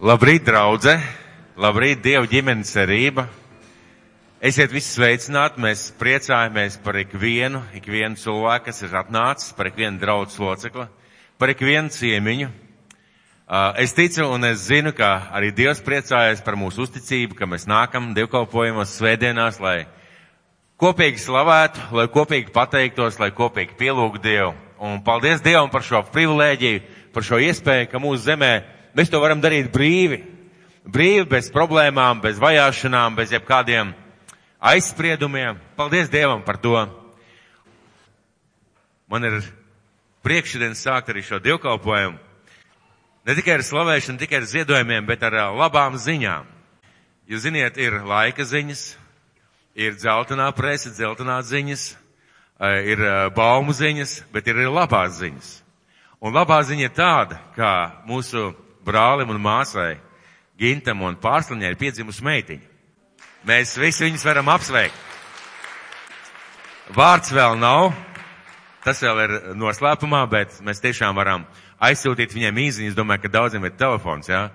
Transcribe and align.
Labrīt, 0.00 0.46
draudze! 0.48 0.94
Labrīt, 1.60 1.98
Dieva 2.00 2.24
ģimenes 2.24 2.70
cerība! 2.72 3.26
Esiet 4.40 4.72
visi 4.72 4.94
sveicināti, 4.94 5.60
mēs 5.60 5.82
priecājamies 6.00 6.78
par 6.80 6.96
ikvienu, 7.02 7.60
ikvienu 7.76 8.16
cilvēku, 8.16 8.70
kas 8.70 8.80
ir 8.80 8.96
atnācis, 8.96 9.52
par 9.58 9.68
ikvienu 9.68 10.00
draudz 10.00 10.38
locekli, 10.40 10.86
par 11.36 11.52
ikvienu 11.52 11.92
ciemiņu. 11.92 12.48
Uh, 12.48 13.76
Es 13.84 13.92
ticu 13.92 14.24
un 14.24 14.48
es 14.48 14.64
zinu, 14.70 14.94
ka 14.96 15.28
arī 15.36 15.52
Dievs 15.52 15.84
priecājas 15.84 16.40
par 16.40 16.56
mūsu 16.56 16.86
uzticību, 16.88 17.36
ka 17.36 17.44
mēs 17.44 17.68
nākam 17.68 18.14
dievkalpojumos 18.16 18.96
svētdienās, 18.96 19.60
lai 19.60 19.84
kopīgi 20.80 21.20
slavētu, 21.20 21.90
lai 21.92 22.08
kopīgi 22.08 22.56
pateiktos, 22.56 23.20
lai 23.20 23.34
kopīgi 23.36 23.76
pielūgtu 23.76 24.24
Dievu. 24.24 24.56
Un 24.80 25.04
paldies 25.04 25.44
Dievam 25.44 25.68
par 25.68 25.84
šo 25.84 26.06
privilēģiju, 26.08 26.86
par 27.12 27.32
šo 27.34 27.44
iespēju, 27.50 27.92
ka 27.92 28.00
mūsu 28.00 28.30
zemē 28.30 28.54
mēs 28.96 29.10
to 29.12 29.20
varam 29.22 29.42
darīt 29.42 29.70
brīvi. 29.74 30.22
Brīvi, 30.90 31.26
bez 31.28 31.50
problēmām, 31.52 32.22
bez 32.24 32.38
vajāšanām, 32.40 33.16
bez 33.18 33.34
jebkādiem 33.34 33.92
aizspriedumiem. 34.60 35.58
Paldies 35.76 36.08
Dievam 36.12 36.42
par 36.44 36.56
to. 36.60 36.76
Man 39.10 39.24
ir 39.26 39.40
priekšdienas 40.24 40.82
sākt 40.84 41.10
arī 41.12 41.24
šo 41.26 41.40
dievkalpojumu. 41.42 42.18
Ne 43.26 43.36
tikai 43.36 43.58
ar 43.58 43.64
slavēšanu, 43.64 44.20
tikai 44.20 44.40
ar 44.40 44.48
ziedojumiem, 44.48 45.04
bet 45.08 45.22
ar 45.26 45.36
labām 45.52 45.98
ziņām. 46.00 46.48
Jūs 47.30 47.44
ziniet, 47.44 47.76
ir 47.78 48.00
laika 48.02 48.42
ziņas, 48.42 48.84
ir 49.78 49.94
dzeltenā 50.00 50.48
presa, 50.56 50.90
dzeltenā 50.90 51.36
ziņas, 51.46 51.84
ir 52.90 53.02
baumu 53.36 53.76
ziņas, 53.76 54.16
bet 54.32 54.48
ir 54.48 54.58
arī 54.58 54.72
labās 54.72 55.20
ziņas. 55.20 55.50
Un 56.20 56.34
labā 56.36 56.58
ziņa 56.66 56.88
ir 56.88 56.96
tāda, 56.96 57.38
ka 57.56 57.70
mūsu 58.08 58.50
brālim 58.86 59.30
un 59.32 59.42
māsai 59.42 59.98
Gintam 60.60 61.00
un 61.06 61.16
Pārsliņai 61.16 61.70
ir 61.72 61.78
piedzimusi 61.80 62.24
meitiņa. 62.26 62.66
Mēs 63.48 63.78
visi 63.80 64.04
viņus 64.04 64.26
varam 64.28 64.50
apsveikt. 64.52 65.06
Vārds 66.92 67.30
vēl 67.32 67.54
nav, 67.56 67.94
tas 68.84 69.00
vēl 69.00 69.22
ir 69.24 69.32
noslēpumā, 69.56 70.20
bet 70.28 70.58
mēs 70.66 70.82
tiešām 70.84 71.16
varam 71.16 71.46
aizsūtīt 71.80 72.34
viņiem 72.36 72.60
īziņas. 72.66 72.92
Es 72.92 72.98
domāju, 72.98 73.22
ka 73.24 73.32
daudziem 73.38 73.64
ir 73.64 73.72
telefons, 73.78 74.28
jā. 74.28 74.48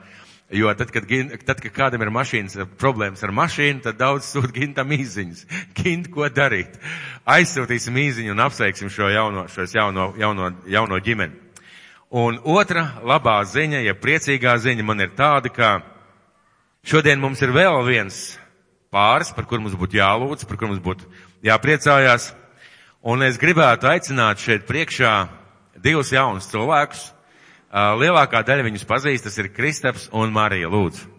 Jo 0.54 0.70
tad, 0.78 0.92
kad, 0.94 1.10
tad, 1.42 1.62
kad 1.64 1.74
kādam 1.74 2.04
ir 2.06 2.12
mašīnas 2.14 2.60
problēmas 2.78 3.24
ar 3.26 3.34
mašīnu, 3.34 3.82
tad 3.88 3.98
daudz 3.98 4.28
sūta 4.30 4.54
gintam 4.54 4.94
īziņas. 4.94 5.42
Gint, 5.80 6.12
ko 6.14 6.30
darīt? 6.30 6.78
Aizsūtīsim 7.26 7.98
īziņu 8.04 8.36
un 8.36 8.46
apsveiksim 8.46 8.94
šo 8.94 9.10
jauno, 9.10 9.48
šos 9.50 9.74
jauno, 9.74 10.12
jauno, 10.22 10.52
jauno 10.70 11.02
ģimeni. 11.02 11.45
Un 12.14 12.38
otra 12.46 13.02
labā 13.02 13.40
ziņa, 13.50 13.80
ja 13.82 13.96
priecīgā 13.98 14.54
ziņa 14.62 14.84
man 14.86 15.02
ir 15.02 15.16
tāda, 15.18 15.50
ka 15.50 15.70
šodien 16.86 17.18
mums 17.20 17.42
ir 17.42 17.50
vēl 17.56 17.82
viens 17.88 18.38
pāris, 18.94 19.34
par 19.34 19.48
kur 19.50 19.60
mums 19.60 19.74
būtu 19.74 19.98
jālūdz, 19.98 20.46
par 20.46 20.60
kur 20.60 20.70
mums 20.70 20.84
būtu 20.86 21.10
jāpriecājās. 21.44 22.30
Un 23.06 23.26
es 23.26 23.42
gribētu 23.42 23.90
aicināt 23.90 24.42
šeit 24.42 24.68
priekšā 24.70 25.16
divus 25.82 26.14
jaunus 26.14 26.48
cilvēkus. 26.54 27.10
Lielākā 27.74 28.46
daļa 28.46 28.70
viņus 28.70 28.88
pazīst, 28.88 29.26
tas 29.26 29.38
ir 29.42 29.52
Kristaps 29.54 30.08
un 30.14 30.32
Marija 30.34 30.70
Lūdzu. 30.72 31.10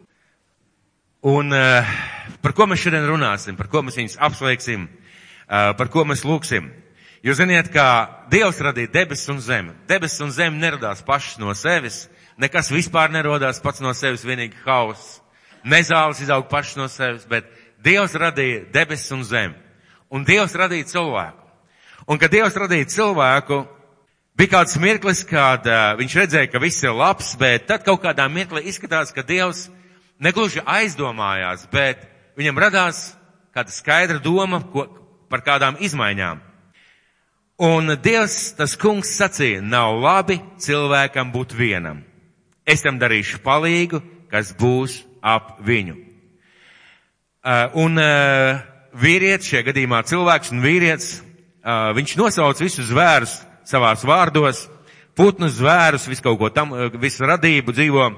Un 1.26 1.50
par 1.50 2.54
ko 2.54 2.70
mēs 2.70 2.80
šodien 2.86 3.04
runāsim, 3.10 3.58
par 3.58 3.66
ko 3.68 3.82
mēs 3.82 3.98
viņus 3.98 4.18
apsveiksim, 4.22 4.86
par 5.50 5.90
ko 5.90 6.06
mēs 6.06 6.22
lūksim. 6.26 6.70
Jūs 7.24 7.38
ziniet, 7.40 7.70
ka 7.72 8.26
Dievs 8.30 8.58
radīja 8.60 8.92
debesis 8.92 9.30
un 9.32 9.40
zemi. 9.40 9.72
Debesis 9.88 10.20
un 10.24 10.32
zemi 10.34 10.60
neradās 10.60 11.02
pašas 11.06 11.38
no 11.40 11.54
sevis, 11.56 12.06
nekas 12.36 12.70
vispār 12.72 13.12
nerodās 13.14 13.60
pats 13.64 13.80
no 13.80 13.92
sevis, 13.96 14.26
vienīgi 14.26 14.58
hauss. 14.66 15.20
Nezāles 15.66 16.20
izaug 16.22 16.46
pašas 16.50 16.76
no 16.78 16.88
sevis, 16.92 17.24
bet 17.28 17.48
Dievs 17.82 18.14
radīja 18.18 18.66
debesis 18.74 19.12
un 19.16 19.24
zemi. 19.26 19.56
Un 20.12 20.24
Dievs 20.24 20.54
radīja 20.54 20.90
cilvēku. 20.92 21.42
Un 22.06 22.20
kad 22.22 22.30
Dievs 22.30 22.54
radīja 22.54 22.86
cilvēku, 22.92 23.64
bija 24.38 24.52
kāds 24.52 24.76
mirklis, 24.78 25.24
kad 25.26 25.66
uh, 25.66 25.96
viņš 25.98 26.18
redzēja, 26.20 26.50
ka 26.52 26.62
viss 26.62 26.84
ir 26.84 26.94
labs, 26.94 27.32
bet 27.40 27.66
tad 27.66 27.82
kaut 27.86 28.04
kādā 28.04 28.28
mirklī 28.30 28.66
izskatās, 28.70 29.10
ka 29.14 29.24
Dievs 29.26 29.66
negluži 30.22 30.62
aizdomājās, 30.62 31.66
bet 31.72 32.04
viņam 32.38 32.60
radās 32.60 33.00
kāda 33.56 33.72
skaidra 33.72 34.20
doma 34.22 34.60
ko, 34.72 34.86
par 35.32 35.42
kādām 35.42 35.80
izmaiņām. 35.82 36.42
Un 37.56 37.88
Dievs, 38.04 38.50
tas 38.52 38.74
kungs 38.76 39.14
sacīja, 39.16 39.62
nav 39.64 39.94
labi 39.96 40.36
cilvēkam 40.60 41.30
būt 41.32 41.54
vienam. 41.56 42.02
Es 42.68 42.82
tam 42.84 42.98
darīšu 43.00 43.40
palīgu, 43.40 44.02
kas 44.28 44.50
būs 44.58 44.98
ap 45.24 45.54
viņu. 45.64 45.94
Uh, 47.46 47.78
un 47.80 47.96
uh, 47.96 48.60
vīrietis, 49.00 49.48
šajā 49.48 49.70
gadījumā 49.70 50.02
cilvēks 50.04 50.52
un 50.52 50.60
vīrietis, 50.60 51.08
uh, 51.22 51.94
viņš 51.96 52.16
nosauc 52.20 52.60
visus 52.60 52.90
zvērus 52.90 53.38
savās 53.64 54.04
vārdos, 54.04 54.66
putnus, 55.16 55.56
zvērus, 55.56 56.10
visu 56.12 56.26
kaut 56.26 56.36
ko 56.42 56.50
tam, 56.52 56.74
visu 57.00 57.24
radību 57.24 57.72
dzīvo. 57.72 58.10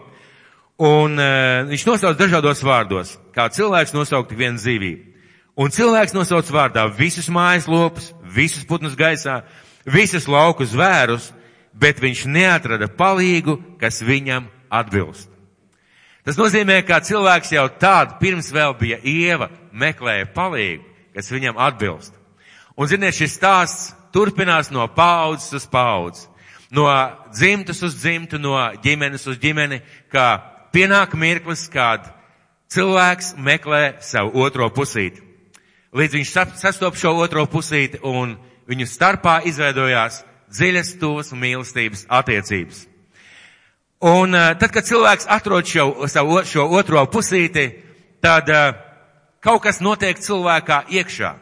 Un 0.88 1.18
viņš 1.66 1.84
nosauc 1.88 2.18
dažādos 2.18 2.60
vārdos, 2.62 3.16
kā 3.34 3.48
cilvēks 3.50 3.94
nosaukt 3.96 4.34
vienu 4.38 4.60
dzīvību. 4.60 5.17
Un 5.58 5.72
cilvēks 5.74 6.14
nosauc 6.14 6.46
vārdā 6.54 6.84
visus 6.94 7.26
mājas 7.34 7.66
lopus, 7.66 8.12
visus 8.22 8.62
putnus 8.62 8.94
gaisā, 8.94 9.40
visus 9.82 10.28
lauku 10.30 10.62
zvērus, 10.62 11.32
bet 11.74 11.98
viņš 11.98 12.22
neatrada 12.30 12.86
palīgu, 12.86 13.56
kas 13.80 13.98
viņam 14.06 14.46
atbilst. 14.70 15.26
Tas 16.22 16.38
nozīmē, 16.38 16.78
ka 16.86 17.00
cilvēks 17.02 17.54
jau 17.56 17.66
tādu 17.80 18.18
pirms 18.20 18.52
vēl 18.54 18.74
bija 18.78 19.00
ieva, 19.02 19.50
meklēja 19.72 20.30
palīgu, 20.34 20.84
kas 21.16 21.30
viņam 21.34 21.58
atbilst. 21.58 22.14
Un 22.78 22.86
ziniet, 22.86 23.16
šis 23.18 23.34
stāsts 23.38 23.92
turpinās 24.14 24.70
no 24.70 24.86
paudzes 24.94 25.56
uz 25.58 25.66
paudzi, 25.66 26.28
no 26.70 26.86
dzimtas 27.34 27.82
uz 27.82 27.96
dzimtu, 27.98 28.38
no 28.38 28.54
ģimenes 28.84 29.26
uz 29.26 29.40
ģimeni, 29.42 29.80
kā 30.12 30.36
pienāk 30.70 31.16
mirklis, 31.18 31.66
kad 31.72 32.06
cilvēks 32.70 33.34
meklē 33.42 33.96
savu 34.04 34.38
otro 34.44 34.70
pusīti. 34.70 35.27
Līdz 35.96 36.18
viņš 36.18 36.30
sastop 36.60 36.98
šo 37.00 37.14
otro 37.16 37.46
pusīti 37.48 38.00
un 38.04 38.34
viņu 38.68 38.84
starpā 38.84 39.38
izveidojās 39.48 40.20
dziļas, 40.52 40.90
tuvas 41.00 41.32
un 41.32 41.40
mīlestības 41.40 42.04
attiecības. 42.12 42.82
Un 44.04 44.36
uh, 44.36 44.52
tad, 44.60 44.68
kad 44.70 44.84
cilvēks 44.84 45.26
atrod 45.32 45.66
šo, 45.66 45.86
savu, 46.12 46.42
šo 46.44 46.66
otro 46.76 47.06
pusīti, 47.10 47.70
tad 48.22 48.52
uh, 48.52 48.76
kaut 49.40 49.64
kas 49.64 49.80
notiek 49.80 50.20
cilvēkā 50.20 50.84
iekšā. 50.92 51.32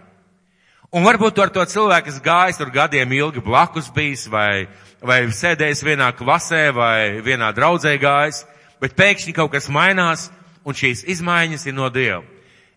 Un 0.94 1.04
varbūt 1.04 1.42
ar 1.42 1.50
to 1.50 1.66
cilvēku, 1.66 2.06
kas 2.08 2.22
gājis 2.22 2.62
tur 2.62 2.70
gadiem 2.70 3.12
ilgi 3.18 3.42
blakus 3.42 3.90
bijis, 3.92 4.28
vai, 4.30 4.68
vai 5.02 5.24
sēdējis 5.26 5.82
vienā 5.84 6.12
klasē, 6.14 6.70
vai 6.72 7.18
vienā 7.26 7.50
draudzē 7.52 7.96
gājis, 7.98 8.44
bet 8.80 8.94
pēkšņi 8.96 9.34
kaut 9.36 9.50
kas 9.52 9.66
mainās, 9.68 10.30
un 10.64 10.78
šīs 10.78 11.02
izmaiņas 11.10 11.66
ir 11.66 11.76
no 11.76 11.90
Dieva. 11.90 12.22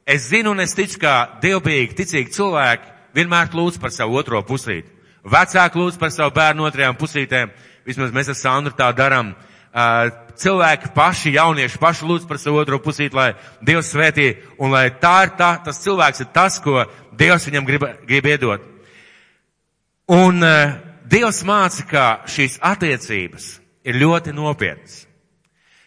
Es 0.09 0.25
zinu 0.31 0.55
un 0.55 0.63
es 0.63 0.71
ticu, 0.73 0.97
ka 1.03 1.37
dievbijīgi, 1.43 1.93
ticīgi 1.93 2.33
cilvēki 2.33 2.95
vienmēr 3.13 3.51
lūdz 3.53 3.77
par 3.81 3.91
savu 3.93 4.17
otro 4.17 4.39
pusīti. 4.41 4.89
Vecāki 5.21 5.77
lūdz 5.77 5.99
par 6.01 6.09
savu 6.09 6.33
bērnu 6.33 6.65
otrajām 6.65 6.95
pusītēm, 6.97 7.51
vismaz 7.85 8.13
mēs 8.15 8.31
ar 8.33 8.37
Sandru 8.39 8.73
tā 8.73 8.87
darām. 8.97 9.35
Cilvēki 10.39 10.89
paši, 10.95 11.35
jaunieši 11.35 11.81
paši 11.83 12.07
lūdz 12.09 12.25
par 12.25 12.39
savu 12.41 12.57
otro 12.57 12.79
pusīti, 12.81 13.13
lai 13.13 13.33
Dievs 13.61 13.91
svētī, 13.93 14.31
un 14.57 14.73
lai 14.73 14.87
tā 14.97 15.13
ir 15.27 15.35
tā, 15.37 15.51
tas 15.65 15.81
cilvēks 15.83 16.23
ir 16.25 16.31
tas, 16.33 16.57
ko 16.63 16.87
Dievs 17.19 17.45
viņam 17.45 17.67
grib, 17.67 17.85
grib 18.09 18.31
iedot. 18.31 18.65
Un 20.09 20.41
Dievs 21.09 21.43
māca, 21.45 21.85
ka 21.85 22.07
šīs 22.25 22.57
attiecības 22.65 23.51
ir 23.85 24.01
ļoti 24.01 24.33
nopietnas. 24.33 25.03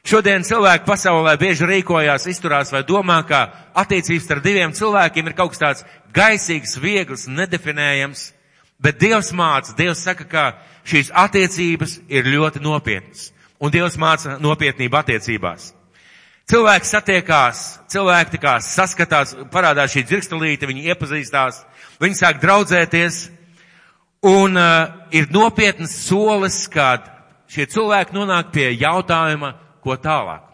Šodien 0.02 0.42
cilvēki 0.42 0.82
pasaulē 0.82 1.36
bieži 1.38 1.66
rīkojās, 1.68 2.24
izturās 2.26 2.72
vai 2.74 2.80
domā, 2.82 3.20
ka 3.22 3.44
attiecības 3.78 4.24
starp 4.26 4.42
diviem 4.42 4.72
cilvēkiem 4.74 5.28
ir 5.30 5.36
kaut 5.38 5.52
kas 5.52 5.62
tāds 5.62 5.84
gaisīgs, 6.14 6.74
viegls, 6.82 7.28
nedefinējams, 7.30 8.24
bet 8.82 8.98
Dievs 8.98 9.30
māca, 9.38 9.76
Dievs 9.78 10.02
saka, 10.02 10.26
ka 10.26 10.44
šīs 10.90 11.12
attiecības 11.14 12.00
ir 12.10 12.26
ļoti 12.26 12.64
nopietnas, 12.64 13.30
un 13.62 13.70
Dievs 13.70 13.94
māca 13.94 14.40
nopietnību 14.42 14.98
attiecībās. 15.04 15.70
Cilvēki 16.50 16.90
satiekās, 16.90 17.62
cilvēki 17.94 18.34
tā 18.34 18.42
kā 18.42 18.58
saskatās, 18.58 19.36
parādās 19.54 19.94
šī 19.94 20.02
dzirkstelīte, 20.08 20.66
viņi 20.66 20.88
iepazīstās, 20.90 21.62
viņi 22.02 22.18
sāk 22.18 22.42
draudzēties, 22.42 23.22
un 24.26 24.58
uh, 24.58 24.90
ir 25.14 25.30
nopietnas 25.30 25.94
solis, 26.08 26.64
kad 26.66 27.06
šie 27.46 27.70
cilvēki 27.70 28.18
nonāk 28.18 28.50
pie 28.50 28.72
jautājuma, 28.74 29.54
ko 29.82 29.96
tālāk. 30.00 30.48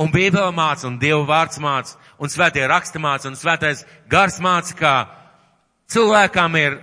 Un 0.00 0.10
Bībele 0.10 0.50
māca, 0.56 0.86
un 0.88 0.96
Dieva 0.98 1.22
vārds 1.28 1.60
māca, 1.60 1.98
un 2.18 2.30
svētie 2.32 2.64
raksti 2.66 3.00
māca, 3.02 3.28
un 3.28 3.36
svētais 3.36 3.84
gars 4.10 4.38
māca, 4.40 4.74
ka 4.78 4.92
cilvēkam 5.92 6.56
ir, 6.58 6.78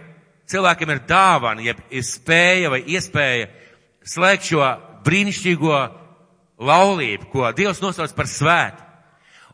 cilvēkiem 0.49 0.93
ir 0.93 1.01
dāvana, 1.09 1.65
jeb 1.65 1.81
ir 1.89 2.05
spēja 2.05 2.69
vai 2.69 2.83
iespēja 2.85 3.49
slēgt 4.05 4.51
šo 4.51 4.67
brīnišķīgo 5.05 5.79
laulību, 6.69 7.29
ko 7.31 7.49
Dievs 7.55 7.81
nosauc 7.81 8.13
par 8.15 8.29
svētu. 8.29 8.85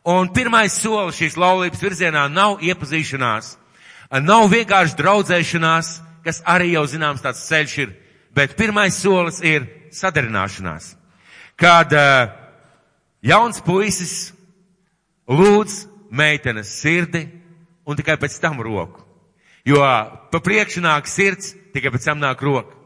Un 0.06 0.28
pirmais 0.30 0.74
solis 0.76 1.18
šīs 1.18 1.38
laulības 1.40 1.82
virzienā 1.82 2.26
nav 2.30 2.60
iepazīšanās, 2.62 3.56
nav 4.22 4.46
vienkārši 4.52 5.00
draudzēšanās, 5.00 5.88
kas 6.26 6.42
arī 6.46 6.74
jau 6.74 6.84
zināms 6.90 7.24
tāds 7.24 7.42
ceļš 7.48 7.78
ir, 7.82 7.96
bet 8.34 8.54
pirmais 8.58 8.94
solis 8.94 9.40
ir 9.42 9.66
sadarināšanās. 9.94 10.95
Kad 11.56 11.92
uh, 11.96 12.32
jauns 13.24 13.62
puisis 13.64 14.32
lūdz 15.28 15.86
meitenes 16.12 16.70
sirdi 16.82 17.26
un 17.86 17.96
tikai 17.96 18.18
pēc 18.20 18.36
tam 18.42 18.60
roku. 18.60 19.02
Jo 19.66 19.80
pa 20.30 20.38
priekšu 20.42 20.84
nāk 20.84 21.08
sirds, 21.10 21.54
tikai 21.74 21.90
pēc 21.94 22.10
tam 22.10 22.20
nāk 22.22 22.42
roka. 22.44 22.76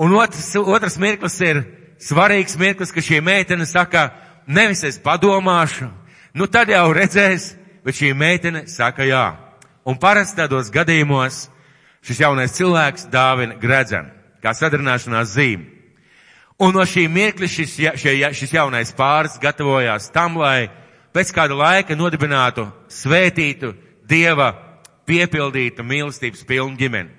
Un 0.00 0.12
otrs, 0.16 0.54
otrs 0.56 0.98
mirklis 1.00 1.38
ir 1.44 1.62
svarīgs 2.02 2.58
mirklis, 2.60 2.92
ka 2.92 3.04
šī 3.04 3.22
meitene 3.24 3.64
saka, 3.68 4.10
nevis 4.46 4.82
es 4.84 4.98
padomāšu, 5.00 5.88
Nu 6.36 6.44
tad 6.52 6.68
jau 6.68 6.90
redzēs, 6.92 7.54
bet 7.80 7.96
šī 7.96 8.10
meitene 8.12 8.66
saka 8.68 9.06
jā. 9.08 9.24
Un 9.88 9.96
parasti 9.96 10.36
tādos 10.42 10.68
gadījumos 10.68 11.46
šis 12.04 12.20
jaunais 12.20 12.52
cilvēks 12.58 13.06
dāvina 13.08 13.56
gredzenu, 13.56 14.10
kā 14.44 14.52
sadarināšanās 14.52 15.32
zīme. 15.32 15.64
Un 16.62 16.72
no 16.72 16.86
šī 16.88 17.04
mirkļa 17.12 17.48
šis, 17.52 17.74
šie, 18.00 18.14
šis 18.32 18.54
jaunais 18.56 18.94
pāris 18.96 19.36
gatavojās 19.42 20.08
tam, 20.14 20.38
lai 20.40 20.70
pēc 21.12 21.32
kāda 21.36 21.56
laika 21.58 21.96
nodibinātu 21.96 22.64
svētītu, 22.92 23.74
dieva 24.08 24.54
piepildītu 25.06 25.84
mīlestības 25.84 26.46
pilnu 26.48 26.78
ģimeni. 26.80 27.12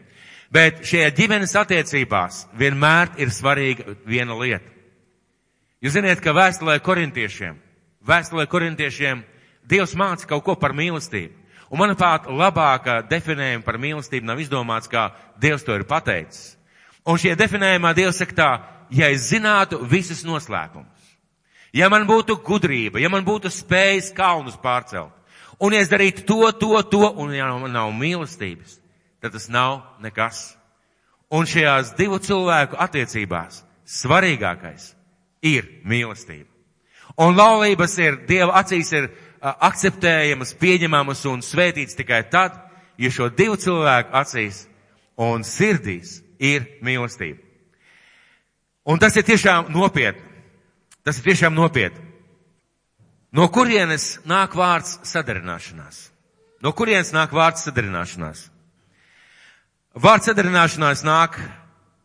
Bet 0.53 0.81
šajā 0.87 1.11
ģimenes 1.13 1.53
attiecībās 1.59 2.45
vienmēr 2.57 3.13
ir 3.21 3.31
svarīga 3.35 3.97
viena 4.07 4.37
lieta. 4.39 4.71
Jūs 5.83 5.93
ziniet, 5.99 6.23
ka 6.23 6.33
vēstulē 6.33 6.79
korintiešiem 6.81 7.59
vēstulē 8.07 8.47
korintiešiem 8.47 9.23
Dievs 9.67 9.95
māca 9.99 10.27
kaut 10.29 10.45
ko 10.45 10.55
par 10.55 10.71
mīlestību. 10.71 11.33
Un, 11.67 11.81
manuprāt, 11.81 12.29
labākā 12.31 13.01
definējuma 13.09 13.65
par 13.65 13.75
mīlestību 13.83 14.29
nav 14.29 14.39
izdomāts, 14.39 14.87
kā 14.87 15.09
Dievs 15.41 15.65
to 15.67 15.75
ir 15.75 15.83
pateicis. 15.87 16.55
Un 17.07 17.19
šie 17.19 17.35
definējumā 17.39 17.91
Dievs 17.97 18.21
saka 18.21 18.37
tā, 18.37 18.51
ja 18.89 19.09
es 19.11 19.29
zinātu 19.31 19.79
visus 19.89 20.23
noslēpumus, 20.27 21.13
ja 21.73 21.89
man 21.89 22.07
būtu 22.07 22.39
gudrība, 22.45 23.01
ja 23.01 23.09
man 23.09 23.25
būtu 23.27 23.51
spējas 23.53 24.11
kalnus 24.15 24.57
pārcelt, 24.61 25.13
un 25.59 25.73
ja 25.73 25.81
es 25.81 25.91
darītu 25.91 26.25
to, 26.27 26.51
to, 26.51 26.81
to, 26.91 27.05
un 27.17 27.33
ja 27.35 27.49
man 27.57 27.73
nav 27.73 27.91
mīlestības, 27.95 28.79
tad 29.21 29.33
tas 29.35 29.49
nav 29.49 29.81
nekas. 30.03 30.53
Un 31.33 31.43
šajās 31.43 31.91
divu 31.97 32.21
cilvēku 32.23 32.77
attiecībās 32.79 33.63
svarīgākais 33.83 34.93
ir 35.43 35.65
mīlestība. 35.83 36.47
Un 37.19 37.35
laulības 37.35 37.97
ir, 37.99 38.19
Dieva 38.29 38.53
acīs 38.61 38.91
ir 38.93 39.09
akceptējamas, 39.41 40.53
pieņemamas 40.59 41.25
un 41.31 41.41
svētītas 41.43 41.97
tikai 41.97 42.21
tad, 42.31 42.55
ja 42.97 43.11
šo 43.11 43.29
divu 43.33 43.57
cilvēku 43.59 44.13
acīs 44.15 44.65
un 45.17 45.43
sirdīs 45.43 46.21
ir 46.39 46.67
mīlestība. 46.85 47.46
Un 48.87 48.99
tas 49.03 49.15
ir 49.19 49.25
tiešām 49.27 49.71
nopietni. 49.75 50.23
Tas 51.03 51.19
ir 51.19 51.27
tiešām 51.27 51.55
nopietni. 51.55 52.03
No 53.35 53.49
kurienes 53.51 54.17
nāk 54.27 54.55
vārds 54.55 54.97
sadarināšanās? 55.07 56.07
No 56.63 56.71
kurienes 56.73 57.11
nāk 57.13 57.35
vārds 57.35 57.67
sadarināšanās? 57.67 58.47
Vārds 59.97 60.29
sadarināšanās 60.29 61.03
nāk 61.05 61.35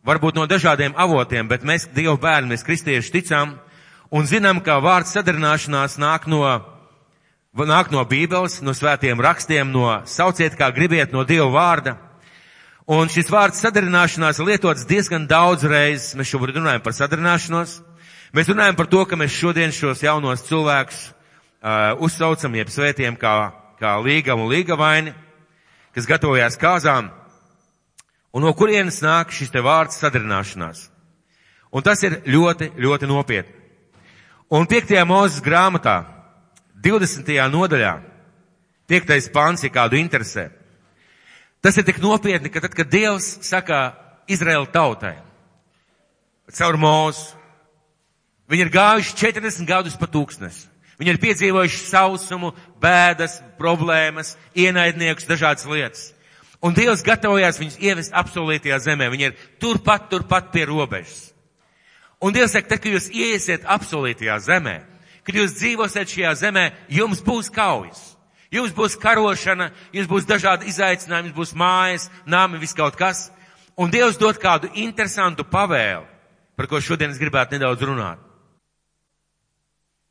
varbūt 0.03 0.35
no 0.35 0.45
dažādiem 0.49 0.95
avotiem, 0.99 1.47
bet 1.47 1.63
mēs, 1.63 1.87
Dievu 1.95 2.17
bērni, 2.21 2.51
mēs 2.51 2.65
kristieši 2.67 3.13
ticam, 3.15 3.55
un 4.11 4.27
zinām, 4.27 4.59
ka 4.61 4.77
vārds 4.83 5.15
sadarināšanās 5.15 5.97
nāk 6.01 6.27
no, 6.27 6.43
nāk 7.55 7.91
no 7.93 8.03
Bībeles, 8.09 8.59
no 8.61 8.75
svētiem 8.75 9.21
rakstiem, 9.23 9.71
no 9.71 10.01
sauciet 10.05 10.57
kā 10.59 10.69
gribiet 10.75 11.15
no 11.15 11.23
Dieva 11.23 11.49
vārda. 11.53 11.95
Un 12.83 13.07
šis 13.07 13.29
vārds 13.31 13.61
sadarināšanās 13.63 14.41
lietots 14.43 14.83
diezgan 14.83 15.23
daudz 15.27 15.63
reizes. 15.63 16.17
Mēs 16.19 16.27
šobrīd 16.33 16.57
runājam 16.59 16.81
par 16.83 16.95
sadarināšanos. 16.97 17.77
Mēs 18.35 18.49
runājam 18.51 18.75
par 18.75 18.89
to, 18.91 19.05
ka 19.07 19.15
mēs 19.15 19.31
šodien 19.31 19.71
šos 19.71 20.01
jaunos 20.03 20.43
cilvēkus 20.49 21.03
uh, 21.07 21.93
uzsaucam 22.03 22.57
jeb 22.59 22.71
svētiem 22.73 23.15
kā, 23.15 23.53
kā 23.79 23.93
līga 24.03 24.35
un 24.35 24.49
līga 24.51 24.75
vaini, 24.75 25.13
kas 25.95 26.09
gatavojās 26.09 26.59
kāzām. 26.59 27.07
Un 28.35 28.43
no 28.43 28.51
kurienes 28.57 28.99
nāk 29.05 29.31
šis 29.31 29.53
te 29.53 29.63
vārds 29.63 30.01
sadarināšanās? 30.01 30.89
Un 31.71 31.85
tas 31.85 32.03
ir 32.03 32.19
ļoti, 32.27 32.73
ļoti 32.83 33.07
nopietni. 33.07 33.61
Un 34.51 34.67
5. 34.67 34.91
mūzes 35.07 35.39
grāmatā, 35.41 36.01
20. 36.83 37.31
nodaļā, 37.53 37.93
5. 38.91 39.31
pāns, 39.33 39.63
ja 39.63 39.71
kādu 39.71 39.95
interesē. 40.01 40.49
Tas 41.63 41.77
ir 41.79 41.85
tik 41.87 42.01
nopietni, 42.03 42.51
ka 42.51 42.59
tad, 42.59 42.73
kad 42.75 42.89
Dievs 42.91 43.37
saka 43.47 43.93
Izraēla 44.27 44.67
tautai, 44.71 45.15
caur 46.51 46.75
mūzu, 46.79 47.37
viņi 48.51 48.65
ir 48.65 48.71
gājuši 48.73 49.15
40 49.21 49.69
gadus 49.69 49.95
pa 49.99 50.09
tūkstnes. 50.11 50.65
Viņi 50.99 51.15
ir 51.15 51.21
piedzīvojuši 51.23 51.79
sausumu, 51.87 52.51
bēdas, 52.83 53.39
problēmas, 53.57 54.35
ienaidniekus, 54.59 55.25
dažādas 55.27 55.65
lietas. 55.67 56.11
Un 56.63 56.75
Dievs 56.75 57.03
gatavojās 57.03 57.57
viņus 57.59 57.79
ievest 57.83 58.13
apsolītajā 58.15 58.77
zemē. 58.85 59.09
Viņi 59.11 59.25
ir 59.27 59.39
turpat, 59.59 60.05
turpat 60.11 60.51
pie 60.53 60.63
robežas. 60.69 61.33
Un 62.23 62.35
Dievs 62.35 62.53
saka, 62.55 62.69
tad, 62.71 62.83
kad 62.83 62.93
jūs 62.93 63.09
iesiet 63.11 63.65
apsolītajā 63.67 64.37
zemē, 64.45 64.77
kad 65.27 65.35
jūs 65.35 65.57
dzīvosiet 65.57 66.11
šajā 66.11 66.35
zemē, 66.39 66.69
jums 66.87 67.23
būs 67.25 67.51
kaujas. 67.51 68.12
Jums 68.53 68.73
būs 68.75 68.95
karošana, 69.01 69.71
jums 69.95 70.09
būs 70.11 70.27
dažādi 70.29 70.69
izaicinājumi, 70.69 71.31
jums 71.31 71.37
būs 71.39 71.53
mājas, 71.57 72.09
nāmi, 72.29 72.59
viss 72.61 72.77
kaut 72.77 72.97
kas. 72.99 73.31
Un 73.73 73.89
Dievs 73.89 74.19
dod 74.21 74.37
kādu 74.37 74.69
interesantu 74.77 75.45
pavēlu, 75.49 76.05
par 76.55 76.69
ko 76.69 76.77
šodien 76.77 77.09
es 77.09 77.17
gribētu 77.17 77.57
nedaudz 77.57 77.81
runāt. 77.81 78.21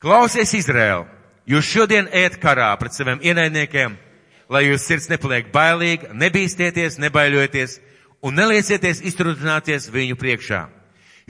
Klausies, 0.02 0.50
Izraēl, 0.58 1.04
jūs 1.46 1.68
šodien 1.70 2.08
ēt 2.10 2.40
karā 2.42 2.72
pret 2.80 2.96
saviem 2.96 3.22
ienaidniekiem, 3.22 3.94
lai 4.50 4.64
jūs 4.66 4.88
sirds 4.88 5.06
nepaliek 5.12 5.52
bailīga, 5.54 6.10
nebīstieties, 6.10 6.98
nebaiļoties 6.98 7.78
un 8.26 8.34
neliecieties 8.34 9.04
izturināties 9.06 9.86
viņu 9.94 10.18
priekšā. 10.18 10.64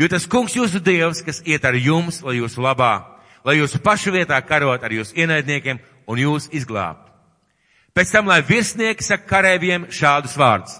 Jo 0.00 0.08
tas 0.08 0.24
kungs 0.24 0.56
jūsu 0.56 0.80
dievs, 0.80 1.20
kas 1.20 1.42
iet 1.44 1.68
ar 1.68 1.76
jums, 1.76 2.22
lai 2.24 2.38
jūsu 2.38 2.64
labā, 2.64 2.94
lai 3.44 3.58
jūsu 3.58 3.82
pašu 3.84 4.16
vietā 4.16 4.40
karot 4.40 4.80
ar 4.80 4.96
jūsu 4.96 5.20
ienaidniekiem 5.20 5.80
un 6.12 6.20
jūs 6.20 6.50
izglābt. 6.52 7.08
Pēc 7.96 8.12
tam, 8.12 8.28
lai 8.28 8.40
virsnieki 8.44 9.04
saka 9.04 9.28
karēviem 9.28 9.88
šādus 9.92 10.36
vārdus. 10.40 10.78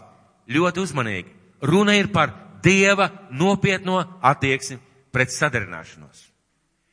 Ļoti 0.53 0.81
uzmanīgi. 0.85 1.33
Runa 1.65 1.97
ir 1.97 2.09
par 2.13 2.33
dieva 2.65 3.11
nopietno 3.31 4.01
attieksmi 4.25 4.79
pret 5.13 5.33
sadarināšanos. 5.33 6.29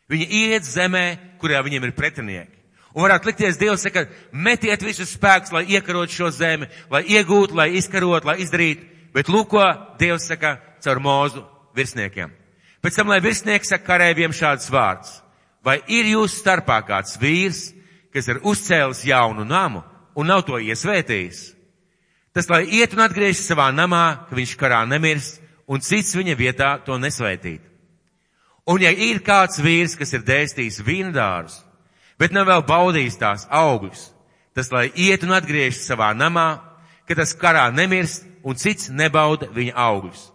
Viņi 0.10 0.27
iet 0.43 0.65
zemē, 0.65 1.05
kurā 1.39 1.62
viņiem 1.63 1.88
ir 1.88 1.96
pretinieki. 1.96 2.55
Un 2.89 3.05
varētu 3.05 3.29
likties, 3.29 3.58
Dievs 3.62 3.84
saka, 3.86 4.08
metiet 4.34 4.81
visus 4.81 5.12
spēkus, 5.13 5.53
lai 5.53 5.67
iekarot 5.69 6.10
šo 6.10 6.31
zemi, 6.34 6.67
lai 6.89 7.03
iegūtu, 7.05 7.53
lai 7.55 7.69
izkarot, 7.77 8.25
lai 8.25 8.39
izdarītu. 8.41 8.88
Bet 9.13 9.29
lūk, 9.29 9.53
ko 9.53 9.65
Dievs 10.01 10.25
saka 10.29 10.55
caur 10.84 11.01
mūzu 11.03 11.43
virsniekiem. 11.77 12.34
Pēc 12.81 12.98
tam, 12.98 13.12
lai 13.13 13.22
virsnieks 13.22 13.69
saka 13.69 13.86
karēviem 13.91 14.34
šāds 14.34 14.72
vārds. 14.74 15.19
Vai 15.63 15.77
ir 15.91 16.10
jūsu 16.15 16.39
starpā 16.39 16.79
kāds 16.88 17.19
vīrs, 17.22 17.69
kas 18.13 18.28
ir 18.32 18.42
uzcēlis 18.44 19.06
jaunu 19.08 19.46
namu 19.46 19.84
un 20.16 20.30
nav 20.30 20.46
to 20.48 20.60
iesvētījis? 20.60 21.42
Tas, 22.34 22.50
lai 22.50 22.63
iet 22.78 22.94
un 22.94 23.04
atgriežas 23.04 23.48
savā 23.50 23.70
namā, 23.74 24.30
ka 24.30 24.38
viņš 24.38 24.54
karā 24.60 24.84
nemirst 24.88 25.42
un 25.70 25.82
cits 25.82 26.16
viņa 26.18 26.36
vietā 26.38 26.70
to 26.86 26.98
nesvētīt. 27.01 27.62
Un 28.70 28.84
ja 28.86 28.92
ir 28.94 29.22
kāds 29.25 29.62
vīrs, 29.62 29.96
kas 29.98 30.13
ir 30.13 30.25
dēstījis 30.25 30.82
vīndārus, 30.86 31.58
bet 32.22 32.34
nav 32.36 32.50
vēl 32.50 32.66
baudījis 32.70 33.18
tās 33.18 33.48
augļus, 33.50 34.10
tas, 34.54 34.70
lai 34.72 34.89
iet 34.94 35.25
un 35.25 35.34
atgriežas 35.34 35.88
savā 35.89 36.12
namā, 36.13 36.60
ka 37.10 37.18
tas 37.18 37.34
karā 37.34 37.70
nemirst 37.74 38.28
un 38.46 38.58
cits 38.58 38.92
nebauda 38.94 39.50
viņa 39.56 39.74
augļus. 39.74 40.28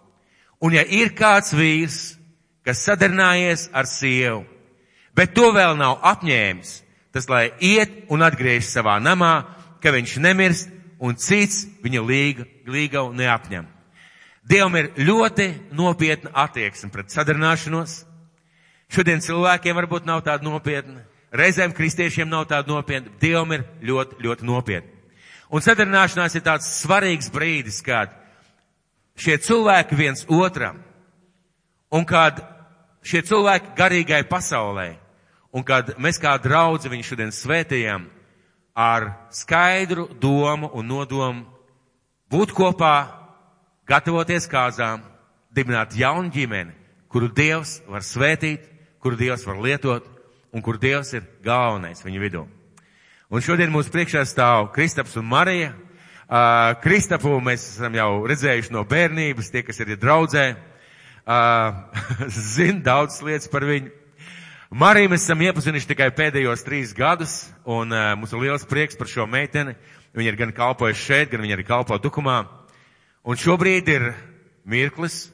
Un 0.64 0.74
ja 0.74 0.82
ir 0.82 1.12
kāds 1.14 1.54
vīrs, 1.54 2.16
kas 2.66 2.82
sadarinājies 2.86 3.68
ar 3.72 3.86
sievu, 3.86 4.42
bet 5.14 5.34
to 5.36 5.50
vēl 5.54 5.76
nav 5.78 6.00
apņēmis, 6.02 6.80
tas 7.14 7.28
lai 7.30 7.52
iet 7.62 8.08
un 8.10 8.24
atgriež 8.26 8.66
savā 8.66 8.98
namā, 8.98 9.44
ka 9.78 9.92
viņš 9.94 10.16
nemirst 10.18 10.70
un 10.98 11.14
cits 11.14 11.62
viņa 11.84 12.02
līga, 12.02 12.46
līgavu 12.66 13.14
neapņem. 13.14 13.68
Dievam 14.44 14.74
ir 14.76 14.90
ļoti 14.98 15.46
nopietna 15.72 16.32
attieksme 16.44 16.90
pret 16.92 17.14
sadarināšanos. 17.14 18.02
Šodien 18.92 19.22
cilvēkiem 19.24 19.76
varbūt 19.78 20.08
nav 20.08 20.24
tāda 20.26 20.44
nopietna. 20.44 21.04
Reizēm 21.34 21.72
kristiešiem 21.74 22.28
nav 22.28 22.44
tāda 22.50 22.68
nopietna. 22.68 23.14
Dievam 23.22 23.54
ir 23.56 23.64
ļoti, 23.82 24.18
ļoti 24.26 24.48
nopietna. 24.50 24.90
Un 25.54 25.62
sadarināšanās 25.64 26.34
ir 26.34 26.44
tāds 26.44 26.68
svarīgs 26.82 27.30
brīdis, 27.32 27.78
kad 27.84 28.12
šie 29.16 29.38
cilvēki 29.38 29.96
viens 29.96 30.26
otram. 30.28 30.82
Un 31.94 32.04
kad 32.04 32.42
šie 33.06 33.22
cilvēki 33.22 33.74
garīgai 33.78 34.24
pasaulē. 34.28 35.03
Un 35.54 35.62
kad 35.62 35.92
mēs 36.02 36.18
kā 36.18 36.34
draudzi 36.42 36.90
viņu 36.90 37.06
šodien 37.06 37.30
svētījam 37.30 38.08
ar 38.74 39.12
skaidru 39.30 40.08
domu 40.18 40.72
un 40.74 40.88
nodomu 40.90 41.44
būt 42.30 42.50
kopā, 42.56 43.06
gatavoties 43.86 44.48
kāzām, 44.50 45.04
dibināt 45.54 45.94
jaunu 45.94 46.32
ģimeni, 46.34 46.74
kuru 47.06 47.30
Dievs 47.30 47.78
var 47.86 48.02
svētīt, 48.02 48.66
kuru 48.98 49.20
Dievs 49.20 49.46
var 49.46 49.62
lietot 49.62 50.06
un 50.50 50.62
kur 50.62 50.78
Dievs 50.82 51.14
ir 51.14 51.22
galvenais 51.44 52.02
viņu 52.02 52.22
vidū. 52.22 52.44
Un 53.30 53.42
šodien 53.42 53.70
mūsu 53.70 53.94
priekšā 53.94 54.24
stāv 54.26 54.72
Kristaps 54.74 55.14
un 55.18 55.28
Marija. 55.30 55.72
Uh, 56.24 56.74
Kristapu 56.82 57.36
mēs 57.44 57.62
esam 57.76 57.94
jau 57.94 58.24
redzējuši 58.26 58.72
no 58.74 58.82
bērnības, 58.88 59.50
tie, 59.52 59.62
kas 59.62 59.78
ir 59.84 59.94
draudzē, 60.00 60.44
uh, 60.54 61.82
zina 62.54 62.82
daudz 62.90 63.20
lietas 63.22 63.50
par 63.52 63.66
viņu. 63.68 63.92
Mariju 64.74 65.12
mēs 65.12 65.22
esam 65.22 65.38
iepazinuši 65.38 65.86
tikai 65.86 66.08
pēdējos 66.10 66.64
trīs 66.66 66.92
gadus, 66.98 67.34
un 67.62 67.94
uh, 67.94 68.16
mums 68.18 68.32
ir 68.34 68.40
liels 68.42 68.64
prieks 68.66 68.96
par 68.98 69.06
šo 69.06 69.22
meiteni. 69.30 69.76
Viņa 70.18 70.32
ir 70.32 70.38
gan 70.40 70.54
kalpojusi 70.56 70.98
šeit, 70.98 71.30
gan 71.30 71.44
viņa 71.44 71.54
arī 71.54 71.64
kalpo 71.68 71.98
tukumā. 72.02 72.40
Un 73.22 73.38
šobrīd 73.38 73.92
ir 73.92 74.08
mirklis, 74.66 75.28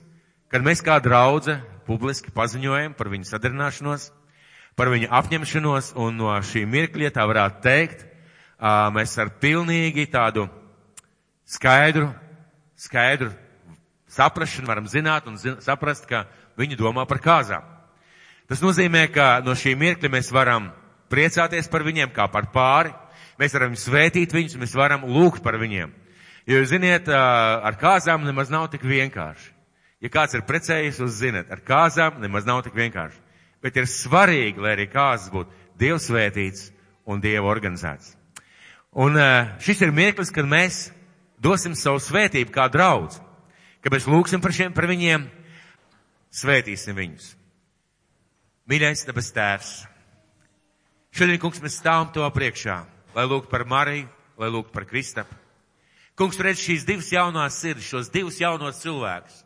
kad 0.52 0.60
mēs 0.60 0.84
kā 0.84 0.98
draudze 1.00 1.56
publiski 1.88 2.34
paziņojam 2.36 2.92
par 3.00 3.08
viņu 3.14 3.30
sadarināšanos, 3.30 4.10
par 4.76 4.92
viņu 4.92 5.08
apņemšanos, 5.22 5.90
un 5.96 6.20
no 6.20 6.36
šī 6.44 6.66
mirkļa, 6.68 7.14
tā 7.16 7.24
varētu 7.32 7.64
teikt, 7.64 8.04
mēs 8.92 9.16
ar 9.24 9.32
pilnīgi 9.40 10.04
tādu 10.12 10.50
skaidru, 11.48 12.12
skaidru 12.76 13.32
saprašanu 14.12 14.68
varam 14.68 14.84
zināt 14.84 15.32
un 15.32 15.40
zin, 15.40 15.62
saprast, 15.64 16.04
ka 16.04 16.26
viņi 16.60 16.76
domā 16.76 17.08
par 17.08 17.24
kāzām. 17.24 17.79
Tas 18.50 18.58
nozīmē, 18.64 19.04
ka 19.14 19.38
no 19.46 19.54
šī 19.54 19.76
mirkļa 19.78 20.08
mēs 20.10 20.32
varam 20.34 20.72
priecāties 21.10 21.68
par 21.70 21.84
viņiem 21.86 22.10
kā 22.10 22.26
par 22.32 22.48
pāri, 22.50 22.90
mēs 23.38 23.54
varam 23.54 23.76
svētīt 23.78 24.34
viņus, 24.34 24.58
mēs 24.58 24.74
varam 24.74 25.06
lūgt 25.06 25.44
par 25.44 25.54
viņiem. 25.60 25.92
Jo, 26.50 26.64
ziniet, 26.66 27.06
ar 27.06 27.78
kāzām 27.78 28.26
nemaz 28.26 28.50
nav 28.50 28.66
tik 28.72 28.82
vienkārši. 28.82 29.52
Ja 30.02 30.10
kāds 30.10 30.34
ir 30.34 30.42
precējies, 30.48 30.98
zinat, 31.14 31.50
ar 31.52 31.62
kāzām 31.62 32.18
nemaz 32.18 32.48
nav 32.48 32.64
tik 32.66 32.74
vienkārši. 32.74 33.22
Bet 33.62 33.78
ir 33.78 33.86
svarīgi, 33.86 34.58
lai 34.58 34.74
arī 34.74 34.90
kāzas 34.90 35.30
būtu 35.30 35.54
dievsvētīts 35.78 36.70
un 37.06 37.22
dievu 37.22 37.46
organizēts. 37.54 38.16
Un 38.98 39.14
šis 39.62 39.86
ir 39.86 39.94
mirklis, 39.94 40.34
kad 40.34 40.48
mēs 40.50 40.88
dosim 41.38 41.78
savu 41.78 42.02
svētību 42.02 42.50
kā 42.50 42.66
draudz. 42.72 43.20
Kad 43.84 43.94
mēs 43.94 44.10
lūgsim 44.10 44.42
par, 44.42 44.52
šiem, 44.56 44.74
par 44.74 44.90
viņiem, 44.90 45.30
svētīsim 46.34 46.98
viņus. 46.98 47.36
Mīļais 48.70 49.04
debes 49.08 49.32
tēvs. 49.34 49.74
Šodien, 51.16 51.40
kungs, 51.42 51.58
mēs 51.62 51.80
stāvam 51.80 52.12
to 52.14 52.26
priekšā, 52.30 52.80
lai 53.16 53.26
lūgtu 53.26 53.50
par 53.50 53.66
Mariju, 53.66 54.06
lai 54.38 54.50
lūgtu 54.54 54.70
par 54.74 54.86
Kristapu. 54.86 55.34
Kungs, 56.14 56.38
redz 56.38 56.62
šīs 56.62 56.86
divas 56.86 57.10
jaunās 57.10 57.58
sirdis, 57.58 57.88
šos 57.90 58.12
divus 58.14 58.38
jaunos 58.38 58.78
cilvēkus 58.82 59.40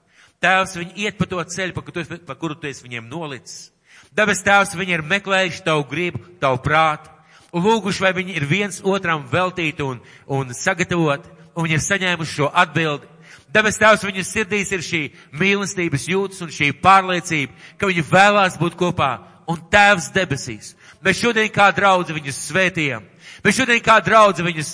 Tēvs, 0.44 0.74
viņi 0.76 1.06
iet 1.06 1.16
pa 1.16 1.26
to 1.28 1.40
ceļu, 1.40 1.72
pa, 1.72 1.82
tu, 1.88 2.04
pa 2.26 2.36
kuru 2.36 2.56
tu 2.58 2.68
esi 2.68 2.84
viņiem 2.84 3.06
nolicis. 3.08 3.70
Dabas 4.14 4.42
tēvs, 4.44 4.74
viņi 4.76 4.98
ir 4.98 5.04
meklējuši 5.08 5.62
tavu 5.64 5.86
gribu, 5.88 6.20
tavu 6.42 6.60
prātu, 6.62 7.08
un 7.54 7.64
lūguši, 7.64 8.02
vai 8.04 8.12
viņi 8.18 8.36
ir 8.36 8.44
viens 8.50 8.82
otram 8.84 9.24
veltīti 9.30 9.82
un, 9.86 10.02
un 10.28 10.52
sagatavoti, 10.54 11.32
un 11.54 11.66
viņi 11.66 11.78
ir 11.78 11.84
saņēmuši 11.86 12.36
šo 12.36 12.50
atbildi. 12.52 13.08
Dabas 13.54 13.78
tēvs, 13.78 14.02
viņu 14.02 14.24
sirdīs 14.26 14.72
ir 14.74 14.82
šī 14.82 15.02
mīlestības 15.38 16.08
jūtas 16.10 16.42
un 16.42 16.50
šī 16.50 16.72
pārliecība, 16.82 17.54
ka 17.78 17.86
viņi 17.86 18.02
vēlās 18.10 18.58
būt 18.58 18.74
kopā, 18.80 19.12
un 19.46 19.60
tēvs 19.70 20.10
debesīs. 20.14 20.72
Mēs 21.04 21.20
šodien 21.20 21.50
kā 21.54 21.68
draudzi 21.76 22.16
viņus 22.16 22.40
svētījam. 22.48 23.04
Mēs 23.44 23.60
šodien 23.60 23.82
kā 23.84 24.00
draudzi 24.02 24.42
viņus 24.46 24.72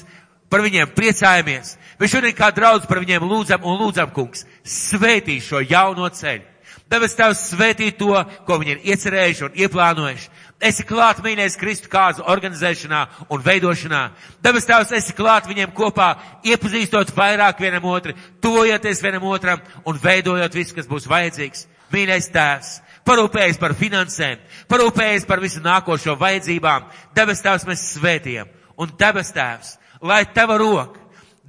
par 0.50 0.64
viņiem 0.64 0.94
priecājamies. 0.96 1.74
Mēs 2.00 2.14
šodien 2.14 2.36
kā 2.38 2.48
draudz 2.54 2.88
par 2.88 3.02
viņiem 3.02 3.26
lūdzam 3.28 3.66
un 3.66 3.76
lūdzam, 3.82 4.14
kungs, 4.14 4.46
svētī 4.64 5.40
šo 5.44 5.60
jauno 5.60 6.08
ceļu. 6.08 6.46
Debes 6.90 7.14
Tevs 7.14 7.44
svētī 7.52 7.92
to, 7.94 8.16
ko 8.46 8.56
viņi 8.58 8.72
ir 8.74 8.86
iecerējuši 8.90 9.44
un 9.46 9.58
ieplānojuši. 9.62 10.30
Esi 10.60 10.84
klāt 10.84 11.22
mīļais 11.24 11.56
Kristu 11.56 11.88
kāzu 11.88 12.20
organizēšanā 12.28 13.00
un 13.32 13.40
veidošanā. 13.40 14.00
Debes 14.44 14.66
Tevs, 14.68 14.92
esi 14.92 15.14
klāt 15.16 15.48
viņiem 15.48 15.72
kopā, 15.72 16.10
iepazīstot 16.44 17.14
vairāk 17.16 17.62
vienam 17.64 17.86
otru, 17.88 18.12
tojoties 18.44 19.00
vienam 19.00 19.24
otram 19.24 19.62
un 19.88 20.00
veidojot 20.02 20.58
visu, 20.58 20.76
kas 20.76 20.90
būs 20.90 21.08
vajadzīgs. 21.08 21.64
Mīļais 21.94 22.28
Tēvs, 22.34 22.74
parūpējies 23.08 23.60
par 23.62 23.72
finansēm, 23.78 24.44
parūpējies 24.68 25.24
par 25.26 25.40
visu 25.40 25.64
nākošo 25.64 26.18
vajadzībām. 26.20 26.90
Debes 27.16 27.40
Tēvs 27.40 27.64
mēs 27.70 27.86
svētījam. 27.96 28.52
Un 28.76 28.92
debes 29.00 29.32
Tēvs, 29.32 29.78
lai 30.04 30.26
Tava 30.28 30.60
roka 30.60 31.00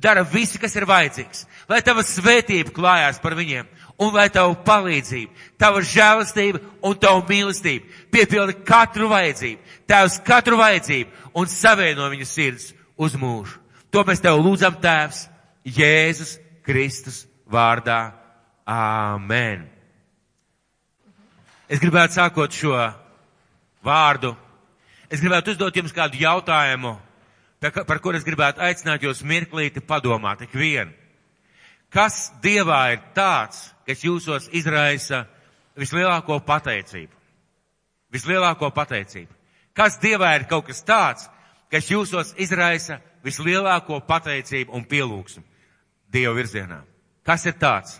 dara 0.01 0.24
visu, 0.24 0.56
kas 0.60 0.74
ir 0.80 0.88
vajadzīgs, 0.88 1.46
lai 1.70 1.84
Tava 1.84 2.08
svētība 2.08 2.72
klājās 2.74 3.20
par 3.22 3.36
viņiem 3.36 3.68
un 4.01 4.13
lai 4.15 4.27
Tava 4.34 4.55
palīdzība, 4.65 5.31
Tava 5.62 5.81
žēlastība 5.86 6.62
un 6.84 6.98
Tava 7.00 7.22
mīlestība 7.29 7.86
piepilda 8.13 8.55
katru 8.67 9.10
vajadzību, 9.12 9.75
Tēvs 9.89 10.22
katru 10.27 10.60
vajadzību 10.62 11.34
un 11.38 11.51
savieno 11.51 12.08
viņu 12.12 12.27
sirds 12.27 12.72
uz 12.98 13.17
mūžu. 13.20 13.60
To 13.91 14.05
mēs 14.08 14.24
Tev 14.24 14.39
lūdzam, 14.41 14.79
Tēvs, 14.81 15.27
Jēzus 15.65 16.38
Kristus 16.65 17.25
vārdā. 17.51 18.17
Āmen. 18.72 19.65
Es 21.67 21.79
gribētu 21.81 22.15
sākot 22.15 22.53
šo 22.55 22.75
vārdu, 23.84 24.36
es 25.10 25.20
gribētu 25.20 25.55
uzdot 25.55 25.75
jums 25.75 25.96
kādu 25.96 26.20
jautājumu 26.22 26.93
par 27.70 28.00
kur 28.01 28.15
es 28.15 28.25
gribētu 28.25 28.62
aicināt 28.65 29.03
jūs 29.05 29.22
mirklīti 29.27 29.84
padomāt 29.86 30.41
ikvienu. 30.48 30.93
Kas 31.91 32.31
Dievā 32.41 32.93
ir 32.93 33.01
tāds, 33.13 33.71
kas 33.88 34.04
jūsos 34.06 34.50
izraisa 34.56 35.26
vislielāko 35.80 36.40
pateicību? 36.46 37.14
Vislielāko 38.12 38.72
pateicību. 38.76 39.32
Kas 39.74 39.98
Dievā 40.02 40.34
ir 40.36 40.48
kaut 40.52 40.68
kas 40.68 40.84
tāds, 40.84 41.28
kas 41.72 41.88
jūsos 41.92 42.34
izraisa 42.38 43.00
vislielāko 43.24 44.02
pateicību 44.08 44.76
un 44.76 44.86
pielūgsmu 44.86 45.44
Dieva 46.12 46.36
virzienā? 46.36 46.82
Kas 47.24 47.46
ir 47.48 47.56
tāds? 47.62 48.00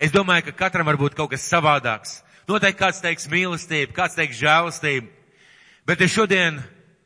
Es 0.00 0.12
domāju, 0.12 0.50
ka 0.50 0.66
katram 0.66 0.88
var 0.90 0.98
būt 1.00 1.14
kaut 1.16 1.30
kas 1.32 1.46
savādāks. 1.48 2.18
Noteikti 2.48 2.82
kāds 2.82 3.02
teiks 3.02 3.30
mīlestība, 3.30 3.94
kāds 3.96 4.18
teiks 4.18 4.38
žēlastība, 4.38 5.08
Bet 5.86 6.02
šodien 6.10 6.56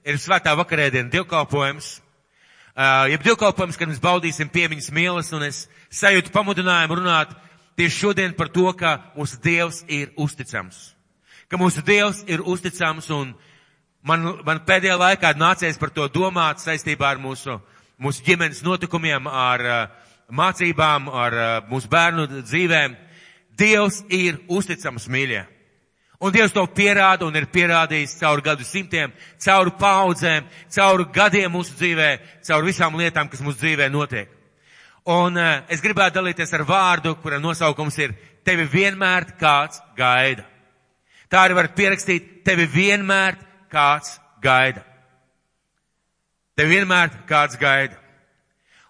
ir 0.09 0.17
svētā 0.17 0.55
vakarēdiena 0.57 1.13
dievkalpojums. 1.13 1.99
Uh, 2.71 3.09
jeb 3.11 3.25
dievkalpojums, 3.27 3.77
kad 3.77 3.91
mēs 3.91 3.99
baudīsim 4.03 4.49
piemiņas 4.53 4.93
mielas, 4.95 5.33
un 5.35 5.43
es 5.43 5.65
sajūtu 5.91 6.31
pamudinājumu 6.31 7.00
runāt 7.00 7.33
tieši 7.77 7.97
šodien 7.97 8.37
par 8.39 8.49
to, 8.55 8.69
ka 8.79 8.95
mūsu 9.17 9.41
Dievs 9.43 9.83
ir 9.91 10.12
uzticams. 10.15 10.93
Ka 11.50 11.59
mūsu 11.59 11.83
Dievs 11.83 12.23
ir 12.31 12.45
uzticams, 12.47 13.11
un 13.11 13.35
man, 14.07 14.29
man 14.47 14.62
pēdējā 14.69 14.97
laikā 15.00 15.35
nācies 15.35 15.81
par 15.83 15.91
to 15.91 16.07
domāt 16.15 16.62
saistībā 16.62 17.11
ar 17.11 17.19
mūsu, 17.19 17.59
mūsu 17.99 18.23
ģimenes 18.29 18.62
notikumiem, 18.62 19.27
ar 19.27 19.67
uh, 19.67 19.81
mācībām, 20.31 21.11
ar 21.11 21.39
uh, 21.41 21.53
mūsu 21.73 21.91
bērnu 21.91 22.29
dzīvēm. 22.39 22.95
Dievs 23.59 24.05
ir 24.15 24.39
uzticams, 24.49 25.11
mīļie. 25.11 25.43
Un 26.21 26.33
Dievs 26.35 26.53
to 26.53 26.67
pierāda 26.69 27.25
un 27.25 27.37
ir 27.39 27.47
pierādījis 27.49 28.19
cauri 28.21 28.45
gadu 28.45 28.65
simtiem, 28.69 29.12
cauri 29.41 29.73
paudzēm, 29.81 30.49
cauri 30.69 31.07
gadiem 31.15 31.55
mūsu 31.55 31.73
dzīvē, 31.79 32.11
cauri 32.45 32.69
visām 32.69 32.99
lietām, 33.00 33.31
kas 33.33 33.41
mūsu 33.41 33.57
dzīvē 33.62 33.89
notiek. 33.89 34.29
Un 35.09 35.39
uh, 35.41 35.62
es 35.73 35.81
gribētu 35.81 36.19
dalīties 36.19 36.53
ar 36.59 36.67
vārdu, 36.69 37.15
kura 37.23 37.41
nosaukums 37.41 37.97
ir 38.05 38.12
Tevi 38.45 38.65
vienmēr 38.73 39.31
kāds 39.41 39.81
gaida. 39.97 40.45
Tā 41.33 41.45
arī 41.45 41.57
var 41.57 41.71
pierakstīt 41.77 42.41
Tevi 42.45 42.65
vienmēr 42.69 43.37
kāds 43.73 44.19
gaida. 44.45 44.85
Tevi 46.57 46.77
vienmēr 46.77 47.12
kāds 47.29 47.57
gaida. 47.61 47.97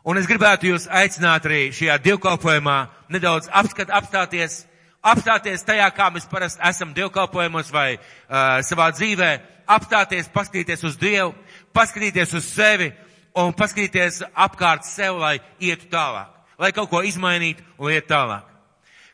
Un 0.02 0.18
es 0.18 0.26
gribētu 0.26 0.70
jūs 0.70 0.88
aicināt 0.90 1.46
arī 1.46 1.68
šajā 1.76 1.98
divkalpojumā 2.02 2.78
nedaudz 3.12 3.50
apskat, 3.52 3.90
apstāties 3.92 4.64
apstāties 5.02 5.64
tajā, 5.66 5.86
kā 5.96 6.10
mēs 6.12 6.28
parasti 6.30 6.62
esam 6.68 6.92
dievkalpojumos 6.96 7.72
vai 7.72 7.94
uh, 7.96 8.60
savā 8.66 8.90
dzīvē, 8.94 9.30
apstāties, 9.70 10.28
paskatīties 10.32 10.84
uz 10.84 10.98
Dievu, 11.00 11.34
paskatīties 11.76 12.34
uz 12.36 12.48
sevi 12.48 12.90
un 13.38 13.54
paskatīties 13.56 14.22
apkārt 14.34 14.86
sev, 14.88 15.20
lai 15.22 15.38
ietu 15.62 15.88
tālāk, 15.92 16.32
lai 16.58 16.72
kaut 16.76 16.90
ko 16.90 17.02
izmainītu 17.06 17.64
un 17.78 17.94
iet 17.94 18.08
tālāk. 18.10 18.46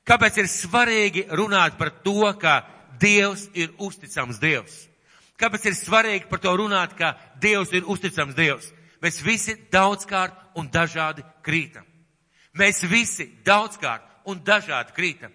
Kāpēc 0.06 0.38
ir 0.38 0.50
svarīgi 0.50 1.26
runāt 1.34 1.78
par 1.78 1.90
to, 2.04 2.22
ka 2.40 2.62
Dievs 2.96 3.48
ir 3.52 3.74
uzticams 3.82 4.38
Dievs? 4.40 4.86
Kāpēc 5.36 5.66
ir 5.68 5.74
svarīgi 5.76 6.30
par 6.30 6.40
to 6.40 6.54
runāt, 6.56 6.94
ka 6.96 7.16
Dievs 7.42 7.74
ir 7.76 7.88
uzticams 7.90 8.36
Dievs? 8.38 8.70
Mēs 9.02 9.18
visi 9.20 9.56
daudzkārt 9.72 10.56
un 10.56 10.70
dažādi 10.72 11.26
krītam. 11.44 11.84
Mēs 12.56 12.80
visi 12.88 13.26
daudzkārt 13.44 14.06
un 14.30 14.40
dažādi 14.40 14.94
krītam. 14.96 15.34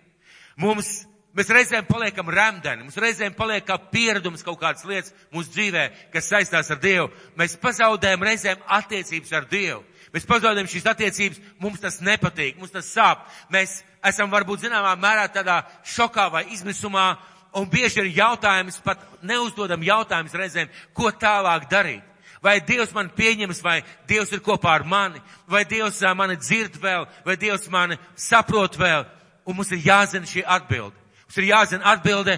Mums, 0.62 0.90
mēs 1.34 1.50
reizēm 1.50 1.88
paliekam 1.88 2.30
remdeni, 2.30 2.84
mums 2.86 3.00
reizēm 3.02 3.34
paliek 3.34 3.66
kā 3.66 3.80
pieredums 3.92 4.44
kaut 4.46 4.60
kādas 4.62 4.86
lietas 4.86 5.16
mūsu 5.34 5.50
dzīvē, 5.56 5.88
kas 6.14 6.30
saistās 6.30 6.70
ar 6.70 6.78
Dievu. 6.84 7.08
Mēs 7.40 7.58
pazaudējam 7.62 8.26
reizēm 8.28 8.62
attiecības 8.78 9.34
ar 9.40 9.48
Dievu. 9.50 9.82
Mēs 10.12 10.28
pazaudējam 10.28 10.70
šīs 10.70 10.86
attiecības, 10.92 11.42
mums 11.64 11.82
tas 11.82 11.98
nepatīk, 12.04 12.60
mums 12.60 12.74
tas 12.74 12.90
sāp. 12.92 13.24
Mēs 13.54 13.80
esam 14.06 14.30
varbūt 14.30 14.68
zināmā 14.68 14.92
mērā 15.00 15.30
tādā 15.32 15.62
šokā 15.88 16.28
vai 16.34 16.44
izmisumā, 16.52 17.16
un 17.58 17.70
bieži 17.72 18.04
ir 18.04 18.12
jautājums, 18.20 18.82
pat 18.84 19.02
neuzdodam 19.24 19.82
jautājums 19.88 20.36
reizēm, 20.36 20.70
ko 20.94 21.10
tālāk 21.16 21.70
darīt. 21.72 22.04
Vai 22.42 22.58
Dievs 22.66 22.94
man 22.94 23.12
pieņems, 23.14 23.62
vai 23.62 23.80
Dievs 24.10 24.32
ir 24.34 24.42
kopā 24.44 24.76
ar 24.80 24.86
mani, 24.86 25.22
vai 25.48 25.64
Dievs 25.70 26.02
mani 26.18 26.40
dzird 26.42 26.78
vēl, 26.82 27.06
vai 27.26 27.38
Dievs 27.38 27.70
mani 27.70 27.98
saprot 28.18 28.78
vēl. 28.82 29.06
Un 29.52 29.58
mums 29.60 29.72
ir 29.76 29.84
jāzina 29.84 30.28
šī 30.28 30.46
atbilde. 30.48 30.96
Mums 31.28 31.40
ir 31.42 31.50
jāzina 31.50 31.92
atbilde, 31.92 32.38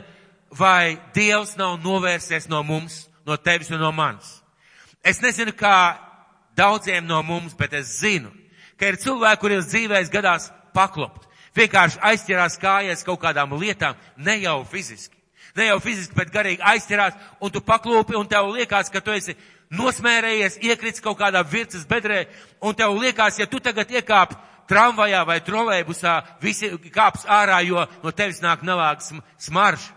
vai 0.58 0.98
Dievs 1.13 1.53
nav 1.60 1.77
novērsies 1.84 2.48
no 2.50 2.63
mums, 2.65 3.03
no 3.25 3.38
tevis 3.38 3.70
un 3.70 3.82
no 3.82 3.91
manis. 3.93 4.39
Es 5.05 5.22
nezinu, 5.22 5.53
kā 5.53 6.00
daudziem 6.58 7.05
no 7.05 7.22
mums, 7.24 7.53
bet 7.53 7.75
es 7.77 8.00
zinu, 8.00 8.32
ka 8.79 8.89
ir 8.89 8.98
cilvēki, 8.98 9.41
kuriem 9.41 9.62
dzīvēs 9.62 10.10
gadās 10.13 10.50
paklopt. 10.74 11.27
Vienkārši 11.53 12.01
aizķerās 12.01 12.58
kājās 12.58 13.05
kaut 13.05 13.22
kādām 13.22 13.53
lietām, 13.62 13.93
ne 14.17 14.39
jau 14.41 14.63
fiziski. 14.65 15.13
Ne 15.53 15.67
jau 15.67 15.77
fiziski, 15.84 16.15
bet 16.17 16.34
garīgi 16.34 16.65
aizķerās, 16.65 17.13
un 17.38 17.53
tu 17.53 17.62
paklūpi, 17.62 18.17
un 18.17 18.25
tev 18.25 18.50
liekas, 18.55 18.89
ka 18.89 19.03
tu 19.05 19.13
esi 19.13 19.36
nosmērējies, 19.70 20.58
iekrits 20.65 21.03
kaut 21.03 21.20
kādā 21.20 21.43
virces 21.46 21.86
bedrē, 21.86 22.24
un 22.62 22.74
tev 22.74 22.98
liekas, 22.98 23.38
ja 23.38 23.46
tu 23.46 23.62
tagad 23.62 23.93
iekāp 23.93 24.34
tramvajā 24.70 25.24
vai 25.27 25.39
trolēbusā, 25.43 26.15
visi 26.41 26.72
kāps 26.93 27.27
ārā, 27.29 27.60
jo 27.67 27.84
no 28.03 28.12
tevis 28.12 28.41
nāk 28.43 28.63
nelāks 28.65 29.12
smarš. 29.41 29.89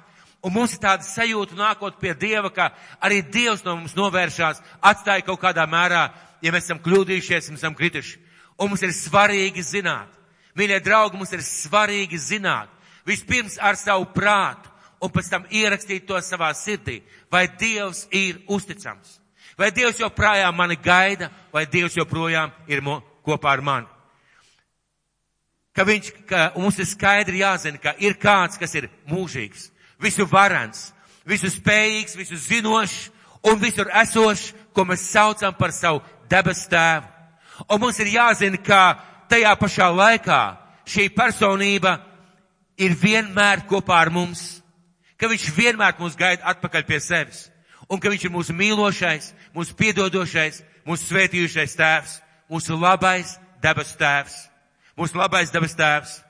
Un 0.46 0.54
mums 0.54 0.76
ir 0.76 0.82
tāda 0.82 1.02
sajūta 1.02 1.56
nākot 1.58 1.96
pie 1.99 2.12
Dieva, 2.14 2.52
ka 2.54 2.68
arī 3.02 3.23
Dievs 3.23 3.64
no 3.66 3.75
mums 3.78 3.96
novēršās, 3.99 4.61
atstāja 4.85 5.25
kaut 5.26 5.40
kādā 5.42 5.64
mērā, 5.66 6.04
ja 6.44 6.52
mēs 6.54 6.68
esam 6.68 6.78
kļūdījušies, 6.85 7.50
mēs 7.50 7.64
esam 7.64 7.75
krituši. 7.75 8.20
Un 8.61 8.70
mums 8.70 8.85
ir 8.87 8.94
svarīgi 8.94 9.64
zināt, 9.66 10.12
mīļie 10.56 10.78
draugi, 10.85 11.18
mums 11.18 11.35
ir 11.35 11.42
svarīgi 11.44 12.20
zināt, 12.20 12.70
vispirms 13.08 13.58
ar 13.58 13.78
savu 13.80 14.06
prātu, 14.14 14.70
un 15.02 15.12
pēc 15.12 15.32
tam 15.32 15.50
ierakstīt 15.50 16.06
to 16.08 16.20
savā 16.25 16.52
sirdī, 16.56 17.00
vai 17.32 17.46
Dievs 17.49 18.06
ir 18.14 18.38
uzticams. 18.46 19.18
Vai 19.58 19.73
Dievs 19.73 20.00
joprojām 20.00 20.54
mani 20.56 20.76
gaida, 20.76 21.30
vai 21.52 21.66
Dievs 21.66 21.96
joprojām 21.96 22.52
ir 22.68 22.85
kopā 23.25 23.56
ar 23.56 23.64
mani? 23.64 23.96
Ka 25.76 25.85
viņš, 25.85 26.12
ka 26.28 26.50
mums 26.56 26.78
ir 26.80 26.88
skaidri 26.88 27.42
jāzina, 27.42 27.80
ka 27.80 27.92
ir 28.00 28.16
kāds, 28.16 28.56
kas 28.56 28.73
ir 28.78 28.88
mūžīgs, 29.11 29.68
visu 30.00 30.25
varens, 30.30 30.90
visu 31.28 31.50
spējīgs, 31.52 32.16
visu 32.16 32.38
zinošs 32.40 33.11
un 33.47 33.61
visur 33.61 33.90
esošs, 33.92 34.54
ko 34.73 34.87
mēs 34.88 35.04
saucam 35.11 35.54
par 35.56 35.75
savu 35.76 36.00
debesu 36.30 36.71
tēvu. 36.73 37.12
Un 37.73 37.80
mums 37.80 38.00
ir 38.00 38.12
jāzina, 38.12 38.61
ka 38.61 38.80
tajā 39.28 39.52
pašā 39.61 39.90
laikā 39.92 40.40
šī 40.88 41.11
personība 41.12 41.99
ir 42.80 42.97
vienmēr 42.97 43.66
kopā 43.68 44.00
ar 44.00 44.12
mums, 44.12 44.62
ka 45.16 45.28
viņš 45.28 45.50
vienmēr 45.56 45.97
mūs 46.00 46.16
gaida 46.16 46.45
atpakaļ 46.52 46.88
pie 46.88 47.00
sevis 47.00 47.47
un 47.88 48.00
ka 48.02 48.11
viņš 48.11 48.26
ir 48.26 48.35
mūsu 48.35 48.54
mīlošais, 48.56 49.30
mūsu 49.54 49.76
piedodošais, 49.78 50.62
mūsu 50.87 51.11
svētījušais 51.11 51.76
tēvs, 51.78 52.18
mūsu 52.50 52.78
labais 52.80 53.37
debes 53.62 53.95
tēvs, 53.99 54.35
mūsu 54.99 55.19
labais 55.19 55.53
debes 55.55 55.76
tēvs. 55.76 56.21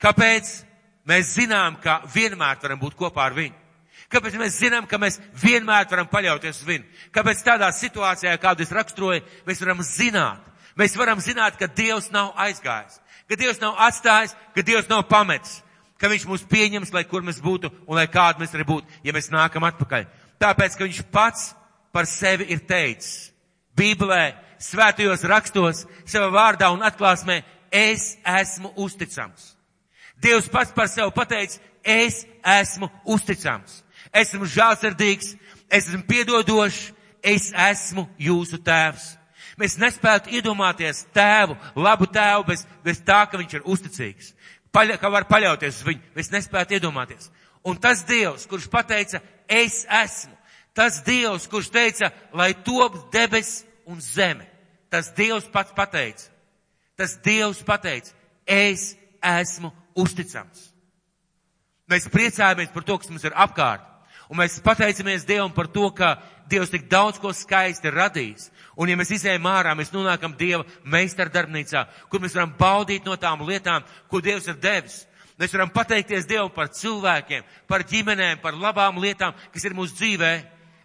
Kāpēc? 0.00 0.50
Mēs 1.08 1.32
zinām, 1.34 1.78
ka 1.80 2.02
vienmēr 2.12 2.60
varam 2.60 2.78
būt 2.78 2.94
kopā 2.98 3.24
ar 3.26 3.34
viņu. 3.34 3.56
Kāpēc 4.10 4.36
mēs 4.38 4.58
zinām, 4.58 4.86
ka 4.90 4.98
mēs 4.98 5.18
vienmēr 5.38 5.86
varam 5.90 6.08
paļauties 6.10 6.60
uz 6.60 6.66
viņu? 6.66 6.84
Kāpēc 7.14 7.42
tādā 7.46 7.70
situācijā, 7.74 8.34
kādu 8.42 8.64
es 8.64 8.74
raksturoju, 8.74 9.22
mēs 9.46 9.62
varam 9.62 9.82
zināt? 9.86 10.44
Mēs 10.78 10.96
varam 10.98 11.20
zināt, 11.22 11.56
ka 11.58 11.66
Dievs 11.66 12.10
nav 12.14 12.32
aizgājis, 12.38 13.00
ka 13.28 13.38
Dievs 13.38 13.60
nav 13.62 13.78
atstājis, 13.86 14.36
ka 14.54 14.62
Dievs 14.66 14.88
nav 14.90 15.04
pametis, 15.10 15.60
ka 16.00 16.08
Viņš 16.08 16.26
mūs 16.26 16.46
pieņems, 16.48 16.92
lai 16.96 17.04
kur 17.04 17.22
mēs 17.22 17.42
būtu 17.44 17.70
un 17.86 17.98
lai 17.98 18.06
kādi 18.08 18.40
mēs 18.40 18.54
arī 18.56 18.64
būtu, 18.68 19.00
ja 19.04 19.12
mēs 19.12 19.30
nākam 19.32 19.66
atpakaļ. 19.68 20.06
Tāpēc, 20.40 20.76
ka 20.76 20.86
viņš 20.86 21.00
pats 21.12 21.50
par 21.92 22.08
sevi 22.08 22.46
ir 22.48 22.62
teicis. 22.64 23.30
Bībelē, 23.76 24.32
svētajos 24.60 25.26
rakstos, 25.28 25.84
savā 26.08 26.30
vārdā 26.32 26.70
un 26.72 26.82
atklāsmē, 26.86 27.42
es 27.70 28.16
esmu 28.26 28.72
uzticams. 28.76 29.54
Dievs 30.20 30.50
pats 30.52 30.72
par 30.76 30.88
sevi 30.88 31.10
pateicis, 31.16 31.60
es 31.84 32.26
esmu 32.44 32.90
uzticams. 33.08 33.80
Esmu 34.12 34.44
žālsirdīgs, 34.44 35.34
esmu 35.70 36.02
piedodošs, 36.08 36.90
es 37.22 37.50
esmu 37.54 38.08
jūsu 38.18 38.60
tēvs. 38.64 39.14
Mēs 39.60 39.76
nespētu 39.80 40.32
iedomāties 40.32 41.04
tēvu, 41.14 41.56
labu 41.76 42.08
tēvu 42.08 42.46
bez, 42.48 42.64
bez 42.84 43.00
tā, 43.04 43.22
ka 43.28 43.38
viņš 43.40 43.58
ir 43.58 43.66
uzticīgs. 43.68 44.32
Paļa, 44.72 44.96
ka 45.00 45.10
var 45.12 45.26
paļauties 45.28 45.80
uz 45.80 45.86
viņu. 45.88 46.12
Mēs 46.16 46.30
nespētu 46.32 46.78
iedomāties. 46.78 47.28
Un 47.66 47.76
tas 47.76 48.04
Dievs, 48.08 48.46
kurš 48.48 48.70
pateica, 48.72 49.20
es 49.48 49.82
esmu. 49.84 50.36
Tas 50.76 51.02
Dievs, 51.04 51.48
kurš 51.50 51.68
teica, 51.74 52.12
lai 52.32 52.52
top 52.64 53.10
debes 53.12 53.64
un 53.84 54.00
zeme. 54.00 54.46
Tas 54.88 55.10
Dievs 55.16 55.48
pats 55.52 55.74
pateica. 55.76 56.30
Tas 57.00 57.14
Dievs 57.24 57.62
pateica, 57.64 58.12
es 58.44 58.90
esmu 59.24 59.70
uzticams. 59.96 60.66
Mēs 61.88 62.10
priecājamies 62.12 62.74
par 62.74 62.84
to, 62.84 62.98
kas 63.00 63.08
mums 63.08 63.24
ir 63.24 63.32
apkārt. 63.32 63.86
Un 64.30 64.38
mēs 64.38 64.60
pateicamies 64.62 65.24
Dievam 65.26 65.50
par 65.50 65.66
to, 65.72 65.88
ka 65.96 66.18
Dievs 66.50 66.70
tik 66.70 66.84
daudz 66.90 67.18
ko 67.18 67.32
skaisti 67.34 67.88
ir 67.88 67.96
radījis. 67.96 68.50
Un 68.78 68.92
ja 68.92 68.98
mēs 68.98 69.10
izējām 69.16 69.48
ārā, 69.48 69.72
mēs 69.78 69.90
nonākam 69.94 70.36
Dieva 70.38 70.62
meistardarbnīcā, 70.86 71.86
kur 72.12 72.22
mēs 72.22 72.36
varam 72.36 72.52
baudīt 72.58 73.08
no 73.08 73.16
tām 73.18 73.42
lietām, 73.48 73.86
ko 74.12 74.20
Dievs 74.22 74.46
ir 74.52 74.60
devis. 74.62 75.00
Mēs 75.40 75.56
varam 75.56 75.72
pateikties 75.72 76.28
Dievam 76.28 76.52
par 76.52 76.68
cilvēkiem, 76.76 77.48
par 77.66 77.86
ģimenēm, 77.88 78.42
par 78.44 78.54
labām 78.60 79.00
lietām, 79.02 79.34
kas 79.54 79.64
ir 79.64 79.74
mūsu 79.78 79.96
dzīvē. 79.98 80.32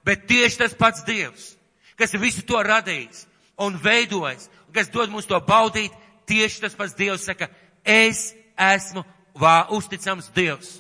Bet 0.08 0.26
tieši 0.32 0.64
tas 0.64 0.78
pats 0.80 1.04
Dievs, 1.06 1.52
kas 2.00 2.16
ir 2.16 2.24
visu 2.24 2.46
to 2.48 2.64
radījis 2.64 3.26
un 3.62 3.78
veidojis, 3.82 4.50
un 4.68 4.74
kas 4.74 4.90
dod 4.94 5.14
mums 5.14 5.30
to 5.30 5.38
baudīt, 5.44 5.94
tieši 6.28 6.62
tas 6.66 6.76
pats 6.78 6.96
Dievs 6.98 7.26
saka, 7.26 7.50
es 7.84 8.34
esmu 8.58 9.04
vā 9.36 9.68
uzticams 9.76 10.32
Dievs. 10.36 10.80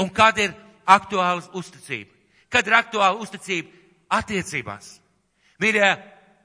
Un 0.00 0.10
kad 0.10 0.38
ir 0.38 0.54
aktuāla 0.86 1.44
uzticība? 1.54 2.10
Kad 2.50 2.66
ir 2.66 2.76
aktuāla 2.78 3.20
uzticība 3.20 3.70
attiecībās? 4.20 4.96
Mīļie, 5.60 5.90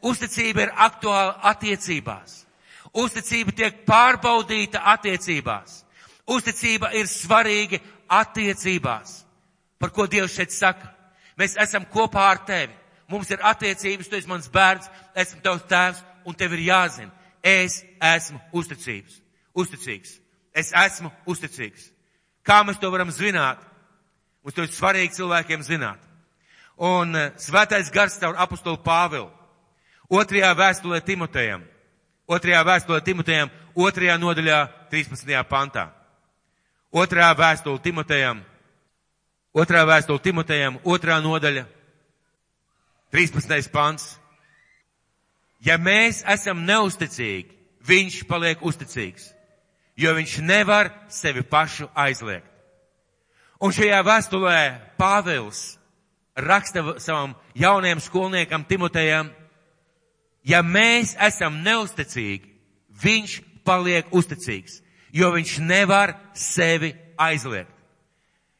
uzticība 0.05 0.65
ir 0.65 0.73
aktuāla 0.75 1.37
attiecībās. 1.51 2.43
Uzticība 2.95 3.51
tiek 3.55 3.83
pārbaudīta 3.87 4.83
attiecībās. 4.93 5.83
Uzticība 6.27 6.91
ir 6.95 7.07
svarīga 7.11 7.79
attiecībās. 8.07 9.21
Par 9.79 9.91
ko 9.91 10.07
Dievs 10.07 10.35
šeit 10.35 10.53
saka? 10.55 10.91
Mēs 11.37 11.57
esam 11.59 11.85
kopā 11.91 12.29
ar 12.31 12.43
tevi. 12.47 12.73
Mums 13.11 13.29
ir 13.29 13.43
attiecības, 13.43 14.07
tu 14.09 14.17
esi 14.17 14.29
mans 14.29 14.47
bērns, 14.49 14.87
esmu 15.15 15.41
tavs 15.43 15.67
tēvs, 15.69 15.99
un 16.25 16.33
tev 16.33 16.55
ir 16.57 16.63
jāzina, 16.71 17.11
es 17.43 17.83
esmu 18.13 18.39
uzticības. 18.53 19.19
Uzticīgs. 19.55 20.17
Es 20.55 20.71
esmu 20.75 21.11
uzticīgs. 21.27 21.89
Kā 22.45 22.61
mēs 22.63 22.79
to 22.79 22.91
varam 22.93 23.11
zināt? 23.11 23.61
Mums 24.43 24.55
to 24.55 24.65
ir 24.65 24.73
svarīgi 24.73 25.17
cilvēkiem 25.17 25.63
zināt. 25.65 26.01
Un 26.77 27.15
uh, 27.15 27.31
svētais 27.41 27.89
gars 27.91 28.19
caur 28.21 28.37
apostolu 28.37 28.77
Pāvilu. 28.83 29.31
Otrajā 30.11 30.51
vēstulē 30.53 30.99
Timotejam. 31.01 31.63
Otrajā 32.25 32.63
vēstulē 32.65 33.03
Timotejam, 33.05 33.51
otrajā 33.77 34.15
nodaļā, 34.17 34.59
13. 34.89 35.29
pantā. 35.45 35.91
Otrā 36.95 37.27
vēstule 37.37 37.81
Timotejam, 37.83 38.39
otrā 39.53 39.83
vēstule 39.85 40.21
Timotejam, 40.23 40.79
otrā 40.87 41.19
nodaļa, 41.21 41.65
13. 43.13 43.69
pants. 43.73 44.15
Ja 45.65 45.77
mēs 45.77 46.23
esam 46.33 46.63
neusticīgi, 46.65 47.54
viņš 47.87 48.23
paliek 48.29 48.61
uzticīgs, 48.65 49.31
jo 49.97 50.13
viņš 50.17 50.37
nevar 50.43 50.91
sevi 51.09 51.43
pašu 51.43 51.89
aizliegt. 51.95 52.51
Un 53.61 53.71
šajā 53.71 54.01
vēstulē 54.03 54.59
Pāvils 54.99 55.77
raksta 56.35 56.99
savam 56.99 57.35
jaunajam 57.55 58.01
skolniekam 58.03 58.65
Timotejam, 58.67 59.31
ja 60.43 60.61
mēs 60.61 61.15
esam 61.19 61.61
neusticīgi, 61.63 62.51
viņš 63.01 63.39
paliek 63.63 64.11
uzticīgs 64.11 64.81
jo 65.15 65.31
viņš 65.31 65.59
nevar 65.63 66.15
sevi 66.35 66.91
aizliegt. 67.17 67.71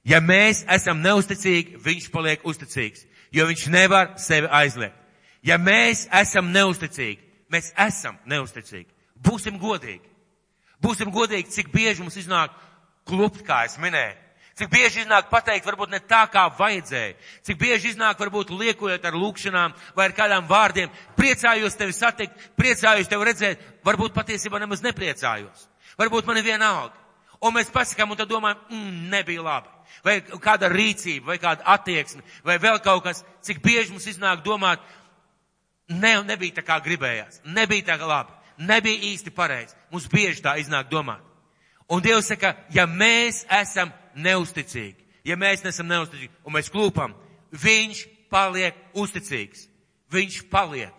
Ja 0.06 0.22
mēs 0.22 0.64
esam 0.72 1.02
neusticīgi, 1.04 1.80
viņš 1.84 2.10
paliek 2.14 2.46
uzticīgs, 2.48 3.04
jo 3.34 3.48
viņš 3.50 3.66
nevar 3.74 4.14
sevi 4.22 4.48
aizliegt. 4.48 4.96
Ja 5.44 5.58
mēs 5.62 6.06
esam 6.14 6.54
neusticīgi, 6.54 7.20
mēs 7.52 7.74
esam 7.88 8.18
neusticīgi. 8.26 8.88
Būsim 9.26 9.58
godīgi. 9.62 10.06
Būsim 10.84 11.12
godīgi, 11.14 11.52
cik 11.56 11.72
bieži 11.74 12.04
mums 12.04 12.18
iznāk 12.20 12.54
klupt, 13.08 13.42
kā 13.48 13.64
es 13.66 13.78
minēju. 13.82 14.22
Cik 14.56 14.70
bieži 14.72 15.02
iznāk 15.04 15.28
pateikt, 15.28 15.66
varbūt 15.68 15.92
ne 15.92 16.00
tā, 16.00 16.22
kā 16.32 16.46
vajadzēja. 16.56 17.18
Cik 17.44 17.58
bieži 17.60 17.92
iznāk, 17.92 18.16
varbūt 18.22 18.54
liekojot 18.56 19.04
ar 19.04 19.18
lūkšanām 19.20 19.74
vai 19.98 20.06
ar 20.08 20.14
kādām 20.16 20.48
vārdiem. 20.48 20.94
Priecājos 21.18 21.76
tevi 21.76 21.96
satikt, 21.96 22.46
priecājos 22.56 23.12
tevi 23.12 23.28
redzēt, 23.28 23.66
varbūt 23.84 24.16
patiesībā 24.16 24.62
nemaz 24.64 24.84
nepriecājos. 24.86 25.68
Varbūt 26.00 26.30
man 26.30 26.40
ir 26.40 26.48
vienalga. 26.48 26.96
Un 27.44 27.52
mēs 27.58 27.68
pasakām 27.72 28.14
un 28.14 28.20
tad 28.20 28.32
domājam, 28.32 28.62
mm, 28.70 29.10
nebija 29.12 29.44
labi. 29.44 29.74
Vai 30.06 30.22
kāda 30.24 30.70
rīcība, 30.72 31.34
vai 31.34 31.38
kāda 31.42 31.68
attieksme, 31.76 32.24
vai 32.44 32.56
vēl 32.62 32.80
kaut 32.84 33.04
kas. 33.04 33.26
Cik 33.44 33.60
bieži 33.64 33.92
mums 33.92 34.08
iznāk 34.08 34.44
domāt, 34.46 34.80
ne, 35.90 36.16
nebija 36.24 36.62
tā 36.62 36.64
kā 36.66 36.80
gribējās, 36.80 37.42
nebija 37.44 37.92
tā 37.92 38.00
kā 38.00 38.08
labi, 38.08 38.35
nebija 38.58 39.12
īsti 39.12 39.34
pareizi. 39.36 39.76
Mums 39.91 40.08
bieži 40.12 40.44
tā 40.44 40.56
iznāk 40.62 40.89
domāt. 40.91 41.24
Un 41.89 42.02
Dievs 42.02 42.32
saka, 42.32 42.56
ja 42.74 42.88
mēs 42.89 43.44
esam 43.62 43.91
neusticīgi, 44.15 45.06
ja 45.28 45.38
mēs 45.38 45.63
nesam 45.63 45.88
neusticīgi 45.89 46.32
un 46.46 46.56
mēs 46.56 46.72
klūpam, 46.74 47.13
viņš 47.52 48.06
paliek 48.32 48.78
uzticīgs. 48.98 49.68
Viņš 50.12 50.44
paliek. 50.50 50.94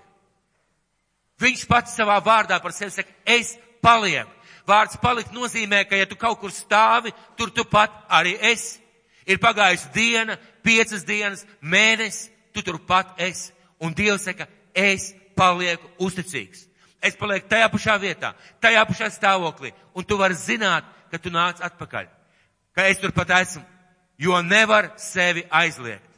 Viņš 1.41 1.67
pats 1.69 1.95
savā 1.97 2.17
vārdā 2.25 2.59
par 2.63 2.73
sevi 2.75 2.95
saka, 2.95 3.13
es 3.27 3.55
palieku. 3.85 4.33
Vārds 4.67 4.99
palikt 4.99 5.35
nozīmē, 5.35 5.85
ka 5.87 5.99
ja 5.99 6.07
tu 6.11 6.17
kaut 6.19 6.41
kur 6.41 6.51
stāvi, 6.51 7.13
tur 7.39 7.53
tu 7.55 7.65
pat 7.71 7.93
arī 8.11 8.35
esi. 8.51 8.81
Ir 9.27 9.39
pagājusi 9.43 9.91
diena, 9.95 10.37
piecas 10.63 11.05
dienas, 11.07 11.45
mēnesis, 11.61 12.31
tu 12.55 12.63
tur 12.67 12.79
pat 12.87 13.15
esi. 13.23 13.53
Un 13.83 13.95
Dievs 13.95 14.27
saka, 14.27 14.47
es 14.75 15.13
palieku 15.37 15.91
uzticīgs. 16.03 16.67
Es 17.07 17.17
palieku 17.17 17.49
tajā 17.49 17.71
pašā 17.71 17.97
vietā, 18.03 18.35
tajā 18.61 18.83
pašā 18.89 19.11
stāvoklī, 19.15 19.71
un 19.95 20.05
tu 20.05 20.19
vari 20.19 20.35
zināt, 20.35 20.85
ka 21.11 21.21
tu 21.23 21.31
nāc 21.31 21.63
atpakaļ 21.63 22.11
ka 22.77 22.85
es 22.91 23.01
tur 23.01 23.13
pat 23.13 23.31
esmu, 23.41 23.65
jo 24.19 24.37
nevar 24.43 24.93
sevi 25.01 25.47
aizliegt. 25.51 26.13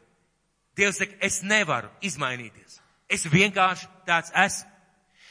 Dievs 0.76 0.98
saka, 0.98 1.14
es 1.22 1.40
nevaru 1.42 1.90
izmainīties. 2.02 2.80
Es 3.08 3.24
vienkārši 3.30 3.86
tāds 4.06 4.34
esmu. 4.34 4.74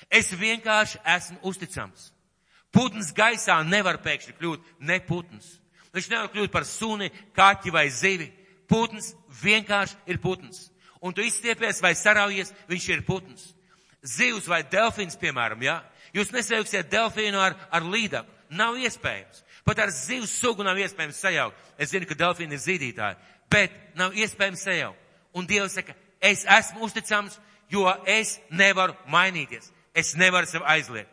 Es 0.08 0.32
vienkārši 0.32 1.02
esmu 1.04 1.38
uzticams. 1.44 2.12
Putns 2.72 3.12
gaisā 3.16 3.60
nevar 3.68 4.00
pēkšņi 4.04 4.36
kļūt 4.40 4.72
ne 4.88 5.00
putns. 5.04 5.58
Viņš 5.96 6.10
nevar 6.12 6.32
kļūt 6.32 6.52
par 6.52 6.68
suni, 6.68 7.12
kaķi 7.36 7.74
vai 7.76 7.88
zivi. 7.92 8.30
Putns 8.68 9.14
vienkārši 9.44 10.00
ir 10.08 10.20
putns. 10.24 10.70
Un 11.04 11.16
tu 11.16 11.24
izstiepies 11.24 11.82
vai 11.84 11.94
saraujies, 11.96 12.54
viņš 12.72 12.90
ir 12.94 13.04
putns. 13.08 13.52
Zivs 14.08 14.48
vai 14.48 14.62
delfīns, 14.64 15.18
piemēram. 15.20 15.62
Ja? 15.66 15.82
Jūs 16.16 16.32
nesajauksiet 16.32 16.90
delfīnu 16.92 17.40
ar, 17.42 17.58
ar 17.72 17.86
līdaku. 17.86 18.32
Nav 18.56 18.78
iespējams. 18.80 19.44
Pat 19.68 19.82
ar 19.84 19.92
zivs 19.92 20.32
sugu 20.40 20.64
nav 20.64 20.80
iespējams 20.80 21.20
sajaukt. 21.20 21.58
Es 21.76 21.92
zinu, 21.92 22.08
ka 22.08 22.16
delfīni 22.16 22.56
ir 22.56 22.64
zīdītāji, 22.64 23.18
bet 23.52 23.74
nav 24.00 24.16
iespējams 24.16 24.64
sajaukt. 24.64 25.02
Un 25.36 25.48
Dievs 25.50 25.76
saka, 25.76 25.94
es 26.24 26.46
esmu 26.48 26.88
uzticams, 26.88 27.36
jo 27.70 27.84
es 28.08 28.38
nevaru 28.50 28.96
mainīties. 29.12 29.68
Es 29.98 30.16
nevaru 30.16 30.48
sev 30.48 30.64
aizliegt. 30.64 31.12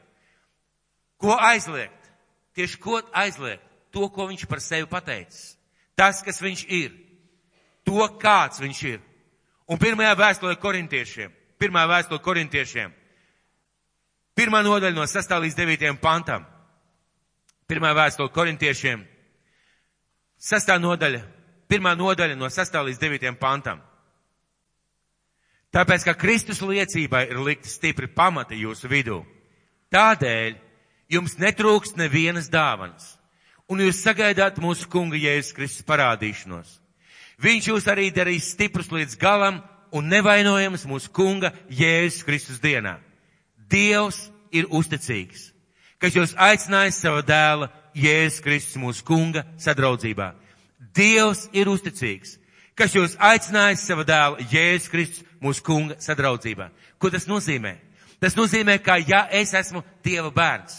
Ko 1.19 1.35
aizliegt? 1.35 2.11
Tieši 2.55 2.79
ko 2.79 3.01
aizliegt? 3.17 3.65
To, 3.95 4.07
ko 4.11 4.29
viņš 4.31 4.47
par 4.51 4.63
sevi 4.63 4.87
pateicis. 4.91 5.55
Tas, 5.99 6.23
kas 6.23 6.41
viņš 6.43 6.65
ir. 6.71 6.95
To, 7.87 8.07
kāds 8.21 8.63
viņš 8.63 8.83
ir. 8.91 9.03
Un 9.71 9.81
pirmajā 9.81 10.15
vēstulē 10.19 10.55
korintiešiem, 10.61 11.33
pirmā 11.65 11.87
vēstule 11.89 12.21
korintiešiem, 12.21 12.93
pirmā 14.37 14.61
nodaļa 14.67 14.97
no 14.99 15.07
6. 15.09 15.33
līdz 15.47 15.57
9. 15.57 15.97
pantam. 16.03 16.45
Pirmā 17.65 17.95
vēstule 17.97 18.29
korintiešiem, 18.29 19.01
sastā 20.37 20.77
nodaļa, 20.77 21.23
pirmā 21.73 21.95
nodaļa 21.97 22.37
no 22.37 22.51
sastā 22.53 22.83
līdz 22.85 23.01
devītiem 23.01 23.39
pantam. 23.41 23.81
Tāpēc, 25.73 26.05
ka 26.05 26.15
Kristus 26.15 26.61
liecībai 26.61 27.25
ir 27.33 27.41
likti 27.41 27.73
stipri 27.73 28.07
pamati 28.07 28.61
jūsu 28.61 28.91
vidū. 28.93 29.23
Tādēļ 29.91 30.59
jums 31.17 31.39
netrūkst 31.41 31.97
nevienas 31.97 32.51
dāvanas, 32.53 33.15
un 33.73 33.81
jūs 33.81 34.05
sagaidāt 34.05 34.61
mūsu 34.61 34.91
kunga 34.93 35.17
Jēzus 35.17 35.57
Kristus 35.57 35.89
parādīšanos. 35.89 36.77
Viņš 37.43 37.71
jūs 37.73 37.89
arī 37.91 38.11
darīs 38.15 38.53
stiprus 38.53 38.93
līdz 38.93 39.17
galam 39.19 39.65
un 39.95 40.11
nevainojams 40.11 40.87
mūsu 40.91 41.11
kunga 41.15 41.53
Jēzus 41.71 42.25
Kristus 42.27 42.61
dienā. 42.63 42.99
Dievs 43.71 44.27
ir 44.53 44.67
uzticīgs 44.71 45.55
kas 46.05 46.13
jūs 46.13 46.35
aicinājis 46.37 46.99
savu 47.01 47.23
dēla 47.25 47.71
Jēzus 47.97 48.43
Kristus 48.45 48.77
mūsu 48.77 49.05
kunga 49.09 49.45
sadraudzībā. 49.61 50.35
Dievs 50.95 51.47
ir 51.57 51.71
uzticīgs, 51.73 52.37
kas 52.77 52.93
jūs 52.93 53.15
aicinājis 53.17 53.87
savu 53.89 54.05
dēlu 54.05 54.45
Jēzus 54.51 54.91
Kristus 54.93 55.25
mūsu 55.41 55.65
kunga 55.65 55.97
sadraudzībā. 56.05 56.69
Ko 57.01 57.09
tas 57.09 57.25
nozīmē? 57.31 57.77
Tas 58.21 58.37
nozīmē, 58.37 58.77
ka 58.85 58.99
ja 59.01 59.25
es 59.33 59.55
esmu 59.57 59.81
Dieva 60.05 60.29
bērns, 60.35 60.77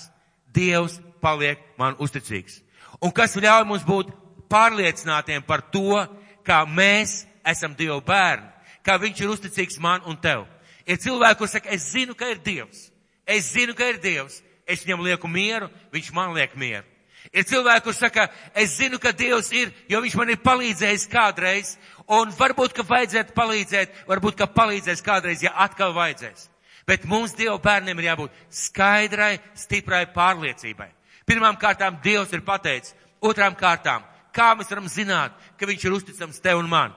Dievs 0.54 1.00
paliek 1.22 1.62
man 1.80 1.98
uzticīgs. 2.02 2.62
Un 3.02 3.12
kas 3.12 3.34
ļauj 3.36 3.66
mums 3.68 3.86
būt 3.86 4.14
pārliecinātiem 4.50 5.42
par 5.48 5.66
to, 5.74 6.06
kā 6.46 6.62
mēs 6.70 7.24
esam 7.46 7.74
Dieva 7.74 7.98
bērni, 8.06 8.52
kā 8.86 9.00
Viņš 9.02 9.22
ir 9.22 9.34
uzticīgs 9.34 9.80
man 9.82 10.06
un 10.06 10.18
tev. 10.22 10.46
Ir 10.86 11.02
cilvēki, 11.02 11.40
kur 11.40 11.50
saka, 11.50 11.70
es 11.74 11.90
zinu, 11.92 12.14
ka 12.16 12.30
ir 12.30 12.42
Dievs. 12.46 12.92
Es 13.26 13.50
zinu, 13.54 13.74
ka 13.74 13.88
ir 13.90 13.98
Dievs 14.02 14.44
es 14.66 14.84
viņam 14.86 15.04
lieku 15.06 15.30
mieru, 15.30 15.70
viņš 15.94 16.12
man 16.14 16.34
liek 16.36 16.56
mieru. 16.58 16.86
Ir 17.34 17.46
cilvēki, 17.48 17.84
kurš 17.88 18.02
saka, 18.04 18.28
es 18.54 18.76
zinu, 18.78 19.00
ka 19.02 19.12
Dievs 19.12 19.50
ir, 19.56 19.72
jo 19.90 20.02
viņš 20.02 20.18
man 20.20 20.32
ir 20.32 20.42
palīdzējis 20.46 21.08
kādreiz, 21.12 21.76
un 22.06 22.34
varbūt, 22.38 22.76
ka 22.78 22.86
vajadzētu 22.86 23.34
palīdzēt, 23.38 24.04
varbūt, 24.10 24.38
ka 24.40 24.50
palīdzēs 24.54 25.02
kādreiz, 25.06 25.44
ja 25.44 25.56
atkal 25.66 25.96
vajadzēs. 25.96 26.50
Bet 26.86 27.08
mums 27.10 27.34
Dieva 27.34 27.58
bērniem 27.62 27.98
ir 28.00 28.12
jābūt 28.12 28.36
skaidrai, 28.54 29.40
stiprai 29.58 30.06
pārliecībai. 30.14 30.92
Pirmām 31.26 31.58
kārtām 31.58 31.98
Dievs 32.04 32.34
ir 32.34 32.46
pateicis, 32.46 32.94
otrām 33.26 33.58
kārtām, 33.58 34.06
kā 34.36 34.54
mēs 34.54 34.70
varam 34.70 34.90
zināt, 34.92 35.34
ka 35.58 35.66
viņš 35.66 35.86
ir 35.88 35.98
uzticams 35.98 36.42
tev 36.44 36.62
un 36.62 36.70
man. 36.70 36.94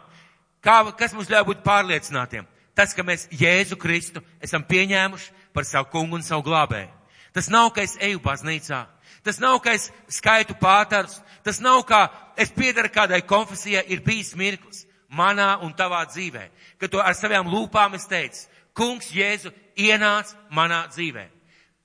Kā, 0.69 0.83
kas 1.01 1.15
mums 1.17 1.31
ļauj 1.33 1.47
būt 1.49 1.61
pārliecinātiem? 1.65 2.45
Tas, 2.77 2.93
ka 2.93 3.01
mēs 3.01 3.25
Jēzu 3.33 3.79
Kristu 3.81 4.21
esam 4.45 4.67
pieņēmuši 4.69 5.31
par 5.57 5.65
savu 5.65 5.89
kungu 5.95 6.19
un 6.19 6.27
savu 6.27 6.45
glābēju. 6.45 6.91
Tas 7.33 7.49
nav, 7.49 7.71
ka 7.73 7.81
es 7.87 7.97
eju 8.05 8.21
baznīcā. 8.21 8.83
Tas 9.25 9.41
nav, 9.41 9.57
ka 9.65 9.73
es 9.73 9.89
skaitu 10.13 10.59
pātars. 10.61 11.23
Tas 11.47 11.63
nav, 11.65 11.81
ka 11.89 12.11
es 12.37 12.53
piedaru 12.53 12.93
kādai 12.93 13.23
konfesijai. 13.25 13.87
Ir 13.89 14.05
bijis 14.05 14.35
mirklis 14.37 14.85
manā 15.09 15.55
un 15.65 15.73
tavā 15.73 16.05
dzīvē, 16.13 16.45
ka 16.77 16.93
to 16.93 17.01
ar 17.01 17.17
savām 17.17 17.49
lūpām 17.49 17.97
es 17.97 18.05
teicu, 18.11 18.45
kungs 18.77 19.09
Jēzu 19.17 19.55
ienāc 19.81 20.35
manā 20.53 20.85
dzīvē. 20.93 21.25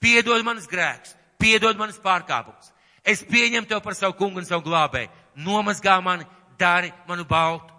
Piedod 0.03 0.43
manas 0.43 0.67
grēkus, 0.67 1.15
piedod 1.39 1.79
manas 1.79 2.01
pārkāpumus. 2.03 2.73
Es 3.03 3.23
pieņemu 3.23 3.67
tev 3.67 3.79
par 3.83 3.95
savu 3.95 4.19
kungu 4.19 4.43
un 4.43 4.47
savu 4.47 4.67
glābēju. 4.67 5.11
Nomazgā 5.39 6.01
mani, 6.03 6.27
dari 6.59 6.91
manu 7.07 7.23
baltu. 7.23 7.72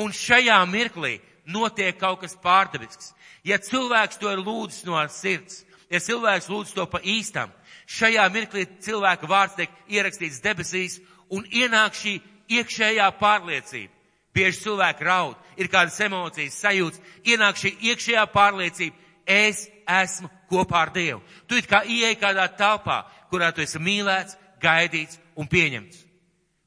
Un 0.00 0.14
šajā 0.16 0.58
mirklī 0.70 1.18
notiek 1.50 1.98
kaut 2.00 2.22
kas 2.22 2.36
pārdabisks. 2.40 3.12
Ja 3.44 3.58
cilvēks 3.60 4.20
to 4.20 4.30
ir 4.32 4.42
lūdzis 4.44 4.84
no 4.88 5.00
sirds, 5.12 5.62
ja 5.90 6.00
cilvēks 6.00 6.48
lūdz 6.50 6.74
to 6.76 6.86
pa 6.90 7.00
īstam, 7.00 7.52
šajā 7.90 8.26
mirklī 8.32 8.66
cilvēka 8.84 9.28
vārds 9.28 9.56
tiek 9.58 9.72
ierakstīts 9.88 10.42
debesīs 10.44 10.98
un 11.32 11.46
ienāk 11.46 11.96
šī 11.96 12.18
iekšējā 12.60 13.08
pārliecība. 13.20 13.94
Bieži 14.34 14.62
cilvēki 14.62 15.06
raud, 15.06 15.38
ir 15.58 15.68
kādas 15.70 15.98
emocijas 16.04 16.58
sajūts, 16.62 17.00
ienāk 17.26 17.58
šī 17.58 17.72
iekšējā 17.90 18.26
pārliecība, 18.30 18.94
es 19.26 19.64
esmu 19.90 20.30
kopā 20.50 20.84
ar 20.84 20.92
Dievu. 20.94 21.22
Tu 21.48 21.58
it 21.58 21.66
kā 21.70 21.82
ieej 21.82 22.14
kādā 22.20 22.46
telpā, 22.54 23.02
kurā 23.30 23.50
tu 23.54 23.64
esi 23.64 23.82
mīlēts, 23.82 24.36
gaidīts 24.62 25.18
un 25.34 25.50
pieņemts. 25.50 26.04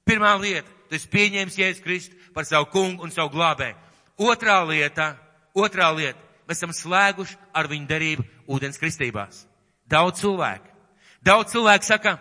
Pirmā 0.03 0.33
lieta, 0.41 0.67
tu 0.89 0.97
esi 0.97 1.07
pieņēmis 1.13 1.59
Jēzus 1.59 1.83
Kristu 1.83 2.19
par 2.33 2.45
savu 2.49 2.69
kungu 2.73 3.03
un 3.05 3.13
savu 3.13 3.33
glābēju. 3.35 3.79
Otrā 4.23 4.59
lieta, 4.67 5.13
otrā 5.55 5.89
lieta, 5.95 6.19
mēs 6.47 6.59
esam 6.59 6.73
slēguši 6.75 7.37
ar 7.53 7.69
viņu 7.71 7.89
derību 7.89 8.25
ūdens 8.51 8.79
kristībās. 8.81 9.45
Daudz 9.89 10.21
cilvēku. 10.21 10.69
Daudz 11.23 11.53
cilvēku 11.53 11.87
saka, 11.87 12.17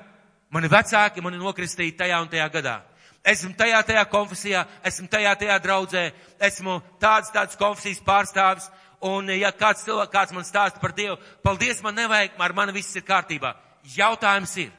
mani 0.53 0.71
vecāki 0.71 1.23
mani 1.25 1.41
nokristīja 1.41 1.99
tajā 2.05 2.21
un 2.23 2.31
tajā 2.33 2.49
gadā. 2.53 2.77
Esmu 3.23 3.53
tajā, 3.55 3.79
tajā 3.87 4.03
konfesijā, 4.11 4.65
esmu 4.87 5.07
tajā, 5.11 5.35
tajā 5.39 5.59
draudzē, 5.63 6.09
esmu 6.43 6.81
tāds, 7.03 7.31
tāds 7.35 7.59
konfesijas 7.59 8.01
pārstāvis, 8.03 8.67
un 9.07 9.31
ja 9.37 9.53
kāds 9.55 9.85
cilvēks, 9.87 10.11
kāds 10.11 10.35
man 10.35 10.47
stāsta 10.47 10.83
par 10.83 10.95
Dievu, 10.97 11.19
paldies, 11.43 11.83
man 11.85 11.95
nevajag, 11.99 12.35
ar 12.39 12.55
mani 12.57 12.75
viss 12.75 12.99
ir 12.99 13.07
kārtībā. 13.07 13.55
Jautājums 13.95 14.57
ir, 14.63 14.73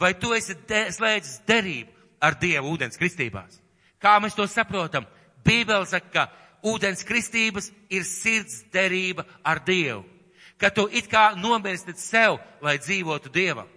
vai 0.00 0.12
tu 0.20 0.34
esi 0.36 0.56
de, 0.68 0.84
slēdzis 0.92 1.40
derību 1.48 1.96
ar 2.20 2.36
Dievu 2.40 2.74
ūdens 2.76 3.00
kristībās? 3.00 3.60
Kā 4.02 4.18
mēs 4.22 4.36
to 4.36 4.46
saprotam? 4.46 5.06
Bībele 5.44 5.86
saka, 5.86 6.08
ka 6.12 6.26
ūdens 6.66 7.04
kristības 7.06 7.70
ir 7.90 8.04
sirds 8.06 8.62
derība 8.72 9.26
ar 9.44 9.62
Dievu. 9.64 10.04
Ka 10.58 10.70
tu 10.74 10.88
it 10.90 11.06
kā 11.10 11.32
nomirsti 11.38 11.94
sev, 11.98 12.38
lai 12.62 12.78
dzīvotu 12.78 13.30
Dievam. 13.30 13.68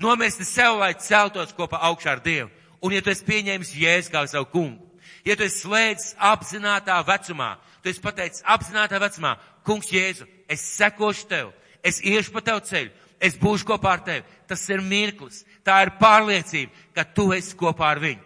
Nomirsti 0.00 0.46
sev, 0.46 0.78
lai 0.78 0.94
celtos 0.94 1.52
kopā 1.56 1.80
augšā 1.90 2.14
ar 2.14 2.22
Dievu. 2.24 2.50
Un 2.80 2.94
ja 2.94 3.02
tu 3.04 3.10
esi 3.12 3.26
pieņēmis 3.26 3.74
Jēzu 3.76 4.12
kā 4.12 4.22
savu 4.30 4.48
kungu, 4.54 4.86
ja 5.26 5.36
tu 5.36 5.44
esi 5.44 5.66
slēdzis 5.66 6.14
apzinātā 6.16 6.96
vecumā, 7.04 7.50
tu 7.82 7.90
esi 7.92 8.00
pateicis 8.00 8.44
apzinātā 8.48 9.00
vecumā, 9.02 9.34
kungs 9.68 9.90
Jēzu, 9.92 10.24
es 10.48 10.64
sekošu 10.78 11.26
tev, 11.28 11.50
es 11.84 12.00
iešu 12.00 12.32
pa 12.32 12.40
tev 12.46 12.62
ceļu, 12.64 12.94
es 13.20 13.36
būšu 13.36 13.68
kopā 13.68 13.98
ar 13.98 14.04
tevi. 14.06 14.24
Tas 14.48 14.64
ir 14.72 14.80
mirklis, 14.80 15.44
tā 15.66 15.82
ir 15.84 15.92
pārliecība, 16.00 16.72
ka 16.96 17.04
tu 17.04 17.28
esi 17.36 17.52
kopā 17.58 17.92
ar 17.92 18.00
viņu, 18.00 18.24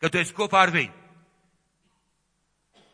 ka 0.00 0.10
tu 0.10 0.20
esi 0.20 0.34
kopā 0.36 0.66
ar 0.66 0.72
viņu. 0.74 0.94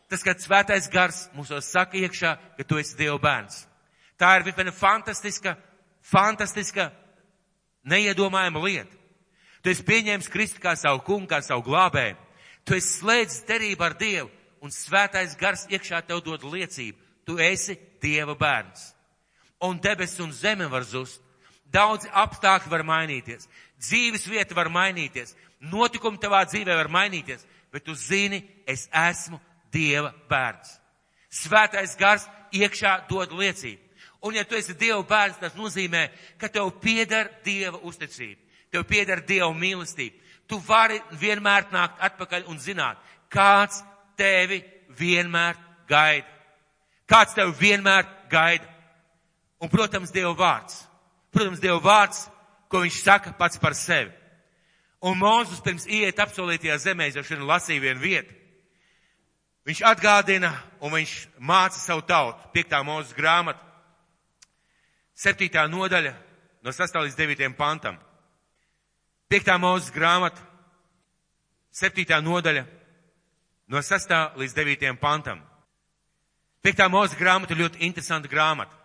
Tas, 0.09 0.21
kad 0.21 0.41
svētais 0.41 0.89
gars 0.93 1.23
mūsos 1.33 1.71
saka 1.73 1.97
iekšā, 1.97 2.35
ka 2.57 2.63
tu 2.67 2.77
esi 2.77 2.97
Dieva 2.99 3.17
bērns. 3.17 3.63
Tā 4.19 4.35
ir 4.37 4.45
viena 4.45 4.71
fantastiska, 4.75 5.55
fantastiska, 6.05 6.91
neiedomājama 7.89 8.61
lieta. 8.61 8.99
Tu 9.63 9.71
esi 9.71 9.85
pieņēmis 9.87 10.29
Kristu 10.29 10.61
kā 10.61 10.75
savu 10.77 11.01
kungu, 11.07 11.29
kā 11.31 11.39
savu 11.41 11.63
glābēju. 11.65 12.19
Tu 12.67 12.77
esi 12.77 12.99
slēdzis 12.99 13.45
derību 13.47 13.87
ar 13.87 13.95
Dievu, 13.99 14.29
un 14.61 14.71
svētais 14.71 15.33
gars 15.39 15.65
iekšā 15.71 16.03
tev 16.07 16.21
dod 16.23 16.45
liecību. 16.45 16.99
Tu 17.25 17.39
esi 17.39 17.77
Dieva 18.03 18.35
bērns. 18.35 18.91
Un 19.63 19.79
debesis 19.79 20.19
un 20.19 20.31
zeme 20.35 20.67
var 20.67 20.83
zust. 20.83 21.21
Daudzi 21.73 22.11
apstākļi 22.11 22.69
var 22.69 22.83
mainīties. 22.85 23.47
Dzīves 23.79 24.27
vieta 24.29 24.55
var 24.55 24.69
mainīties. 24.69 25.33
Notikumi 25.71 26.19
tavā 26.19 26.43
dzīvē 26.49 26.75
var 26.75 26.91
mainīties. 26.91 27.45
Bet 27.71 27.85
tu 27.87 27.95
zini, 27.95 28.43
es 28.67 28.87
esmu 28.91 29.39
Dieva 29.73 30.11
bērns. 30.29 30.75
Svētais 31.33 31.95
gars 31.97 32.27
iekšā 32.53 33.07
dod 33.09 33.31
liecību. 33.33 33.81
Un 34.23 34.37
ja 34.37 34.43
tu 34.45 34.55
esi 34.55 34.75
Dieva 34.77 35.01
bērns, 35.07 35.39
tas 35.41 35.55
nozīmē, 35.57 36.07
ka 36.37 36.47
tev 36.51 36.69
pieder 36.83 37.31
Dieva 37.43 37.79
uzticība 37.81 38.43
tev 38.73 38.87
pieder 38.89 39.21
Dieva 39.21 39.51
mīlestība. 39.53 40.17
Tu 40.49 40.57
vari 40.65 40.99
vienmēr 41.21 41.69
nākt 41.71 42.01
atpakaļ 42.03 42.47
un 42.51 42.59
zināt, 42.59 42.97
kāds 43.31 43.83
tevi 44.19 44.63
vienmēr 44.97 45.57
gaida. 45.89 46.27
Kāds 47.09 47.35
tevi 47.37 47.53
vienmēr 47.59 48.07
gaida. 48.31 48.67
Un, 49.61 49.69
protams, 49.71 50.11
Dieva 50.11 50.33
vārds. 50.35 50.81
Protams, 51.31 51.61
Dieva 51.63 51.79
vārds, 51.83 52.25
ko 52.67 52.81
viņš 52.83 52.99
saka 53.05 53.33
pats 53.37 53.61
par 53.61 53.77
sevi. 53.77 54.11
Un 55.03 55.19
Mūzus 55.19 55.59
pirms 55.63 55.85
iet 55.91 56.19
apsolītajā 56.23 56.77
zemē, 56.79 57.09
jau 57.11 57.25
šodien 57.25 57.47
lasīja 57.47 57.83
vienu 57.83 57.99
vietu. 57.99 58.35
Viņš 59.67 59.81
atgādina 59.87 60.51
un 60.83 60.91
viņš 60.95 61.15
māca 61.39 61.79
savu 61.79 62.03
tautu. 62.07 62.51
Piektā 62.55 62.79
mūzes 62.83 63.15
grāmata, 63.15 63.59
septītā 65.15 65.65
nodaļa, 65.71 66.13
no 66.63 66.71
6. 66.71 66.99
līdz 67.03 67.19
9. 67.19 67.51
pantam. 67.59 67.99
Piektā 69.31 69.55
mūzes 69.59 69.91
grāmata, 69.95 70.43
septītā 71.73 72.19
nodaļa, 72.23 72.63
no 73.67 73.81
sastā 73.81 74.27
līdz 74.37 74.55
devītiem 74.55 74.99
pantam. 74.99 75.41
Piektā 76.63 76.87
mūzes 76.91 77.17
grāmata 77.19 77.57
ļoti 77.57 77.83
interesanta 77.87 78.29
grāmata. 78.31 78.75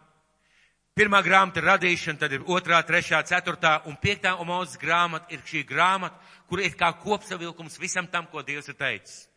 Pirmā 0.98 1.20
grāmata 1.22 1.61
ir 1.61 1.68
radīšana, 1.68 2.18
tad 2.18 2.32
ir 2.34 2.42
otrā, 2.50 2.80
trešā, 2.82 3.20
ceturtā 3.22 3.76
un 3.87 3.94
piektā 4.02 4.32
mūzes 4.42 4.80
grāmata 4.82 5.30
ir 5.30 5.44
šī 5.46 5.61
grāmata, 5.68 6.16
kur 6.50 6.58
ir 6.58 6.74
kā 6.74 6.88
kopsavilkums 7.04 7.78
visam 7.78 8.08
tam, 8.11 8.26
ko 8.26 8.42
Dievs 8.42 8.66
ir 8.66 8.74
teicis. 8.74 9.28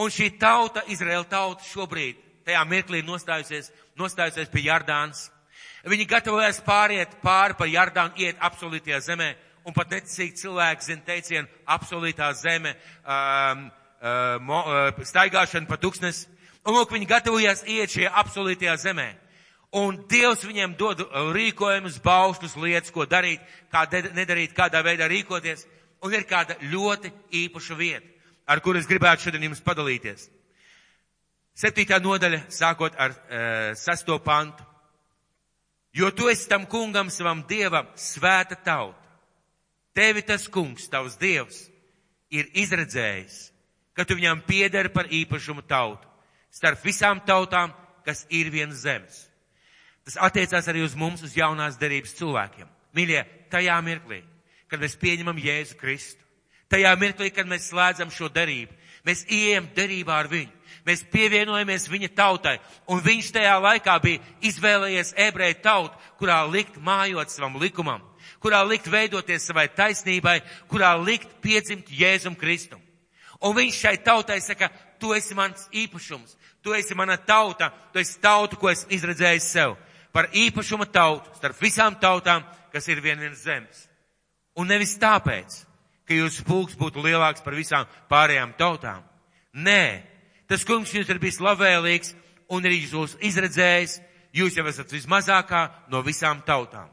Un 0.00 0.08
šī 0.08 0.30
tauta, 0.40 0.80
Izraela 0.88 1.26
tauta 1.28 1.66
šobrīd, 1.68 2.16
tajā 2.48 2.64
mirklī 2.64 3.02
nostājusies, 3.04 3.68
nostājusies 4.00 4.48
pie 4.48 4.64
Jardānas. 4.70 5.26
Viņi 5.84 6.08
gatavojas 6.08 6.62
pāriet 6.64 7.18
pāri 7.20 7.58
pa 7.60 7.68
Jardānu, 7.68 8.16
iet 8.24 8.40
absolūtajā 8.40 9.04
zemē 9.10 9.28
un 9.68 9.76
pat 9.76 9.92
neticīgi 9.92 10.40
cilvēki 10.40 10.88
zina 10.88 11.04
teicienu 11.04 11.64
apsolītā 11.68 12.32
zeme, 12.32 12.78
um, 13.04 13.68
uh, 14.00 15.04
staigāšana 15.04 15.68
pa 15.68 15.76
tūkstnes. 15.76 16.24
Un 16.64 16.80
lūk, 16.80 16.96
viņi 16.96 17.12
gatavojās 17.12 17.66
iet 17.68 17.92
šajā 17.92 18.16
apsolītajā 18.24 18.80
zemē. 18.88 19.10
Un 19.76 19.98
Dievs 20.08 20.46
viņiem 20.48 20.76
dod 20.80 21.02
rīkojumus, 21.34 21.98
baušļus, 22.04 22.56
lietas, 22.56 22.92
ko 22.94 23.04
darīt, 23.04 23.42
kā 23.72 23.84
nedarīt, 24.16 24.54
kādā 24.56 24.80
veidā 24.84 25.08
rīkoties. 25.10 25.66
Un 26.04 26.14
ir 26.14 26.24
kāda 26.28 26.56
ļoti 26.62 27.10
īpaša 27.44 27.76
vieta, 27.76 28.06
ar 28.46 28.62
kuru 28.64 28.78
es 28.78 28.86
gribētu 28.86 29.26
šodien 29.26 29.48
jums 29.48 29.60
padalīties. 29.66 30.28
Septītā 31.58 31.98
nodaļa, 32.00 32.44
sākot 32.54 32.94
ar 32.96 33.12
e, 33.12 33.40
sesto 33.76 34.16
pantu. 34.22 34.62
Jo 35.92 36.12
tu 36.14 36.30
esi 36.30 36.46
tam 36.48 36.68
kungam, 36.70 37.10
savam 37.10 37.42
dievam, 37.50 37.88
svēta 37.98 38.54
tauta 38.62 39.08
Tevi 39.98 40.22
tas 40.22 40.46
kungs, 40.46 40.86
tavs 40.86 41.16
dievs, 41.18 41.64
ir 42.30 42.46
izredzējis, 42.54 43.48
ka 43.98 44.04
tu 44.06 44.14
viņam 44.14 44.44
piederi 44.46 44.92
par 44.94 45.08
īpašumu 45.10 45.64
tautu, 45.66 46.06
starp 46.54 46.84
visām 46.86 47.18
tautām, 47.26 47.72
kas 48.06 48.22
ir 48.30 48.46
viens 48.54 48.78
zemes. 48.78 49.24
Tas 50.08 50.16
attiecās 50.24 50.68
arī 50.72 50.80
uz 50.86 50.96
mums, 50.96 51.20
uz 51.20 51.36
jaunās 51.36 51.76
derības 51.76 52.16
cilvēkiem. 52.16 52.68
Mīļie, 52.96 53.22
tajā 53.52 53.76
mirklī, 53.84 54.22
kad 54.72 54.80
mēs 54.80 54.96
pieņemam 54.96 55.36
Jēzu 55.36 55.76
Kristu, 55.76 56.24
tajā 56.72 56.94
mirklī, 56.96 57.28
kad 57.34 57.48
mēs 57.48 57.68
slēdzam 57.68 58.08
šo 58.12 58.30
derību, 58.32 58.72
mēs 59.04 59.26
ieejam 59.28 59.68
derībā 59.76 60.16
ar 60.16 60.30
viņu, 60.32 60.54
mēs 60.88 61.04
pievienojamies 61.12 61.90
viņa 61.92 62.08
tautai, 62.16 62.56
un 62.88 63.04
viņš 63.04 63.32
tajā 63.36 63.58
laikā 63.60 63.98
bija 64.00 64.24
izvēlējies 64.48 65.12
ebreju 65.28 65.60
tautu, 65.60 66.00
kurā 66.16 66.40
likt 66.48 66.80
mājot 66.80 67.34
savam 67.34 67.60
likumam 67.60 68.00
kurā 68.42 68.62
likt 68.66 68.88
veidoties 68.90 69.46
savai 69.48 69.68
taisnībai, 69.74 70.40
kurā 70.70 70.94
likt 71.00 71.40
piedzimt 71.42 71.90
Jēzum 71.90 72.36
Kristum. 72.38 72.80
Un 73.42 73.54
viņš 73.54 73.80
šai 73.82 73.96
tautai 74.02 74.40
saka, 74.42 74.70
tu 74.98 75.12
esi 75.14 75.34
mans 75.38 75.68
īpašums, 75.70 76.34
tu 76.62 76.74
esi 76.74 76.94
mana 76.98 77.16
tauta, 77.16 77.70
tu 77.92 78.02
esi 78.02 78.18
tauta, 78.22 78.58
ko 78.58 78.70
esmu 78.70 78.90
izredzējis 78.94 79.52
sev. 79.52 79.76
Par 80.12 80.30
īpašuma 80.32 80.88
tautu 80.92 81.30
starp 81.36 81.60
visām 81.62 81.96
tautām, 82.00 82.44
kas 82.72 82.88
ir 82.88 83.02
vien 83.04 83.20
viens 83.20 83.44
zemes. 83.44 83.86
Un 84.58 84.68
nevis 84.70 84.96
tāpēc, 84.98 85.62
ka 86.08 86.16
jūsu 86.16 86.44
pulks 86.48 86.76
būtu 86.78 87.04
lielāks 87.04 87.44
par 87.44 87.54
visām 87.54 87.86
pārējām 88.10 88.56
tautām. 88.58 89.04
Nē, 89.54 90.02
tas 90.48 90.64
kungs 90.64 90.92
jums 90.94 91.08
ir 91.08 91.20
bijis 91.22 91.40
labvēlīgs 91.44 92.14
un 92.52 92.64
ir 92.64 92.78
jūs 92.80 93.18
izredzējis, 93.20 93.98
jūs 94.32 94.56
jau 94.56 94.66
esat 94.68 94.92
vismazākā 94.92 95.66
no 95.92 96.02
visām 96.06 96.40
tautām 96.46 96.88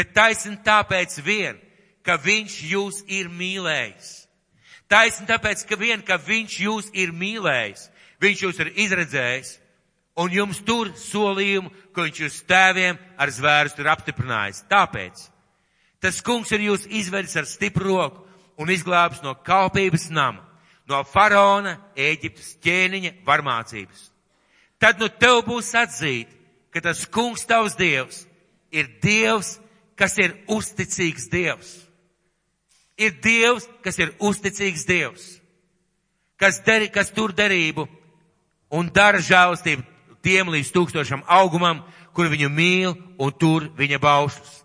bet 0.00 0.14
taisni 0.14 0.56
tāpēc 0.64 1.18
vien, 1.24 1.58
ka 2.06 2.16
viņš 2.16 2.56
jūs 2.70 3.02
ir 3.12 3.28
mīlējis. 3.28 4.10
Taisni 4.90 5.26
tāpēc, 5.28 5.64
ka 5.68 5.76
vien, 5.78 6.02
ka 6.02 6.16
viņš 6.18 6.54
jūs 6.64 6.90
ir 6.96 7.12
mīlējis, 7.14 7.88
viņš 8.22 8.44
jūs 8.46 8.62
ir 8.64 8.72
izredzējis, 8.86 9.52
un 10.20 10.32
jums 10.34 10.60
tur 10.66 10.92
solījumu, 10.98 11.70
ko 11.94 12.04
viņš 12.06 12.20
jūs 12.24 12.40
tēviem 12.48 12.98
ar 13.20 13.32
zvērstu 13.32 13.82
ir 13.82 13.90
apstiprinājis. 13.94 14.64
Tāpēc 14.70 15.24
tas 16.00 16.20
kungs 16.24 16.52
ir 16.56 16.66
jūs 16.68 16.86
izvedis 16.86 17.36
ar 17.40 17.48
stipru 17.48 17.96
roku 17.96 18.26
un 18.60 18.72
izglābis 18.72 19.22
no 19.24 19.34
kalpības 19.34 20.10
nama, 20.12 20.44
no 20.88 21.02
faraona, 21.08 21.78
Ēģiptes 21.96 22.56
ķēniņa 22.64 23.14
varmācības. 23.26 24.06
Tad 24.80 25.00
nu 25.00 25.08
tev 25.12 25.42
būs 25.48 25.72
atzīt, 25.76 26.28
ka 26.72 26.80
tas 26.84 27.04
kungs 27.08 27.44
tavs 27.48 27.76
dievs 27.76 28.24
ir 28.72 28.88
dievs, 29.02 29.58
kas 30.00 30.16
ir 30.18 30.34
uzticīgs 30.48 31.28
Dievs. 31.28 31.74
Ir 33.00 33.16
Dievs, 33.24 33.66
kas 33.84 33.98
ir 34.00 34.12
uzticīgs 34.20 34.84
Dievs, 34.88 35.26
kas, 36.40 36.60
der, 36.64 36.86
kas 36.92 37.12
tur 37.16 37.32
derību 37.36 37.86
un 38.76 38.90
dara 38.92 39.20
žēlastību 39.24 39.84
tiem 40.24 40.50
līdz 40.52 40.72
tūkstošam 40.74 41.24
augumam, 41.28 41.82
kur 42.14 42.30
viņu 42.30 42.50
mīl 42.52 42.94
un 43.18 43.32
tur 43.32 43.68
viņa 43.78 44.00
baušus. 44.02 44.60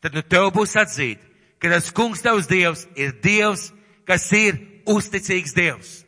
Tad 0.00 0.14
nu 0.14 0.22
tev 0.22 0.50
būs 0.54 0.76
atzīt, 0.78 1.20
ka 1.58 1.70
tas 1.72 1.90
kungs 1.94 2.22
tavs 2.22 2.48
Dievs 2.50 2.86
ir 2.96 3.14
Dievs, 3.22 3.70
kas 4.06 4.28
ir 4.36 4.58
uzticīgs 4.86 5.54
Dievs. 5.56 6.02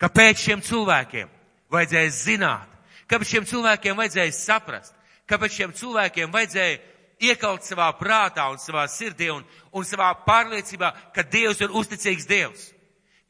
Kāpēc 0.00 0.42
šiem 0.42 0.62
cilvēkiem 0.64 1.30
vajadzēja 1.72 2.10
zināt? 2.12 2.70
Kāpēc 3.08 3.30
šiem 3.30 3.46
cilvēkiem 3.48 3.96
vajadzēja 3.96 4.34
saprast? 4.36 4.94
Kāpēc 5.30 5.56
šiem 5.56 5.72
cilvēkiem 5.76 6.32
vajadzēja 6.34 6.80
iekalt 7.24 7.64
savā 7.64 7.88
prātā 7.96 8.46
un 8.52 8.58
savā 8.60 8.84
sirdī 8.90 9.30
un, 9.32 9.44
un 9.72 9.86
savā 9.86 10.10
pārliecībā, 10.26 10.90
ka 11.14 11.22
Dievs 11.22 11.62
ir 11.64 11.72
uzticīgs 11.72 12.28
Dievs. 12.28 12.68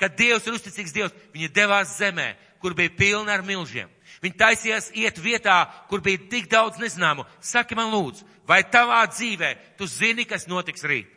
Ka 0.01 0.09
Dievs 0.09 0.49
ir 0.49 0.57
uzticīgs 0.57 0.94
Dievs. 0.94 1.14
Viņi 1.35 1.53
devās 1.55 1.97
zemē, 2.01 2.33
kur 2.64 2.72
bija 2.72 2.92
pilna 2.96 3.37
ar 3.37 3.44
milžiem. 3.44 3.90
Viņi 4.24 4.38
taisījās 4.40 4.87
iet 4.96 5.18
vietā, 5.20 5.59
kur 5.90 6.00
bija 6.00 6.22
tik 6.33 6.46
daudz 6.48 6.79
nezināmu. 6.81 7.27
Saki 7.44 7.77
man 7.77 7.90
lūdzu, 7.92 8.24
vai 8.48 8.62
tavā 8.64 9.03
dzīvē 9.11 9.50
tu 9.77 9.85
zini, 9.90 10.24
kas 10.24 10.48
notiks 10.48 10.87
rīt? 10.88 11.11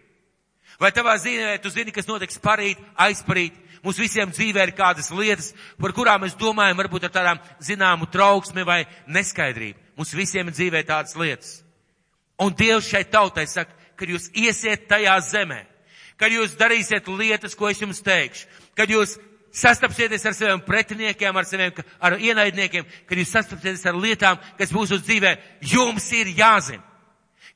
Vai 0.81 0.91
tavā 0.91 1.15
dzīvē 1.15 1.55
tu 1.63 1.71
zini, 1.71 1.93
kas 1.95 2.09
notiks 2.09 2.41
parīt, 2.43 2.81
aizparīt? 2.99 3.55
Mums 3.85 4.01
visiem 4.01 4.33
dzīvē 4.33 4.65
ir 4.67 4.73
kādas 4.75 5.07
lietas, 5.15 5.53
par 5.79 5.93
kurām 5.95 6.25
mēs 6.25 6.35
domājam, 6.35 6.81
varbūt 6.81 7.07
ar 7.07 7.13
tādām 7.15 7.39
zināmu 7.63 8.09
trauksmi 8.11 8.65
vai 8.67 8.81
neskaidrību. 9.07 9.79
Mums 9.95 10.11
visiem 10.17 10.49
ir 10.49 10.57
dzīvē 10.57 10.83
tādas 10.89 11.15
lietas. 11.15 11.61
Un 12.43 12.51
Dievs 12.57 12.89
šai 12.91 13.05
tautai 13.07 13.47
saka, 13.47 13.71
kad 13.95 14.11
jūs 14.11 14.27
iesiet 14.35 14.89
tajā 14.89 15.15
zemē, 15.29 15.61
kad 16.19 16.33
jūs 16.33 16.57
darīsiet 16.59 17.07
lietas, 17.07 17.55
ko 17.55 17.71
es 17.71 17.79
jums 17.81 18.03
teikšu, 18.03 18.49
kad 18.75 18.91
jūs 18.91 19.15
sastapsieties 19.51 20.25
ar 20.25 20.35
saviem 20.35 20.61
pretiniekiem, 20.65 21.37
ar 21.37 21.45
saviem 21.45 21.83
ar 21.99 22.17
ienaidniekiem, 22.19 22.85
kad 23.07 23.17
jūs 23.17 23.33
sastapsieties 23.33 23.85
ar 23.89 23.97
lietām, 23.97 24.39
kas 24.57 24.73
būs 24.73 24.93
uz 24.97 25.05
dzīvē, 25.05 25.35
jums 25.61 26.11
ir 26.13 26.33
jāzina. 26.37 26.83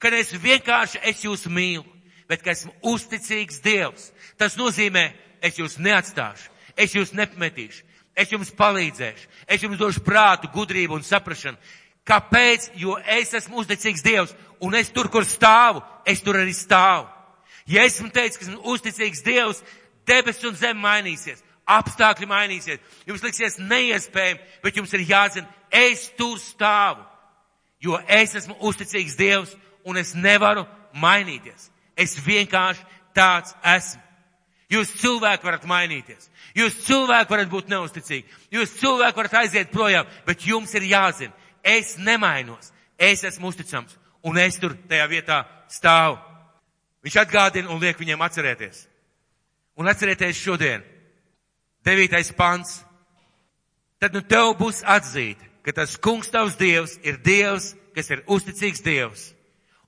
Kad 0.02 0.16
es 0.18 0.34
vienkārši 0.34 1.02
es 1.06 1.22
jūs 1.26 1.46
mīlu, 1.46 1.86
bet 2.30 2.42
ka 2.42 2.56
esmu 2.56 2.72
uzticīgs 2.94 3.62
Dievs. 3.62 4.10
Tas 4.40 4.58
nozīmē, 4.58 5.12
es 5.46 5.60
jūs 5.60 5.78
neatstāšu, 5.78 6.50
es 6.80 6.96
jūs 6.96 7.14
nepametīšu, 7.14 7.84
es 8.18 8.32
jums 8.34 8.50
palīdzēšu, 8.58 9.30
es 9.46 9.62
jums 9.62 9.78
došu 9.78 10.02
prātu, 10.06 10.50
gudrību 10.54 10.98
un 10.98 11.06
saprašanu. 11.06 11.60
Kāpēc? 12.08 12.72
Jo 12.82 12.96
es 13.06 13.34
esmu 13.38 13.62
uzticīgs 13.62 14.02
Dievs, 14.02 14.34
un 14.64 14.74
es 14.76 14.90
tur, 14.90 15.10
kur 15.14 15.28
stāvu, 15.28 15.84
es 16.06 16.24
tur 16.26 16.40
arī 16.40 16.56
stāvu. 16.56 17.06
Ja 17.70 17.86
esmu 17.86 18.10
teicis, 18.10 18.40
ka 18.40 18.48
esmu 18.48 18.74
uzticīgs 18.74 19.22
Dievs, 19.26 19.62
debesis 20.10 20.48
un 20.50 20.58
zeme 20.58 20.82
mainīsies, 20.82 21.44
apstākļi 21.70 22.28
mainīsies, 22.30 22.82
jums 23.08 23.24
liksies 23.24 23.58
neiespējami, 23.62 24.40
bet 24.64 24.78
jums 24.78 24.94
ir 24.98 25.06
jāzina, 25.10 25.48
es 25.72 26.10
tur 26.18 26.40
stāvu, 26.42 27.04
jo 27.82 28.00
es 28.08 28.36
esmu 28.36 28.58
uzticīgs 28.68 29.18
Dievs, 29.20 29.56
un 29.86 29.98
es 29.98 30.14
nevaru 30.16 30.66
mainīties. 30.94 31.70
Es 31.98 32.18
vienkārši 32.26 32.84
tāds 33.16 33.56
esmu. 33.76 34.02
Jūs 34.72 34.94
cilvēki 35.02 35.44
varat 35.44 35.66
mainīties. 35.68 36.30
Jūs 36.56 36.78
cilvēki 36.86 37.34
varat 37.34 37.50
būt 37.52 37.72
neusticīgi. 37.72 38.24
Jūs 38.56 38.78
cilvēki 38.80 39.20
varat 39.20 39.34
aiziet 39.42 39.72
projām, 39.74 40.08
bet 40.26 40.46
jums 40.48 40.72
ir 40.80 40.86
jāzina, 40.88 41.34
es 41.64 41.98
nemainos. 42.00 42.72
Es 43.02 43.26
esmu 43.28 43.50
uzticams 43.52 43.98
un 44.24 44.38
es 44.38 44.60
tur 44.62 44.76
tajā 44.88 45.08
vietā 45.10 45.42
stāvu. 45.72 46.20
Viņš 47.02 47.18
atgādina 47.24 47.72
un 47.74 47.82
liek 47.82 47.98
viņiem 47.98 48.22
atcerēties. 48.22 48.86
Un 49.82 49.90
atcerieties 49.90 50.38
šodien, 50.38 50.84
devītais 51.86 52.32
pants. 52.36 52.82
Tad 54.02 54.16
nu 54.18 54.22
tev 54.22 54.56
būs 54.58 54.82
atzīt, 54.86 55.38
ka 55.62 55.74
tas 55.76 55.98
kungs 55.98 56.32
tavs 56.34 56.58
dievs 56.58 56.98
ir 57.06 57.22
dievs, 57.22 57.76
kas 57.96 58.10
ir 58.10 58.24
uzticīgs 58.28 58.82
dievs 58.82 59.30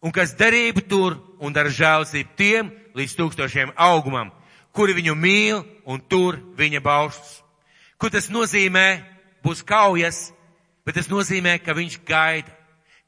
un 0.04 0.12
kas 0.12 0.36
darību 0.36 0.84
tur 0.92 1.16
un 1.40 1.56
dara 1.56 1.72
žēlstību 1.72 2.36
tiem 2.38 2.72
līdz 2.98 3.16
tūkstošiem 3.18 3.72
augumam, 3.80 4.34
kuri 4.76 4.98
viņu 4.98 5.16
mīl 5.16 5.64
un 5.88 6.02
tur 6.12 6.38
viņa 6.60 6.82
baušus. 6.84 7.40
Ko 7.98 8.12
tas 8.12 8.28
nozīmē? 8.30 9.10
Būs 9.44 9.60
kaujas, 9.68 10.30
bet 10.88 10.96
tas 10.96 11.10
nozīmē, 11.12 11.58
ka 11.60 11.74
viņš 11.76 11.98
gaida, 12.08 12.52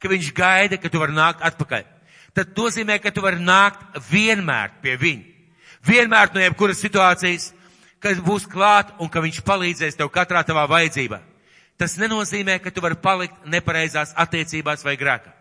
ka 0.04 0.10
viņš 0.12 0.34
gaida, 0.36 0.76
ka 0.76 0.89
tu 0.91 1.00
vari 1.00 1.15
nākt 1.15 1.43
atpakaļ. 1.48 1.86
Tad 2.36 2.52
nozīmē, 2.58 2.98
ka 3.00 3.13
tu 3.15 3.24
vari 3.24 3.39
nākt 3.39 3.95
vienmēr 4.10 4.74
pie 4.84 4.98
viņa. 5.00 5.24
Vienmēr 5.88 6.34
no 6.36 6.43
jebkuras 6.43 6.82
situācijas, 6.84 7.54
kad 7.99 8.19
būs 8.25 8.47
klāt 8.49 8.93
un 8.99 9.10
ka 9.10 9.23
viņš 9.23 9.41
palīdzēs 9.45 9.97
tev 9.99 10.12
katrā 10.13 10.43
tavā 10.45 10.67
vajadzībā. 10.69 11.21
Tas 11.77 11.97
nenozīmē, 11.99 12.60
ka 12.63 12.71
tu 12.71 12.84
vari 12.84 12.95
palikt 12.95 13.47
nepareizās 13.51 14.13
attiecībās 14.15 14.86
vai 14.86 14.95
grēkā. 14.99 15.34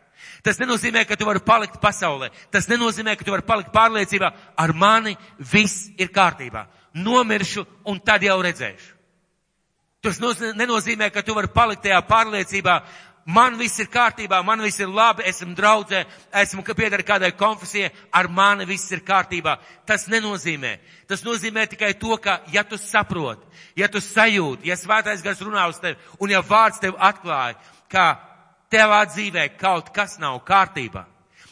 Tas 0.45 0.59
nenozīmē, 0.61 1.05
ka 1.09 1.17
tu 1.17 1.27
vari 1.29 1.41
palikt 1.45 1.79
pasaulē. 1.81 2.31
Tas 2.51 2.67
nenozīmē, 2.69 3.15
ka 3.17 3.25
tu 3.25 3.33
vari 3.33 3.47
palikt 3.47 3.73
pārliecībā, 3.75 4.33
ar 4.57 4.73
mani 4.73 5.15
viss 5.39 5.91
ir 5.99 6.11
kārtībā. 6.13 6.67
Nomiršu 6.95 7.65
un 7.91 8.01
tad 8.01 8.23
jau 8.23 8.37
redzēšu. 8.43 8.95
Tas 10.05 10.19
nenozīmē, 10.21 11.09
ka 11.09 11.23
tu 11.25 11.33
vari 11.33 11.49
palikt 11.49 11.87
tajā 11.87 12.03
pārliecībā, 12.05 12.75
man 13.25 13.57
viss 13.59 13.81
ir 13.81 13.89
kārtībā, 13.93 14.43
man 14.45 14.63
viss 14.65 14.81
ir 14.81 14.91
labi, 14.93 15.25
esmu 15.29 15.55
draudzē, 15.57 16.05
esmu 16.43 16.65
piedara 16.65 17.03
kādai 17.03 17.33
konfesijai, 17.37 17.91
ar 18.13 18.29
mani 18.29 18.67
viss 18.69 18.93
ir 18.93 19.01
kārtībā. 19.01 19.57
Tas 19.87 20.07
nenozīmē. 20.09 20.79
Tas 21.09 21.25
nozīmē 21.25 21.67
tikai 21.69 21.95
to, 21.95 22.17
ka 22.19 22.41
ja 22.53 22.65
tu 22.65 22.77
saproti, 22.79 23.47
ja 23.77 23.89
tu 23.89 24.01
sajūti, 24.01 24.69
ja 24.69 24.77
svētais 24.77 25.23
gars 25.25 25.41
runā 25.41 25.67
uz 25.69 25.81
tevi 25.81 25.97
un 26.21 26.31
ja 26.31 26.43
vārds 26.43 26.81
tev 26.81 26.97
atklāja, 26.99 27.57
ka 27.89 28.07
tevā 28.73 29.05
dzīvē 29.09 29.49
kaut 29.59 29.93
kas 29.95 30.19
nav 30.19 30.41
kārtībā, 30.45 31.05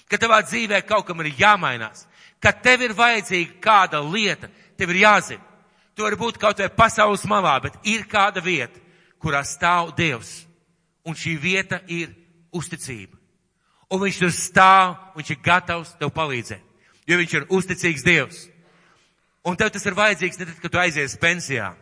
ka 0.09 0.21
tevā 0.21 0.43
dzīvē 0.45 0.83
kaut 0.87 1.07
kam 1.07 1.25
ir 1.25 1.33
jāmainās, 1.39 2.07
ka 2.41 2.53
tev 2.53 2.89
ir 2.89 2.97
vajadzīga 2.97 3.61
kāda 3.61 4.03
lieta, 4.05 4.49
tev 4.77 4.93
ir 4.93 5.05
jāzina. 5.07 5.49
Tu 5.93 6.01
vari 6.01 6.17
būt 6.17 6.39
kaut 6.41 6.57
vai 6.57 6.71
pasaules 6.73 7.27
malā, 7.29 7.59
bet 7.61 7.75
ir 7.85 8.07
kāda 8.09 8.41
vieta, 8.41 8.81
kurā 9.21 9.43
stāv 9.45 9.93
Dievs 9.93 10.52
Un 11.09 11.19
šī 11.19 11.35
vieta 11.41 11.81
ir 11.91 12.12
uzticība. 12.55 13.19
Un 13.93 14.01
viņš 14.01 14.19
tur 14.23 14.33
stāv, 14.33 14.95
viņš 15.19 15.33
ir 15.35 15.41
gatavs 15.45 15.95
tev 16.01 16.12
palīdzēt. 16.15 16.62
Jo 17.09 17.19
viņš 17.19 17.35
ir 17.35 17.49
uzticīgs 17.51 18.05
Dievs. 18.07 18.45
Un 19.45 19.59
tev 19.59 19.73
tas 19.75 19.85
ir 19.87 19.97
vajadzīgs 19.99 20.38
ne 20.38 20.47
tad, 20.47 20.61
kad 20.62 20.73
tu 20.73 20.79
aizies 20.79 21.19
pensijā, 21.19 21.73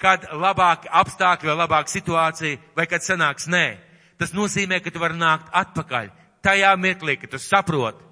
kad 0.00 0.26
labāk 0.36 0.84
apstākļi 1.00 1.48
vai 1.48 1.56
labāka 1.62 1.92
situācija, 1.92 2.60
vai 2.76 2.86
kad 2.86 3.04
sanāks 3.04 3.48
nē. 3.48 3.78
Tas 4.20 4.34
nozīmē, 4.36 4.82
ka 4.84 4.92
tu 4.92 5.00
vari 5.00 5.16
nākt 5.16 5.48
atpakaļ 5.56 6.10
tajā 6.44 6.74
mirklī, 6.76 7.16
ka 7.20 7.28
tu 7.32 7.40
saproti, 7.40 8.04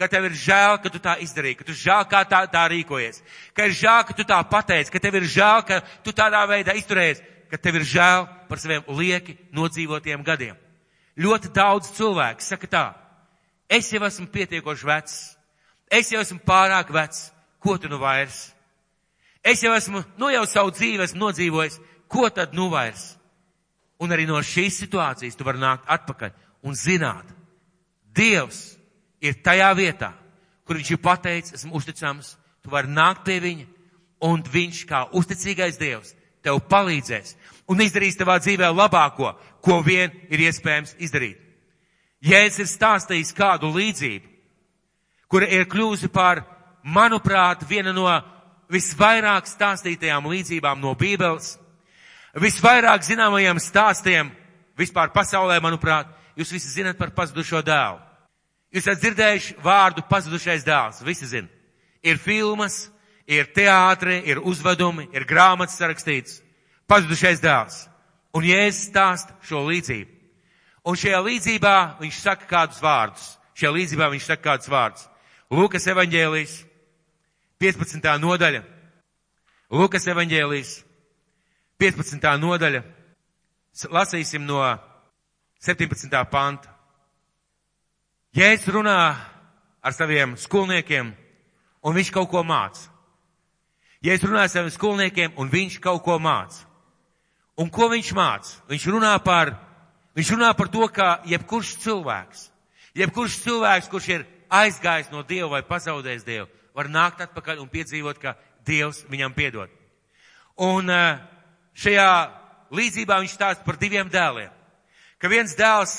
ka 0.00 0.08
tev 0.08 0.26
ir 0.30 0.36
žēl, 0.36 0.78
ka 0.82 0.90
tu 0.92 1.00
tā 1.02 1.18
izdarīji, 1.24 1.58
ka 1.60 1.66
tu 1.68 1.76
žēl, 1.76 2.06
kā 2.08 2.22
tā, 2.28 2.42
tā 2.50 2.64
rīkojies, 2.72 3.20
ka 3.56 3.68
ir 3.68 3.76
žēl, 3.76 4.00
ka 4.08 4.16
tu 4.16 4.26
tā 4.28 4.40
pateici, 4.48 4.92
ka 4.92 5.00
tev 5.02 5.20
ir 5.20 5.28
žēl, 5.28 5.64
ka 5.68 5.80
tu 6.04 6.14
tādā 6.16 6.42
veidā 6.48 6.74
izturējies, 6.80 7.22
ka 7.52 7.60
tev 7.60 7.76
ir 7.76 7.84
žēl 7.84 8.24
par 8.48 8.56
saviem 8.56 8.86
lieki 8.88 9.36
nodzīvotiem 9.52 10.22
gadiem. 10.24 10.56
Ļoti 11.20 11.50
daudz 11.52 11.90
cilvēku 11.92 12.40
saka 12.40 12.68
tā, 12.72 12.84
es 13.68 13.90
jau 13.92 14.00
esmu 14.06 14.30
pietiekoši 14.32 14.88
vecs, 14.88 15.16
es 15.92 16.08
jau 16.14 16.22
esmu 16.24 16.40
pārāk 16.48 16.88
vecs, 16.94 17.26
ko 17.60 17.76
tu 17.76 17.90
nu 17.92 17.98
vairs? 18.00 18.46
Es 19.44 19.60
jau 19.60 19.74
esmu, 19.76 20.00
nu 20.16 20.30
jau 20.32 20.46
savu 20.48 20.72
dzīvi 20.72 21.04
esmu 21.04 21.26
nodzīvojis, 21.26 21.76
ko 22.08 22.30
tad 22.32 22.56
nu 22.56 22.70
vairs? 22.72 23.18
Un 24.00 24.16
arī 24.16 24.24
no 24.26 24.40
šīs 24.40 24.80
situācijas 24.86 25.36
tu 25.36 25.44
vari 25.44 25.60
nākt 25.60 25.84
atpakaļ 25.92 26.32
un 26.64 26.78
zināt, 26.78 27.28
Dievs 28.12 28.74
ir 29.24 29.38
tajā 29.40 29.70
vietā, 29.72 30.10
kur 30.68 30.76
viņš 30.76 30.90
ir 30.92 30.98
pateicis, 31.00 31.54
esmu 31.56 31.78
uzticams, 31.78 32.34
tu 32.60 32.68
vari 32.72 32.92
nākt 32.92 33.24
pie 33.24 33.38
viņa, 33.40 33.64
un 34.28 34.42
viņš 34.44 34.82
kā 34.88 35.06
uzticīgais 35.16 35.80
Dievs 35.80 36.12
tev 36.42 36.60
palīdzēs 36.70 37.36
un 37.70 37.80
izdarīs 37.80 38.18
tavā 38.18 38.38
dzīvē 38.42 38.68
labāko, 38.74 39.32
ko 39.62 39.80
vien 39.86 40.12
ir 40.30 40.42
iespējams 40.48 40.96
izdarīt. 41.02 41.38
Jēzus 42.22 42.62
ir 42.62 42.70
stāstījis 42.70 43.32
kādu 43.34 43.72
līdzību, 43.74 44.28
kura 45.30 45.48
ir 45.50 45.66
kļūsi 45.70 46.10
par, 46.12 46.44
manuprāt, 46.82 47.64
viena 47.68 47.94
no 47.94 48.06
visvairāk 48.72 49.48
stāstītajām 49.50 50.28
līdzībām 50.30 50.80
no 50.82 50.94
Bībeles, 50.98 51.56
visvairāk 52.38 53.02
zināmajiem 53.06 53.58
stāstiem 53.62 54.30
vispār 54.78 55.10
pasaulē, 55.14 55.58
manuprāt, 55.62 56.08
jūs 56.38 56.52
visi 56.54 56.70
zinat 56.70 56.98
par 56.98 57.12
pazudušo 57.16 57.62
dēlu. 57.66 58.00
Jūs 58.72 58.86
esat 58.86 59.02
dzirdējuši 59.02 59.58
vārdu 59.60 60.04
pazudušais 60.08 60.64
dēls, 60.64 61.02
visi 61.04 61.28
zina. 61.28 61.50
Ir 62.02 62.16
filmas, 62.18 62.86
ir 63.32 63.52
teātri, 63.54 64.20
ir 64.28 64.40
uzvedumi, 64.42 65.08
ir 65.14 65.26
grāmatas 65.28 65.78
sarakstīts 65.80 66.40
pazudušais 66.92 67.40
dēls. 67.42 67.86
Un 68.36 68.44
Jēzus 68.48 68.88
stāst 68.88 69.32
šo 69.44 69.64
līdzību. 69.68 70.10
Un 70.88 70.98
šajā 70.98 71.20
līdzībā 71.22 71.76
viņš 72.00 72.20
saka 72.24 72.48
kādus 72.50 72.80
vārdus. 72.82 73.26
Šajā 73.54 73.72
līdzībā 73.76 74.08
viņš 74.12 74.28
saka 74.28 74.42
kādus 74.48 74.70
vārdus. 74.72 75.08
Lūkas 75.52 75.86
evaņģēlijas, 75.92 76.54
15. 77.60 78.08
nodaļa. 78.22 78.62
Lūkas 79.72 80.08
evaņģēlijas, 80.12 80.72
15. 81.80 82.30
nodaļa. 82.40 82.82
Lasīsim 83.92 84.44
no 84.48 84.60
17. 85.62 86.16
panta. 86.32 86.72
Jēzus 88.36 88.72
runā 88.72 88.96
ar 89.82 89.92
saviem 89.92 90.36
skolniekiem, 90.40 91.12
un 91.84 91.94
viņš 91.96 92.10
kaut 92.14 92.30
ko 92.32 92.42
māca. 92.46 92.91
Jēzus 94.02 94.26
runā 94.26 94.46
ar 94.46 94.50
saviem 94.50 94.72
skolniekiem, 94.74 95.34
un 95.38 95.50
viņš 95.50 95.78
kaut 95.82 96.02
ko 96.02 96.16
māca. 96.18 96.64
Un 97.60 97.68
ko 97.70 97.86
viņš 97.92 98.12
māca? 98.18 98.56
Viņš 98.70 98.86
runā 98.90 99.12
par, 99.22 99.52
viņš 100.18 100.32
runā 100.34 100.50
par 100.58 100.70
to, 100.72 100.88
ka 100.90 101.20
jebkurš 101.30 101.76
cilvēks, 101.84 102.48
jebkurš 102.98 103.36
cilvēks, 103.44 103.90
kurš 103.92 104.08
ir 104.16 104.24
aizgājis 104.52 105.12
no 105.12 105.22
Dieva 105.22 105.52
vai 105.54 105.62
pazaudējis 105.68 106.26
Dievu, 106.26 106.48
var 106.74 106.90
nākt 106.90 107.22
atpakaļ 107.22 107.62
un 107.62 107.70
piedzīvot, 107.70 108.18
ka 108.18 108.34
Dievs 108.66 109.04
viņam 109.12 109.36
piedod. 109.36 109.70
Un 110.58 110.90
eh, 110.90 111.20
šajā 111.78 112.08
līdzībā 112.74 113.20
viņš 113.22 113.36
stāsta 113.36 113.64
par 113.66 113.78
diviem 113.80 114.10
dēliem. 114.10 114.50
Ka 115.22 115.30
viens 115.30 115.54
dēls, 115.54 115.94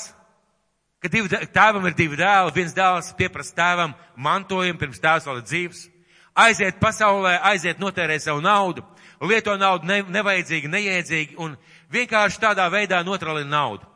ka 1.00 1.08
divi, 1.08 1.30
tēvam 1.54 1.86
ir 1.88 1.96
divi 1.96 2.18
dēli, 2.20 2.52
viens 2.54 2.76
dēls 2.76 3.14
pieprasa 3.16 3.56
tēvam 3.56 3.96
mantojumu 4.20 4.80
pirms 4.80 5.00
tēvs 5.00 5.28
vēl 5.30 5.40
ir 5.40 5.48
dzīves, 5.48 5.84
aiziet 6.34 6.80
pasaulē, 6.82 7.38
aiziet 7.50 7.80
notērēt 7.82 8.24
savu 8.24 8.42
naudu, 8.44 8.84
lieto 9.22 9.54
naudu 9.56 9.86
ne, 9.88 10.02
nevajadzīgi, 10.02 10.70
neiedzīgi 10.70 11.38
un 11.40 11.56
vienkārši 11.94 12.40
tādā 12.42 12.66
veidā 12.72 13.00
notralina 13.06 13.50
naudu. 13.50 13.86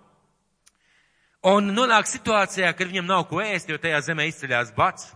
Un 1.49 1.71
nonāk 1.71 2.09
situācijā, 2.11 2.73
kad 2.75 2.91
viņam 2.91 3.07
nav 3.07 3.29
ko 3.31 3.43
ēst, 3.43 3.71
jo 3.71 3.79
tajā 3.79 4.01
zemē 4.09 4.27
izceļās 4.29 4.73
bats. 4.75 5.13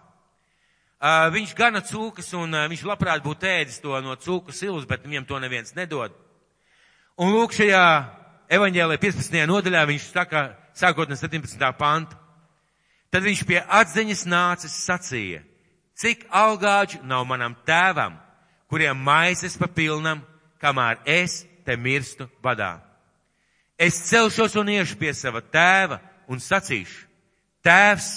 Uh, 1.03 1.27
viņš 1.35 1.55
gana 1.59 1.81
cūkas 1.83 2.29
un 2.39 2.55
uh, 2.55 2.68
viņš 2.70 2.85
labprāt 2.87 3.25
būtu 3.25 3.49
ēdis 3.51 3.81
to 3.83 3.97
no 4.05 4.14
cūku 4.14 4.55
silas, 4.55 4.87
bet 4.87 5.03
viņam 5.03 5.27
to 5.27 5.41
neviens 5.43 5.75
nedod. 5.75 6.14
Un 7.18 7.35
lūk, 7.35 7.57
šajā 7.59 7.83
evaņģēlē 8.55 9.01
15. 9.03 9.41
nodaļā 9.51 9.83
viņš 9.91 10.07
saka, 10.12 10.45
sākot 10.79 11.11
no 11.11 11.18
17. 11.18 11.59
panta. 11.79 12.20
Tad 13.12 13.27
viņš 13.27 13.43
pie 13.49 13.59
atziņas 13.66 14.23
nācis 14.31 14.77
sacīja, 14.87 15.43
cik 16.03 16.26
algāģu 16.34 17.03
nav 17.07 17.26
manam 17.28 17.55
tēvam, 17.66 18.16
kuriem 18.66 18.98
maises 18.98 19.55
pa 19.59 19.68
pilnam, 19.70 20.22
kamēr 20.62 20.98
es 21.07 21.42
te 21.66 21.76
mirstu 21.78 22.26
badā. 22.42 22.80
Es 23.78 24.00
celšos 24.11 24.57
un 24.59 24.70
iešu 24.74 24.98
pie 24.98 25.14
sava 25.14 25.42
tēva 25.42 26.00
un 26.30 26.42
sacīšu, 26.42 27.07
tēvs, 27.62 28.11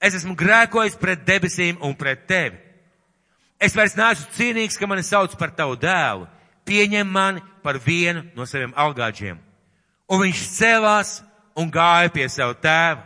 es 0.00 0.16
esmu 0.16 0.34
grēkojis 0.38 0.96
pret 1.00 1.24
debesīm 1.28 1.80
un 1.84 1.94
pret 1.96 2.26
tevi. 2.28 2.58
Es 3.60 3.76
vairs 3.76 3.96
neesmu 3.96 4.32
cienīgs, 4.32 4.78
ka 4.80 4.88
mani 4.88 5.04
sauc 5.04 5.34
par 5.36 5.52
tavu 5.52 5.76
dēlu. 5.76 6.24
Pieņem 6.64 7.08
mani 7.12 7.42
par 7.64 7.76
vienu 7.84 8.22
no 8.36 8.46
saviem 8.48 8.72
algāģiem. 8.72 9.36
Un 10.08 10.22
viņš 10.22 10.44
cēlās 10.56 11.10
un 11.60 11.68
gāja 11.72 12.08
pie 12.14 12.28
sava 12.32 12.56
tēva. 12.56 13.04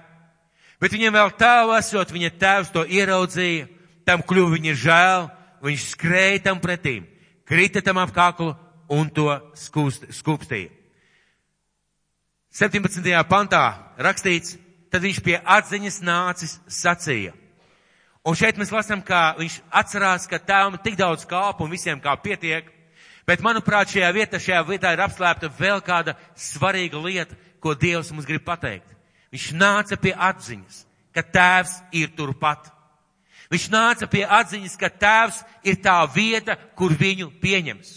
Bet 0.84 0.92
viņam 0.92 1.14
vēl 1.16 1.30
tālu 1.40 1.72
esot, 1.78 2.10
viņa 2.12 2.28
tēvs 2.36 2.70
to 2.74 2.82
ieraudzīja, 2.84 3.70
tam 4.04 4.20
kļuva 4.20 4.58
viņa 4.58 4.74
žēl, 4.76 5.22
viņš 5.64 5.86
skrēja 5.94 6.42
tam 6.50 6.60
pretīm, 6.60 7.06
krita 7.48 7.80
tam 7.80 8.02
ap 8.02 8.12
kaklu 8.12 8.50
un 8.92 9.08
to 9.08 9.30
skūst, 9.56 10.04
skūpstīja. 10.12 10.68
17. 12.52 13.00
pantā 13.32 13.62
rakstīts, 13.96 14.58
tad 14.92 15.08
viņš 15.08 15.22
pie 15.24 15.38
atziņas 15.40 15.98
nācis 16.04 16.58
sacīja. 16.68 17.32
Un 18.28 18.36
šeit 18.36 18.60
mēs 18.60 18.70
lasām, 18.72 19.00
kā 19.00 19.34
viņš 19.40 19.62
atcerās, 19.72 20.28
ka 20.28 20.36
tēvam 20.36 20.76
tik 20.84 21.00
daudz 21.00 21.24
kāpu 21.28 21.64
un 21.64 21.72
visiem 21.72 21.96
kā 22.00 22.12
pietiek, 22.20 22.68
bet 23.24 23.40
manuprāt 23.40 23.96
šajā 23.96 24.12
vietā, 24.12 24.36
šajā 24.36 24.60
vietā 24.68 24.92
ir 24.92 25.02
apslēpta 25.08 25.48
vēl 25.48 25.80
kāda 25.80 26.14
svarīga 26.36 27.00
lieta, 27.00 27.40
ko 27.56 27.72
Dievs 27.72 28.12
mums 28.12 28.28
grib 28.28 28.44
pateikt. 28.44 28.93
Viņš 29.34 29.48
nāca 29.58 29.98
pie 29.98 30.12
atziņas, 30.14 30.84
ka 31.10 31.24
tēvs 31.34 31.72
ir 31.98 32.12
turpat. 32.14 32.68
Viņš 33.50 33.64
nāca 33.72 34.06
pie 34.10 34.22
atziņas, 34.22 34.76
ka 34.78 34.90
tēvs 34.90 35.40
ir 35.66 35.80
tā 35.82 35.96
vieta, 36.14 36.54
kur 36.78 36.94
viņu 36.94 37.32
pieņems. 37.42 37.90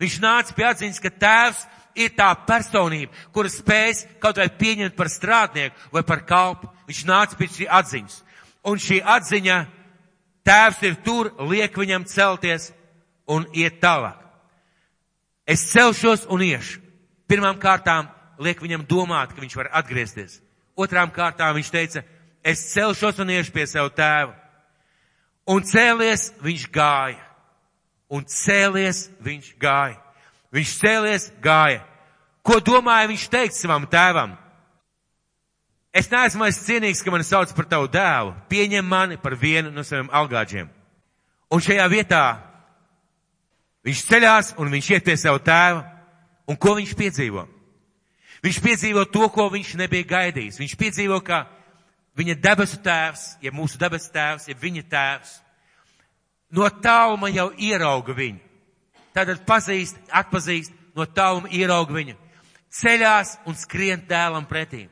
Viņš 0.00 0.16
nāca 0.24 0.56
pie 0.56 0.64
atziņas, 0.68 1.02
ka 1.04 1.12
tēvs 1.12 1.66
ir 1.98 2.14
tā 2.16 2.30
personība, 2.48 3.12
kura 3.34 3.52
spēs 3.52 4.06
kaut 4.22 4.40
vai 4.40 4.48
pieņemt 4.48 4.96
par 4.96 5.12
strādnieku 5.12 5.92
vai 5.92 6.04
par 6.08 6.24
kalpu. 6.24 6.70
Viņš 6.88 7.04
nāca 7.08 7.36
pie 7.36 7.50
šī 7.52 7.68
atziņas. 7.68 8.18
Un 8.64 8.80
šī 8.80 9.02
atziņa, 9.04 9.60
tēvs 10.48 10.82
ir 10.88 10.98
tur, 11.04 11.32
liek 11.52 11.76
viņam 11.76 12.08
celties 12.08 12.72
un 13.28 13.44
iet 13.52 13.76
tālāk. 13.84 14.24
Es 15.44 15.68
celšos 15.68 16.26
un 16.32 16.48
iešu. 16.48 16.80
Pirmām 17.28 17.60
kārtām 17.60 18.08
liek 18.40 18.60
viņam 18.60 18.88
domāt, 18.88 19.34
ka 19.34 19.44
viņš 19.44 19.56
var 19.56 19.74
atgriezties. 19.80 20.40
Otrām 20.78 21.10
kārtām 21.10 21.56
viņš 21.56 21.70
teica, 21.74 22.04
es 22.46 22.62
celšos 22.70 23.18
un 23.18 23.32
iešu 23.34 23.52
pie 23.54 23.66
savu 23.66 23.90
tēvu. 23.90 24.34
Un 25.48 25.64
cēlies 25.66 26.28
viņš 26.44 26.66
gāja. 26.70 27.24
Un 28.12 28.24
cēlies 28.28 29.08
viņš 29.24 29.54
gāja. 29.60 29.98
Viņš 30.54 30.74
cēlies, 30.80 31.30
gāja. 31.44 31.82
Ko 32.46 32.60
domāja 32.64 33.08
viņš 33.10 33.26
teikt 33.32 33.56
savam 33.58 33.88
tēvam? 33.90 34.36
Es 35.92 36.08
neesmu 36.12 36.44
vairs 36.44 36.60
cienīgs, 36.62 37.02
ka 37.02 37.12
mani 37.12 37.26
sauc 37.26 37.52
par 37.56 37.66
tavu 37.68 37.88
dēlu. 37.90 38.36
Pieņem 38.48 38.86
mani 38.86 39.18
par 39.20 39.34
vienu 39.36 39.72
no 39.74 39.82
saviem 39.84 40.08
algāģiem. 40.14 40.68
Un 41.50 41.64
šajā 41.64 41.86
vietā 41.90 42.24
viņš 43.88 44.02
ceļās 44.08 44.54
un 44.60 44.70
viņš 44.72 44.90
iet 44.94 45.04
pie 45.04 45.16
savu 45.18 45.40
tēvu. 45.42 45.82
Un 46.48 46.56
ko 46.56 46.76
viņš 46.78 46.94
piedzīvo? 46.96 47.48
Viņš 48.44 48.58
piedzīvo 48.62 49.04
to, 49.10 49.26
ko 49.34 49.48
viņš 49.50 49.74
nebija 49.80 50.06
gaidījis. 50.06 50.60
Viņš 50.60 50.74
piedzīvo, 50.78 51.18
ka 51.26 51.44
viņa 52.18 52.36
debesu 52.42 52.78
tēvs, 52.82 53.24
ja 53.42 53.54
mūsu 53.54 53.78
debesu 53.80 54.12
tēvs, 54.14 54.48
ja 54.50 54.58
viņa 54.58 54.84
tēvs, 54.90 55.32
no 56.54 56.68
tāluma 56.82 57.30
jau 57.34 57.50
ierauga 57.58 58.14
viņu. 58.14 58.44
Tātad 59.16 59.42
pazīst, 59.46 59.98
atpazīst, 60.14 60.74
no 60.94 61.06
tāluma 61.06 61.50
ierauga 61.54 61.96
viņu. 61.96 62.14
Ceļās 62.78 63.38
un 63.48 63.56
skrien 63.58 64.04
dēlam 64.06 64.46
pretīm. 64.46 64.88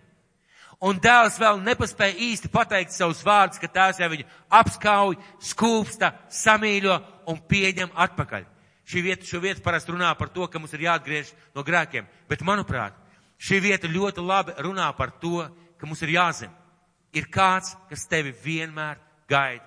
Un 0.86 0.98
dēls 1.00 1.38
vēl 1.40 1.62
nepaspēja 1.64 2.18
īsti 2.26 2.50
pateikt 2.52 2.92
savus 2.92 3.22
vārdus, 3.24 3.60
ka 3.60 3.70
tēvs 3.72 4.02
jau 4.02 4.10
viņu 4.12 4.26
apskauj, 4.58 5.16
skūpsta, 5.52 6.12
samīļo 6.28 6.98
un 7.32 7.40
pieņem 7.48 7.94
atpakaļ. 7.94 8.44
Šī 8.86 9.02
vieta, 9.02 9.26
šo 9.26 9.40
vietu 9.42 9.64
parasti 9.64 9.94
runā 9.94 10.12
par 10.18 10.28
to, 10.34 10.44
ka 10.46 10.60
mums 10.60 10.74
ir 10.76 10.84
jāatgriež 10.84 11.32
no 11.56 11.64
grēkiem. 11.66 12.06
Bet, 12.28 12.44
manuprāt, 12.46 12.94
šī 13.38 13.60
vieta 13.62 13.90
ļoti 13.90 14.24
labi 14.24 14.56
runā 14.64 14.88
par 14.96 15.12
to, 15.20 15.44
ka 15.78 15.86
mums 15.86 16.02
ir 16.02 16.14
jāzina. 16.16 16.52
Ir 17.16 17.28
kāds, 17.32 17.74
kas 17.88 18.06
tevi 18.08 18.34
vienmēr 18.44 18.98
gaida. 19.28 19.64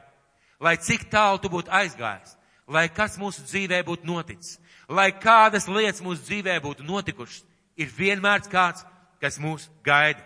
Lai 0.60 0.76
cik 0.78 1.08
tālu 1.10 1.40
tu 1.40 1.50
būtu 1.50 1.72
aizgājis, 1.72 2.36
lai 2.68 2.90
kas 2.94 3.18
mūsu 3.18 3.46
dzīvē 3.48 3.80
būtu 3.88 4.06
noticis, 4.06 4.60
lai 4.90 5.10
kādas 5.16 5.68
lietas 5.70 6.04
mūsu 6.04 6.22
dzīvē 6.28 6.60
būtu 6.62 6.86
notikušas, 6.86 7.46
ir 7.80 7.88
vienmēr 7.96 8.44
kāds, 8.52 8.84
kas 9.22 9.40
mūs 9.40 9.70
gaida. 9.86 10.22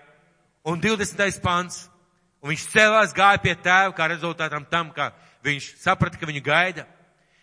Un 0.65 0.81
20. 0.81 1.39
pants, 1.43 1.85
un 2.41 2.51
viņš 2.51 2.65
cēlās 2.71 3.13
gāja 3.15 3.41
pie 3.43 3.53
tēva, 3.55 3.93
kā 3.95 4.07
rezultātam 4.09 4.65
tam, 4.69 4.91
ka 4.95 5.11
viņš 5.45 5.73
saprata, 5.83 6.17
ka 6.17 6.27
viņu 6.29 6.41
gaida, 6.43 6.87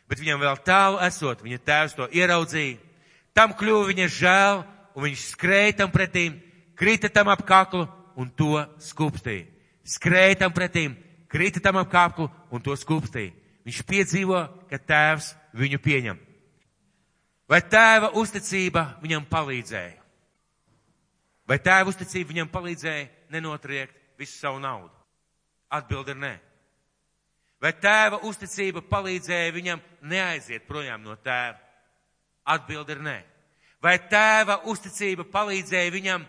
bet 0.09 0.21
viņam 0.21 0.41
vēl 0.43 0.61
tālu 0.67 1.01
esot, 1.07 1.45
viņa 1.45 1.61
tēvs 1.65 1.97
to 1.99 2.09
ieraudzīja. 2.17 2.81
Tam 3.37 3.55
kļuva 3.55 3.87
viņa 3.93 4.09
žēl, 4.17 4.65
un 4.95 5.07
viņš 5.07 5.27
skrēja 5.35 5.77
tam 5.83 5.93
pretīm, 5.93 6.39
krita 6.79 7.11
tam 7.13 7.31
ap 7.33 7.45
kaklu 7.47 7.87
un 8.17 8.31
to 8.31 8.59
skūpstīja. 8.83 9.47
Skrēja 9.85 10.43
tam 10.45 10.55
pretīm, 10.55 10.97
krita 11.31 11.63
tam 11.63 11.81
ap 11.81 11.91
kaklu 11.93 12.29
un 12.51 12.63
to 12.63 12.77
skūpstīja. 12.77 13.33
Viņš 13.67 13.81
piedzīvo, 13.87 14.41
ka 14.71 14.79
tēvs 14.79 15.35
viņu 15.57 15.81
pieņem. 15.85 16.19
Vai 17.51 17.61
tēva 17.67 18.13
uzticība 18.19 18.85
viņam 19.03 19.27
palīdzēja? 19.31 19.97
Vai 21.51 21.59
tēva 21.59 21.91
uzticība 21.91 22.31
viņam 22.31 22.51
palīdzēja 22.53 23.09
nenotriekt 23.35 23.97
visu 24.21 24.37
savu 24.39 24.61
naudu? 24.63 24.93
Atbilde 25.71 26.15
ir 26.15 26.21
nē. 26.23 26.35
Vai 27.61 27.73
tēva 27.77 28.23
uzticība 28.25 28.85
palīdzēja 28.87 29.53
viņam 29.53 29.83
neaiziet 30.09 30.69
projām 30.69 31.03
no 31.03 31.17
tēva? 31.19 31.59
Atbilde 32.47 32.97
ir 32.97 33.03
nē. 33.05 33.19
Vai 33.81 33.97
tēva 34.13 34.61
uzticība 34.69 35.25
palīdzēja 35.33 35.93
viņam 35.95 36.25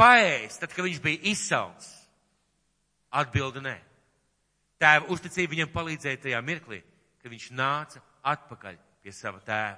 paēst, 0.00 0.62
tad, 0.62 0.72
kad 0.72 0.86
viņš 0.86 1.00
bija 1.04 1.20
izsalts? 1.32 1.90
Atbilde 3.12 3.60
nē. 3.60 3.76
Tēva 4.80 5.12
uzticība 5.12 5.52
viņam 5.52 5.72
palīdzēja 5.74 6.22
tajā 6.24 6.40
mirklī, 6.44 6.80
kad 7.20 7.30
viņš 7.30 7.50
nāca 7.54 8.00
atpakaļ 8.32 8.78
pie 9.04 9.12
sava 9.12 9.42
tēva. 9.44 9.76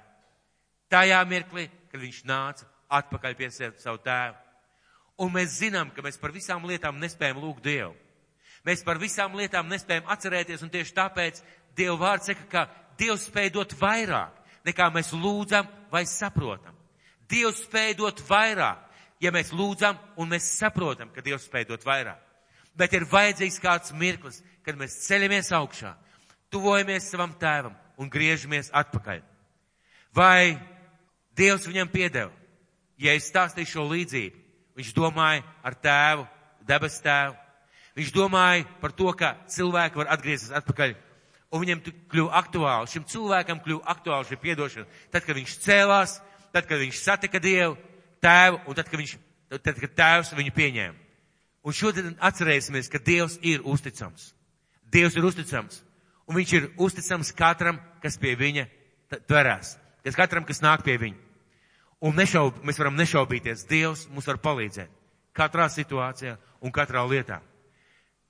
Tajā 0.89 1.19
mirklī, 1.27 1.67
kad 1.91 1.99
viņš 2.01 2.23
nāca 2.29 2.67
atpakaļ 2.93 3.35
pie 3.37 3.49
savu 3.51 3.99
tēvu. 4.05 4.37
Un 5.23 5.31
mēs 5.31 5.59
zinām, 5.61 5.91
ka 5.95 6.03
mēs 6.03 6.19
par 6.19 6.33
visām 6.35 6.65
lietām 6.67 6.97
nespējam 6.99 7.39
lūgt 7.43 7.63
Dievu. 7.65 7.93
Mēs 8.65 8.81
par 8.83 8.99
visām 8.99 9.35
lietām 9.37 9.67
nespējam 9.69 10.07
atcerēties, 10.11 10.63
un 10.65 10.71
tieši 10.73 10.95
tāpēc 10.97 11.41
Dieva 11.77 11.95
vārds 12.01 12.31
saka, 12.31 12.47
ka 12.49 12.65
Dievs 12.99 13.27
spēj 13.29 13.51
dot 13.53 13.75
vairāk, 13.79 14.33
nekā 14.65 14.89
mēs 14.93 15.13
lūdzam 15.13 15.67
vai 15.91 16.03
saprotam. 16.09 16.75
Dievs 17.29 17.63
spēj 17.65 17.95
dot 17.97 18.21
vairāk, 18.27 18.81
ja 19.21 19.31
mēs 19.33 19.53
lūdzam 19.55 19.97
un 20.17 20.29
mēs 20.29 20.49
saprotam, 20.59 21.09
ka 21.13 21.23
Dievs 21.25 21.47
spēj 21.47 21.69
dot 21.71 21.85
vairāk. 21.85 22.21
Bet 22.75 22.93
ir 22.93 23.07
vajadzīgs 23.09 23.61
kāds 23.63 23.93
mirklis, 23.95 24.41
kad 24.65 24.77
mēs 24.77 24.97
ceļamies 25.05 25.51
augšā, 25.55 25.93
tuvojamies 26.51 27.07
savam 27.09 27.33
tēvam 27.39 27.75
un 27.97 28.11
griežamies 28.11 28.71
atpakaļ. 28.75 29.21
Vai 30.15 30.57
Dievs 31.35 31.67
viņam 31.67 31.91
piedeva? 31.91 32.31
Ja 32.97 33.15
es 33.15 33.27
stāstīju 33.27 33.67
šo 33.67 33.87
līdzību, 33.89 34.37
viņš 34.79 34.91
domāja 34.95 35.43
ar 35.63 35.75
tēvu, 35.75 36.27
debes 36.67 37.01
tēvu. 37.03 37.35
Viņš 37.95 38.11
domāja 38.11 38.65
par 38.81 38.91
to, 38.91 39.07
ka 39.15 39.35
cilvēki 39.51 39.99
var 40.01 40.11
atgriezties 40.15 40.51
atpakaļ. 40.55 40.95
Un 41.55 41.63
viņam 41.63 41.81
kļuva 42.11 42.35
aktuāli, 42.41 42.89
šim 42.91 43.05
cilvēkam 43.07 43.61
kļuva 43.63 43.87
aktuāli 43.93 44.27
šī 44.27 44.37
piedošana. 44.41 44.87
Tad, 45.13 45.23
kad 45.23 45.37
viņš 45.37 45.53
cēlās, 45.63 46.17
tad, 46.51 46.65
kad 46.67 46.81
viņš 46.81 46.99
satika 46.99 47.39
Dievu, 47.39 47.77
tēvu, 48.19 48.59
un 48.67 48.75
tad, 48.75 48.89
kad, 48.91 48.99
viņš, 48.99 49.13
tad, 49.61 49.79
kad 49.79 49.93
tēvs 49.95 50.33
viņu 50.35 50.55
pieņēma. 50.57 51.05
Un 51.65 51.73
šodien 51.73 52.11
atcerēsimies, 52.21 52.91
ka 52.91 52.99
Dievs 53.01 53.39
ir 53.41 53.63
uzticams. 53.63 54.33
Dievs 54.91 55.15
ir 55.15 55.25
uzticams. 55.25 55.79
Un 56.27 56.37
viņš 56.37 56.53
ir 56.57 56.67
uzticams 56.81 57.31
katram, 57.37 57.79
kas 58.03 58.19
pie 58.21 58.35
viņa 58.37 58.67
tverās. 59.29 59.77
Kas 60.05 60.17
katram, 60.17 60.45
kas 60.45 60.61
nāk 60.61 60.83
pie 60.85 60.99
viņa. 61.01 61.17
Un 62.05 62.19
nešaub, 62.19 62.59
mēs 62.67 62.77
varam 62.81 62.99
nešaubīties. 62.99 63.65
Dievs 63.69 64.05
mums 64.11 64.27
var 64.29 64.41
palīdzēt. 64.43 64.91
Katrā 65.35 65.65
situācijā 65.71 66.35
un 66.61 66.73
katrā 66.75 67.01
lietā. 67.07 67.39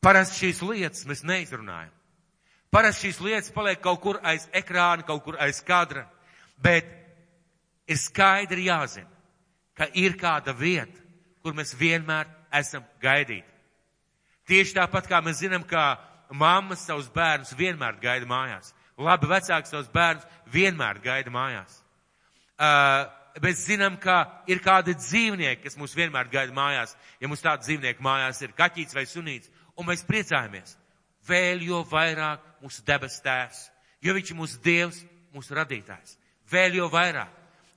Parasti 0.03 0.45
šīs 0.45 0.61
lietas 0.63 1.05
mēs 1.09 1.25
neizrunājam. 1.25 1.91
Parasti 2.75 3.07
šīs 3.07 3.21
lietas 3.23 3.53
paliek 3.55 3.79
kaut 3.79 4.01
kur 4.03 4.17
aiz 4.27 4.49
ekrāna, 4.51 5.05
kaut 5.07 5.23
kur 5.23 5.37
aiz 5.39 5.61
kadra, 5.63 6.01
bet 6.59 6.89
ir 7.87 7.99
skaidri 8.01 8.65
jāzina, 8.67 9.07
ka 9.79 9.87
ir 9.95 10.17
kāda 10.19 10.51
vieta, 10.51 10.99
kur 11.39 11.55
mēs 11.55 11.71
vienmēr 11.79 12.27
esam 12.59 12.83
gaidīti. 12.99 13.47
Tieši 14.51 14.75
tāpat 14.75 15.07
kā 15.07 15.21
mēs 15.23 15.39
zinām, 15.39 15.63
ka 15.63 15.95
mammas 16.35 16.83
savus 16.83 17.07
bērnus 17.15 17.55
vienmēr 17.55 17.95
gaida 18.01 18.27
mājās. 18.27 18.73
Labi 18.99 19.31
vecāki 19.31 19.71
savus 19.71 19.87
bērnus 19.93 20.27
vienmēr 20.51 20.99
gaida 21.03 21.31
mājās. 21.31 21.79
Uh, 22.59 23.07
mēs 23.39 23.65
zinām, 23.69 23.95
ka 24.03 24.43
ir 24.51 24.59
kādi 24.63 24.97
dzīvnieki, 24.99 25.63
kas 25.63 25.79
mūs 25.79 25.95
vienmēr 25.95 26.27
gaida 26.31 26.55
mājās. 26.55 26.95
Ja 27.23 27.31
mums 27.31 27.43
tādi 27.43 27.69
dzīvnieki 27.69 28.03
mājās 28.03 28.43
ir 28.43 28.55
kaķīts 28.57 28.99
vai 28.99 29.05
sunīts, 29.09 29.51
un 29.79 29.87
mēs 29.89 30.05
priecājamies, 30.07 30.77
vēl 31.27 31.65
jo 31.65 31.81
vairāk 31.89 32.54
mūsu 32.65 32.83
debes 32.85 33.19
tēvs, 33.23 33.67
jo 34.01 34.15
viņš 34.17 34.31
ir 34.31 34.39
mūsu 34.39 34.59
dievs, 34.65 34.99
mūsu 35.35 35.55
radītājs. 35.57 36.17
Vēl 36.51 36.79
jo 36.79 36.89
vairāk. 36.91 37.31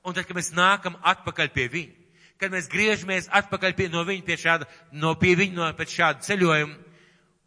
Un 0.06 0.16
tad, 0.16 0.24
kad 0.24 0.36
mēs 0.36 0.50
nākam 0.56 0.96
atpakaļ 1.06 1.52
pie 1.52 1.68
viņa, 1.72 1.94
kad 2.40 2.52
mēs 2.54 2.70
griežamies 2.72 3.30
atpakaļ 3.34 3.74
pie, 3.76 3.88
no 3.92 4.04
viņa 4.06 4.24
pie 4.24 4.36
šāda, 4.40 4.68
no 4.92 5.14
pie 5.20 5.34
viņa 5.36 5.58
no 5.58 5.70
pēc 5.76 5.94
šāda 5.98 6.24
ceļojuma, 6.24 6.76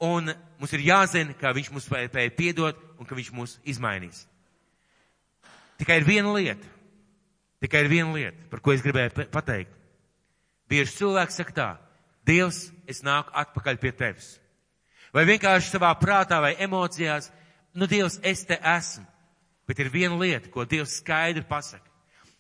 un 0.06 0.34
mums 0.60 0.74
ir 0.76 0.86
jāzina, 0.86 1.36
ka 1.38 1.54
viņš 1.56 1.72
mums 1.74 1.88
spēja 1.88 2.30
piedot 2.38 2.78
un 3.00 3.08
ka 3.10 3.18
viņš 3.18 3.32
mūs 3.38 3.58
izmainīs. 3.66 4.26
Tikai 5.82 6.02
ir 6.02 6.06
viena 6.06 6.34
lieta, 6.36 6.68
tikai 7.64 7.86
ir 7.86 7.90
viena 7.90 8.14
lieta, 8.14 8.50
par 8.52 8.62
ko 8.62 8.76
es 8.76 8.84
gribēju 8.86 9.30
pateikt. 9.34 9.74
Bieži 10.70 11.00
cilvēks 11.00 11.40
saka 11.42 11.56
tā, 11.56 11.70
Dievs, 12.22 12.70
es 12.86 13.02
nāku 13.02 13.34
atpakaļ 13.34 13.80
pie 13.82 13.92
tevis. 13.98 14.36
Vai 15.12 15.26
vienkārši 15.28 15.74
savā 15.74 15.92
prātā 16.00 16.40
vai 16.44 16.54
emocijās, 16.64 17.30
nu 17.76 17.88
Dievs, 17.88 18.20
es 18.24 18.46
te 18.48 18.58
esmu. 18.58 19.06
Bet 19.68 19.80
ir 19.80 19.92
viena 19.92 20.16
lieta, 20.20 20.50
ko 20.52 20.66
Dievs 20.66 20.98
skaidri 21.02 21.44
pasaka. 21.48 21.88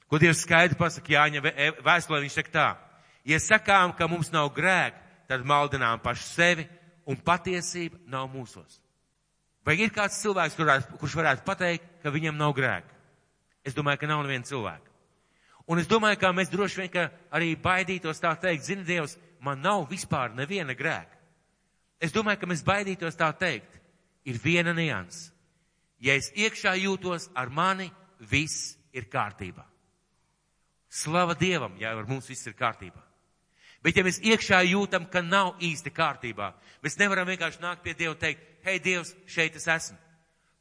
Ko 0.07 0.19
Dievs 0.19 0.43
skaidri 0.43 0.79
pasaka 0.79 1.13
Jāņa 1.13 1.43
vēstulē, 1.83 2.21
viņš 2.23 2.37
saka 2.39 2.53
tā. 2.55 2.69
Ja 3.27 3.39
sakām, 3.39 3.93
ka 3.95 4.07
mums 4.11 4.31
nav 4.33 4.49
grēka, 4.55 4.97
tad 5.29 5.45
maldinām 5.47 6.01
paši 6.03 6.25
sevi 6.27 6.65
un 7.07 7.19
patiesība 7.19 7.99
nav 8.09 8.27
mūsos. 8.31 8.79
Vai 9.65 9.77
ir 9.77 9.93
kāds 9.93 10.17
cilvēks, 10.23 10.57
kurš 10.99 11.15
varētu 11.19 11.45
pateikt, 11.45 11.85
ka 12.01 12.11
viņam 12.11 12.39
nav 12.39 12.55
grēka? 12.57 12.97
Es 13.63 13.77
domāju, 13.77 14.01
ka 14.01 14.09
nav 14.09 14.23
neviena 14.25 14.47
cilvēka. 14.47 14.89
Un 15.69 15.79
es 15.79 15.87
domāju, 15.87 16.17
ka 16.19 16.33
mēs 16.33 16.49
droši 16.49 16.81
vien 16.81 17.11
arī 17.31 17.53
baidītos 17.55 18.19
tā 18.19 18.33
teikt, 18.41 18.65
zini, 18.65 18.83
Dievs, 18.87 19.19
man 19.39 19.61
nav 19.61 19.85
vispār 19.91 20.33
neviena 20.33 20.73
grēka. 20.75 21.20
Es 22.01 22.13
domāju, 22.13 22.41
ka 22.41 22.49
mēs 22.49 22.65
baidītos 22.65 23.17
tā 23.19 23.29
teikt. 23.37 23.77
Ir 24.25 24.37
viena 24.41 24.73
nianses. 24.73 25.31
Ja 26.01 26.15
es 26.17 26.31
iekšā 26.33 26.73
jūtos 26.81 27.27
ar 27.37 27.49
mani, 27.53 27.91
viss 28.19 28.75
ir 28.93 29.05
kārtībā. 29.09 29.63
Slava 30.91 31.35
Dievam, 31.37 31.77
ja 31.79 31.93
ar 31.95 32.07
mums 32.09 32.27
viss 32.29 32.47
ir 32.49 32.57
kārtībā. 32.57 33.01
Bet 33.81 33.97
ja 33.97 34.03
mēs 34.05 34.19
iekšā 34.21 34.59
jūtam, 34.67 35.07
ka 35.09 35.23
nav 35.25 35.61
īsti 35.63 35.93
kārtībā, 35.93 36.51
mēs 36.83 36.97
nevaram 36.99 37.29
vienkārši 37.29 37.61
nākt 37.63 37.85
pie 37.85 37.95
Dieva 37.97 38.13
un 38.13 38.19
teikt, 38.21 38.43
hei 38.65 38.81
Dievs, 38.81 39.13
šeit 39.25 39.55
es 39.57 39.65
esmu. 39.69 39.97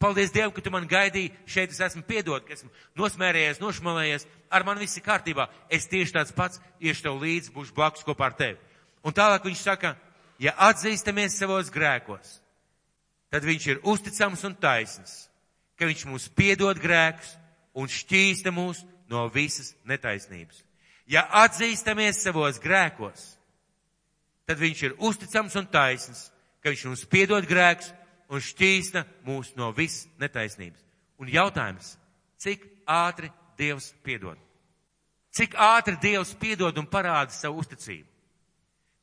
Paldies 0.01 0.33
Dievam, 0.33 0.55
ka 0.57 0.63
tu 0.65 0.73
man 0.73 0.87
gaidīji, 0.89 1.35
šeit 1.45 1.75
es 1.75 1.81
esmu 1.85 2.01
piedod, 2.09 2.45
ka 2.47 2.55
esmu 2.57 2.71
nosmērējies, 2.97 3.61
nošmalējies, 3.61 4.25
ar 4.49 4.65
mani 4.65 4.87
viss 4.87 4.97
ir 4.97 5.05
kārtībā. 5.05 5.51
Es 5.69 5.89
tieši 5.91 6.15
tāds 6.17 6.33
pats 6.37 6.63
iešu 6.81 7.05
tev 7.05 7.19
līdzi, 7.21 7.53
būšu 7.53 7.77
blakus 7.77 8.07
kopā 8.07 8.31
ar 8.31 8.39
tevi. 8.39 8.57
Un 9.05 9.13
tālāk 9.17 9.45
viņš 9.45 9.65
saka, 9.67 9.93
ja 10.41 10.55
atzīstamies 10.69 11.37
savos 11.37 11.69
grēkos, 11.73 12.39
tad 13.31 13.45
viņš 13.45 13.67
ir 13.69 13.83
uzticams 13.87 14.43
un 14.49 14.57
taisns, 14.57 15.29
ka 15.77 15.89
viņš 15.89 16.07
mūs 16.09 16.29
piedod 16.37 16.81
grēkus 16.81 17.35
un 17.77 17.89
šķīsta 17.89 18.53
mūs 18.53 18.83
no 19.11 19.27
visas 19.33 19.75
netaisnības. 19.89 20.65
Ja 21.11 21.27
atzīstamies 21.43 22.23
savos 22.23 22.61
grēkos, 22.63 23.23
tad 24.49 24.61
viņš 24.61 24.83
ir 24.87 24.97
uzticams 24.99 25.57
un 25.59 25.67
taisns, 25.71 26.29
ka 26.63 26.73
viņš 26.73 26.87
mums 26.89 27.05
piedod 27.11 27.47
grēkus 27.49 27.93
un 28.31 28.43
šķīsta 28.45 29.05
mūs 29.27 29.55
no 29.59 29.71
visas 29.77 30.07
netaisnības. 30.23 30.81
Un 31.21 31.29
jautājums, 31.29 31.97
cik 32.41 32.65
ātri 32.89 33.29
Dievs 33.61 33.91
piedod? 34.01 34.39
Cik 35.37 35.53
ātri 35.61 35.99
Dievs 36.01 36.33
piedod 36.41 36.79
un 36.81 36.87
parāda 36.89 37.35
savu 37.35 37.61
uzticību? 37.61 38.07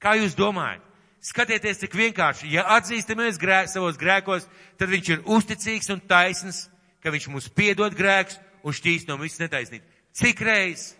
Kā 0.01 0.15
jūs 0.17 0.33
domājat? 0.37 0.86
Skatieties, 1.23 1.79
cik 1.81 1.95
vienkārši, 1.97 2.51
ja 2.53 2.63
atzīstamies 2.77 3.39
grēk, 3.41 3.71
savos 3.71 3.97
grēkos, 3.99 4.45
tad 4.77 4.91
viņš 4.91 5.09
ir 5.15 5.23
uzticīgs 5.25 5.89
un 5.93 6.03
taisns, 6.07 6.67
ka 7.01 7.11
viņš 7.13 7.27
mums 7.33 7.49
piedod 7.49 7.95
grēkus 7.97 8.37
un 8.63 8.75
šķīst 8.75 9.09
no 9.09 9.17
visas 9.21 9.41
netaisnības. 9.41 9.97
Cik 10.17 10.41
reiz 10.45 10.91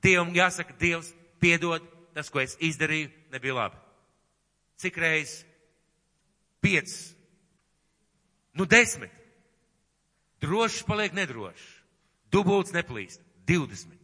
Dievam 0.00 0.32
jāsaka, 0.32 0.74
Dievs, 0.80 1.12
piedod, 1.40 1.84
tas, 2.16 2.30
ko 2.32 2.40
es 2.40 2.56
izdarīju, 2.64 3.10
nebija 3.34 3.56
labi. 3.56 3.80
Cik 4.80 4.96
reiz? 4.96 5.34
Piecas. 6.64 7.12
Nu, 8.56 8.64
desmit. 8.64 9.12
Drošs 10.40 10.86
paliek 10.88 11.12
nedrošs. 11.16 11.66
Dubults 12.32 12.72
neplīst. 12.72 13.20
Divdesmit. 13.44 14.00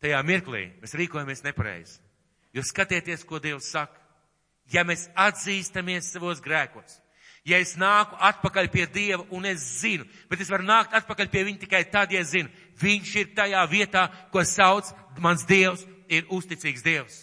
Tajā 0.00 0.20
mirklī 0.24 0.66
mēs 0.80 0.96
rīkojamies 0.96 1.44
nepareizi. 1.44 1.98
Jo 2.56 2.64
skatieties, 2.66 3.24
ko 3.24 3.40
Dievs 3.40 3.68
saka. 3.72 3.99
Ja 4.70 4.84
mēs 4.86 5.08
atzīstamies 5.18 6.12
savos 6.12 6.42
grēkos, 6.42 7.00
Ja 7.44 7.56
es 7.56 7.72
nāku 7.80 8.18
atpakaļ 8.20 8.68
pie 8.68 8.84
Dieva 8.92 9.24
un 9.32 9.46
es 9.48 9.62
zinu, 9.80 10.04
bet 10.28 10.42
es 10.44 10.50
varu 10.52 10.66
nākt 10.68 10.92
atpakaļ 10.98 11.30
pie 11.32 11.44
Viņa 11.46 11.62
tikai 11.62 11.84
tad, 11.88 12.12
ja 12.12 12.20
zinu, 12.24 12.50
Viņš 12.80 13.14
ir 13.16 13.32
tajā 13.36 13.62
vietā, 13.70 14.06
ko 14.32 14.44
sauc 14.44 14.90
mans 15.18 15.46
Dievs, 15.48 15.86
ir 16.08 16.28
uzticīgs 16.28 16.84
Dievs. 16.84 17.16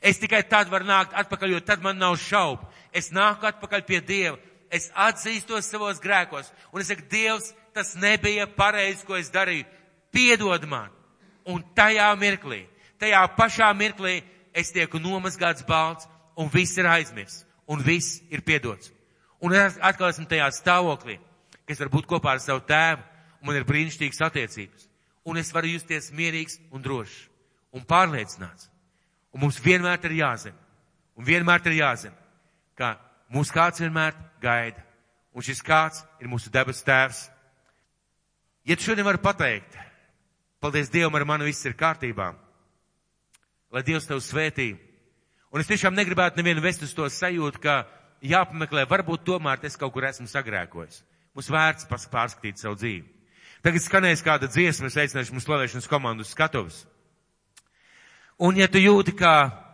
Es 0.00 0.20
tikai 0.20 0.42
tad 0.48 0.70
varu 0.70 0.88
nākt 0.88 1.14
atpakaļ, 1.16 1.52
jo 1.52 1.60
tad 1.60 1.82
man 1.82 1.98
nav 1.98 2.16
šaubu. 2.22 2.64
Es 2.92 3.10
nāku 3.12 3.48
atpakaļ 3.48 3.84
pie 3.84 4.00
Dieva, 4.00 4.38
es 4.70 4.88
atzīstos 4.94 5.68
savos 5.68 6.00
grēkos 6.00 6.48
un 6.72 6.80
es 6.80 6.88
saku, 6.88 7.04
Dievs, 7.10 7.52
tas 7.76 7.94
nebija 7.96 8.48
pareizi, 8.48 9.04
ko 9.04 9.16
es 9.16 9.32
darīju. 9.32 9.66
Piedod 10.12 10.64
man. 10.68 10.92
Un 11.48 11.60
tajā 11.76 12.08
mirklī, 12.20 12.64
tajā 13.00 13.20
pašā 13.36 13.68
mirklī 13.76 14.22
es 14.56 14.72
tieku 14.72 15.00
nomazgāts 15.00 15.64
balts 15.68 16.08
un 16.38 16.50
viss 16.52 16.78
ir 16.78 16.86
aizmirsts 16.86 17.44
un 17.68 17.82
viss 17.84 18.22
ir 18.30 18.42
piedots. 18.42 18.90
Un 19.44 19.54
atkal 19.54 20.08
esmu 20.08 20.26
tajā 20.26 20.48
stāvoklī, 20.56 21.18
ka 21.62 21.74
es 21.74 21.80
varu 21.82 21.98
būt 21.98 22.08
kopā 22.10 22.32
ar 22.34 22.40
savu 22.42 22.64
tēvu, 22.66 23.04
un 23.38 23.50
man 23.50 23.58
ir 23.60 23.66
brīnišķīgas 23.68 24.24
attiecības. 24.24 24.88
Un 25.28 25.36
es 25.36 25.52
varu 25.52 25.74
justies 25.74 26.08
mierīgs 26.16 26.56
un 26.72 26.82
drošs 26.82 27.28
un 27.76 27.84
pārliecināts. 27.84 28.70
Un 29.36 29.44
mums 29.44 29.60
vienmēr 29.60 30.00
ir 30.08 30.16
jāzina, 30.22 30.56
un 31.14 31.28
vienmēr 31.28 31.68
ir 31.68 31.76
jāzina, 31.82 32.16
ka 32.74 32.96
mūs 33.28 33.52
kāds 33.52 33.84
vienmēr 33.84 34.16
gaida. 34.40 34.82
Un 35.36 35.44
šis 35.44 35.60
kāds 35.62 36.00
ir 36.18 36.32
mūsu 36.32 36.50
debes 36.50 36.80
tēvs. 36.82 37.26
Ja 38.66 38.74
tu 38.74 38.88
šodien 38.88 39.06
vari 39.06 39.20
pateikt, 39.22 39.76
paldies 40.58 40.88
Dievam, 40.90 41.14
ar 41.14 41.28
mani 41.28 41.46
viss 41.46 41.68
ir 41.68 41.76
kārtībā, 41.78 42.32
lai 43.70 43.84
Dievs 43.84 44.08
tev 44.08 44.24
svētī. 44.24 44.72
Un 45.48 45.62
es 45.62 45.68
tiešām 45.70 45.96
negribētu 45.96 46.40
nevienu 46.40 46.60
vest 46.64 46.82
uz 46.84 46.92
to 46.96 47.06
sajūtu, 47.08 47.60
ka 47.62 47.82
jāpameklē, 48.24 48.84
varbūt 48.88 49.24
tomēr 49.24 49.62
es 49.64 49.78
kaut 49.80 49.94
kur 49.94 50.04
esmu 50.08 50.28
sagrēkojis. 50.28 51.00
Mums 51.36 51.48
vērts 51.52 51.88
pārskatīt 51.88 52.60
savu 52.60 52.76
dzīvi. 52.76 53.06
Tagad 53.64 53.82
skanēs 53.82 54.22
kāda 54.22 54.48
dziesma, 54.50 54.90
es 54.90 54.98
aicināšu 54.98 55.34
mums 55.34 55.46
slavēšanas 55.48 55.88
komandu 55.90 56.26
skatuves. 56.26 56.84
Un 58.38 58.58
ja 58.58 58.68
tu 58.70 58.78
jūti, 58.78 59.16
ka 59.18 59.64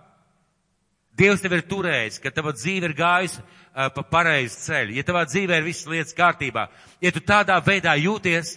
Dievs 1.14 1.44
tev 1.44 1.52
ir 1.54 1.62
turējis, 1.70 2.16
ka 2.18 2.32
tava 2.34 2.50
dzīve 2.56 2.88
ir 2.88 2.94
gājusi 2.98 3.38
uh, 3.38 3.86
pa 3.94 4.02
pareizu 4.02 4.56
ceļu, 4.64 4.96
ja 4.96 5.04
tavā 5.06 5.22
dzīvē 5.28 5.60
ir 5.60 5.66
visas 5.68 5.86
lietas 5.86 6.16
kārtībā, 6.18 6.64
ja 6.98 7.12
tu 7.14 7.22
tādā 7.22 7.60
veidā 7.62 7.92
jūties, 8.00 8.56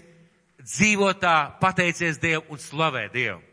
dzīvo 0.63 1.11
tā, 1.21 1.35
pateicies 1.61 2.17
Dievu 2.17 2.47
un 2.55 2.61
slavē 2.61 3.03
Dievu. 3.13 3.43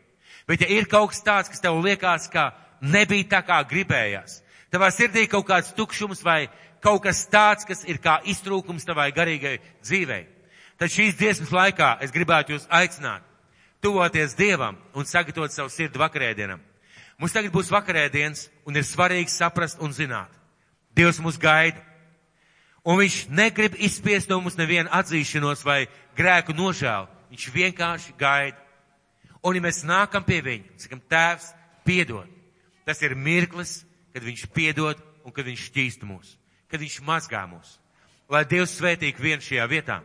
Bet 0.49 0.65
ja 0.65 0.71
ir 0.73 0.89
kaut 0.89 1.11
kas 1.13 1.21
tāds, 1.25 1.51
kas 1.53 1.61
tev 1.61 1.77
liekas, 1.85 2.25
ka 2.33 2.49
nebija 2.81 3.29
tā 3.35 3.41
kā 3.45 3.61
gribējās, 3.69 4.41
tavā 4.71 4.91
sirdī 4.91 5.27
kaut 5.31 5.47
kāds 5.47 5.73
tukšums 5.75 6.23
vai 6.25 6.47
kaut 6.83 7.03
kas 7.03 7.25
tāds, 7.31 7.65
kas 7.65 7.83
ir 7.89 7.99
kā 8.01 8.19
iztrūkums 8.29 8.85
tavai 8.85 9.11
garīgai 9.15 9.57
dzīvei. 9.83 10.25
Tad 10.77 10.91
šīs 10.91 11.15
dziesmas 11.15 11.53
laikā 11.55 11.95
es 12.03 12.11
gribētu 12.11 12.55
jūs 12.55 12.67
aicināt, 12.69 13.23
tuvoties 13.81 14.35
Dievam 14.35 14.77
un 14.93 15.07
sagatavot 15.07 15.53
savu 15.53 15.71
sirdi 15.71 16.01
vakarēdienam. 16.01 16.59
Mums 17.17 17.31
tagad 17.31 17.53
būs 17.53 17.71
vakarēdienas 17.71 18.49
un 18.67 18.75
ir 18.75 18.83
svarīgi 18.83 19.31
saprast 19.31 19.79
un 19.79 19.93
zināt. 19.95 20.31
Dievs 20.95 21.21
mūs 21.23 21.39
gaida. 21.39 21.79
Un 22.85 22.99
viņš 22.99 23.21
negrib 23.33 23.77
izspiest 23.81 24.29
no 24.29 24.41
mums 24.41 24.59
nevienu 24.59 24.91
atzīšanos 24.93 25.63
vai 25.65 25.85
grēku 26.17 26.53
nožēlu. 26.53 27.07
Viņš 27.31 27.47
vienkārši 27.55 28.13
gaida. 28.19 28.59
Un 29.45 29.57
ja 29.57 29.63
mēs 29.63 29.83
nākam 29.87 30.25
pie 30.25 30.41
viņa, 30.43 30.75
sakam, 30.81 31.01
tēvs, 31.09 31.51
piedod. 31.85 32.34
Tas 32.85 33.01
ir 33.01 33.15
mirklis, 33.17 33.79
kad 34.13 34.23
viņš 34.23 34.45
piedod 34.53 34.99
un 35.25 35.33
kad 35.33 35.47
viņš 35.47 35.63
šķīst 35.71 36.05
mūs, 36.05 36.35
kad 36.69 36.79
viņš 36.79 37.01
mazgā 37.05 37.41
mūs. 37.49 37.79
lai 38.29 38.45
Dievs 38.45 38.77
svētītu 38.79 39.21
vienu 39.21 39.41
šajā 39.41 39.65
vietā. 39.69 39.99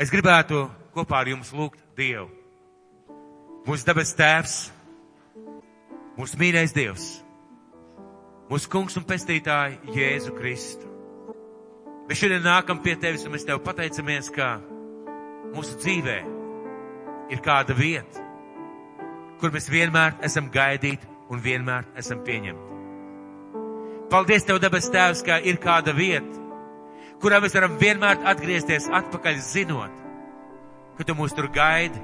Es 0.00 0.08
gribētu 0.08 0.70
kopā 0.94 1.20
ar 1.20 1.28
jums 1.28 1.52
lūgt 1.52 1.80
Dievu. 1.96 2.30
Mūsu 3.66 3.84
debes 3.84 4.14
tēvs, 4.16 4.54
mūsu 6.16 6.38
mīļais 6.40 6.72
Dievs, 6.72 7.06
mūsu 8.48 8.70
kungs 8.70 8.96
un 8.96 9.04
pestītāji 9.04 9.96
Jēzu 9.96 10.32
Kristu. 10.36 10.86
Mēs 12.06 12.20
šodien 12.22 12.44
nākam 12.44 12.80
pie 12.80 12.94
tevis 12.96 13.26
un 13.26 13.34
mēs 13.34 13.44
tev 13.44 13.58
pateicamies, 13.66 14.30
ka 14.30 14.60
mūsu 15.52 15.76
dzīvē 15.82 16.18
ir 17.34 17.42
kāda 17.42 17.74
vieta, 17.74 18.22
kur 19.40 19.52
mēs 19.52 19.68
vienmēr 19.72 20.14
esam 20.24 20.48
gaidīti 20.52 21.15
un 21.30 21.42
vienmēr 21.42 21.86
esam 21.98 22.22
pieņemti. 22.26 22.76
Paldies 24.10 24.46
Tev, 24.46 24.60
debes 24.62 24.86
Tēvs, 24.94 25.24
ka 25.26 25.40
ir 25.42 25.58
kāda 25.58 25.94
vieta, 25.96 26.44
kurā 27.22 27.40
mēs 27.42 27.56
varam 27.56 27.74
vienmēr 27.80 28.20
atgriezties 28.30 28.86
atpakaļ 28.94 29.40
zinot, 29.42 30.04
ka 30.98 31.06
Tu 31.06 31.16
mūs 31.18 31.34
tur 31.34 31.48
gaidi, 31.50 31.98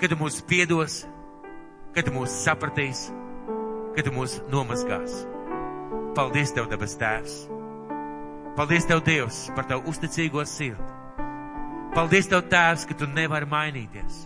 ka 0.00 0.10
Tu 0.10 0.18
mūs 0.18 0.40
piedos, 0.48 1.04
ka 1.94 2.02
Tu 2.02 2.14
mūs 2.14 2.34
sapratīs, 2.42 3.06
ka 3.94 4.02
Tu 4.02 4.14
mūs 4.14 4.40
nomazgās. 4.50 5.22
Paldies 6.16 6.54
Tev, 6.56 6.66
debes 6.72 6.98
Tēvs! 6.98 7.38
Paldies 8.56 8.86
Tev, 8.88 9.02
Dievs, 9.04 9.44
par 9.54 9.68
Tavu 9.68 9.92
uzticīgo 9.92 10.42
sirdi! 10.48 10.92
Paldies 11.94 12.26
Tev, 12.32 12.46
Tēvs, 12.50 12.88
ka 12.88 12.98
Tu 12.98 13.06
nevari 13.14 13.46
mainīties! 13.46 14.24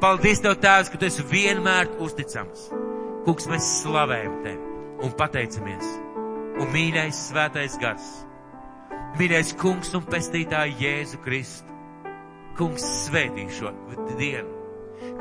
Paldies 0.00 0.40
Tev, 0.42 0.58
Tēvs, 0.58 0.90
ka 0.90 0.98
Tu 0.98 1.12
esi 1.12 1.30
vienmēr 1.30 1.92
uzticams! 2.00 2.70
Kungs, 3.26 3.46
mēs 3.50 3.70
slavējam 3.82 4.42
Tevi! 4.44 4.70
un 5.04 5.12
pateicamies. 5.16 5.86
Un 6.60 6.68
mīļais 6.74 7.18
svētais 7.30 7.76
gars, 7.80 8.08
mīļais 9.18 9.54
kungs 9.60 9.94
un 9.96 10.04
pestītāja 10.08 10.76
Jēzu 10.80 11.20
Kristu. 11.24 11.76
Kungs 12.58 12.84
svētī 13.06 13.46
šo 13.56 13.70
dienu. 14.18 14.58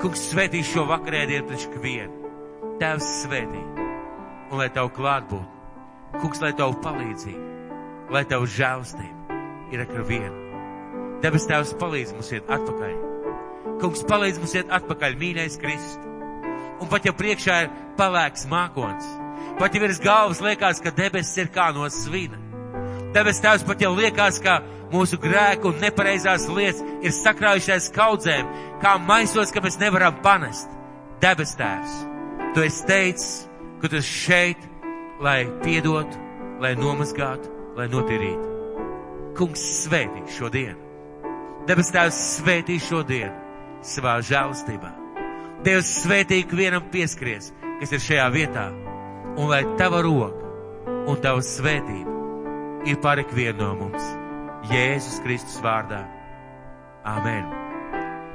Kungs 0.02 0.26
svētī 0.34 0.64
šo 0.68 0.84
vakarēdienu 0.89 1.47
priekš 1.47 1.70
kvienu. 1.76 2.34
Tēvs 2.82 3.08
svētī. 3.22 3.62
Un 4.50 4.60
lai 4.60 4.68
tavu 4.76 4.91
klāt 4.97 5.30
būtu. 5.30 6.20
Kungs, 6.20 6.41
lai 6.41 6.52
tavu 6.58 6.74
palīdzību, 6.84 7.47
lai 8.12 8.24
tavu 8.28 8.50
žēlstību 8.50 9.39
ir 9.72 9.86
ar 9.86 10.06
vienu. 10.10 10.45
Debes 11.24 11.45
Tēvs 11.47 11.76
palīdz 11.80 12.16
mums 12.18 12.34
iet 12.34 12.50
atpakaļ. 12.52 12.95
Kungs 13.80 14.04
palīdz 14.10 14.41
mums 14.41 14.58
iet 14.58 14.74
atpakaļ, 14.80 15.20
mīļais 15.22 15.60
Kristu. 15.62 16.09
Un 16.80 16.88
pat 16.92 17.06
ja 17.06 17.16
priekšā 17.16 17.64
ir 17.66 17.74
palēks 18.00 18.48
mākons, 18.50 19.08
Pat 19.60 19.76
ja 19.76 19.82
virs 19.82 20.00
galvas 20.00 20.40
liekas, 20.40 20.80
ka 20.80 20.92
debesis 20.96 21.36
ir 21.38 21.50
kā 21.52 21.68
no 21.76 21.84
svina. 21.92 22.38
Debes 23.12 23.42
tēvs 23.44 23.66
pat 23.68 23.82
jau 23.84 23.92
liekas, 23.98 24.38
ka 24.40 24.62
mūsu 24.94 25.18
grēku 25.20 25.74
un 25.74 25.82
nepareizās 25.84 26.46
lietas 26.48 26.80
ir 27.04 27.12
sakrājušās 27.16 27.90
kaudzēm, 27.96 28.48
kā 28.80 28.96
maisos, 29.04 29.52
ka 29.52 29.60
mēs 29.66 29.80
nevaram 29.82 30.22
panest. 30.24 30.72
Debes 31.20 31.58
tēvs, 31.60 31.98
tu 32.56 32.64
esi 32.64 32.86
teicis, 32.88 33.34
ka 33.82 33.92
tu 33.92 34.00
esi 34.00 34.16
šeit, 34.30 34.64
lai 35.20 35.42
piedotu, 35.66 36.24
lai 36.64 36.72
nomazgātu, 36.80 37.52
lai 37.76 37.90
notīrītu. 37.92 38.48
Kungs 39.36 39.66
svētī 39.82 40.24
šo 40.38 40.54
dienu. 40.54 40.80
Debes 41.68 41.92
tēvs 41.92 42.24
svētī 42.38 42.80
šo 42.80 43.04
dienu 43.04 43.36
savā 43.84 44.22
žēlstībā. 44.24 44.99
Dievs 45.64 45.89
svētī 46.05 46.43
vienam 46.55 46.86
pieskries, 46.91 47.51
kas 47.82 47.91
ir 47.91 48.03
šajā 48.05 48.28
vietā 48.32 48.70
un 49.36 49.49
lai 49.51 49.64
tava 49.80 49.99
roka 50.05 50.47
un 51.10 51.20
tava 51.24 51.43
svētība 51.43 52.16
ir 52.88 52.99
par 53.03 53.20
ikvienu 53.20 53.60
no 53.64 53.74
mums. 53.84 54.12
Jēzus 54.72 55.20
Kristus 55.24 55.60
vārdā. 55.64 56.05
Amen. 57.07 57.69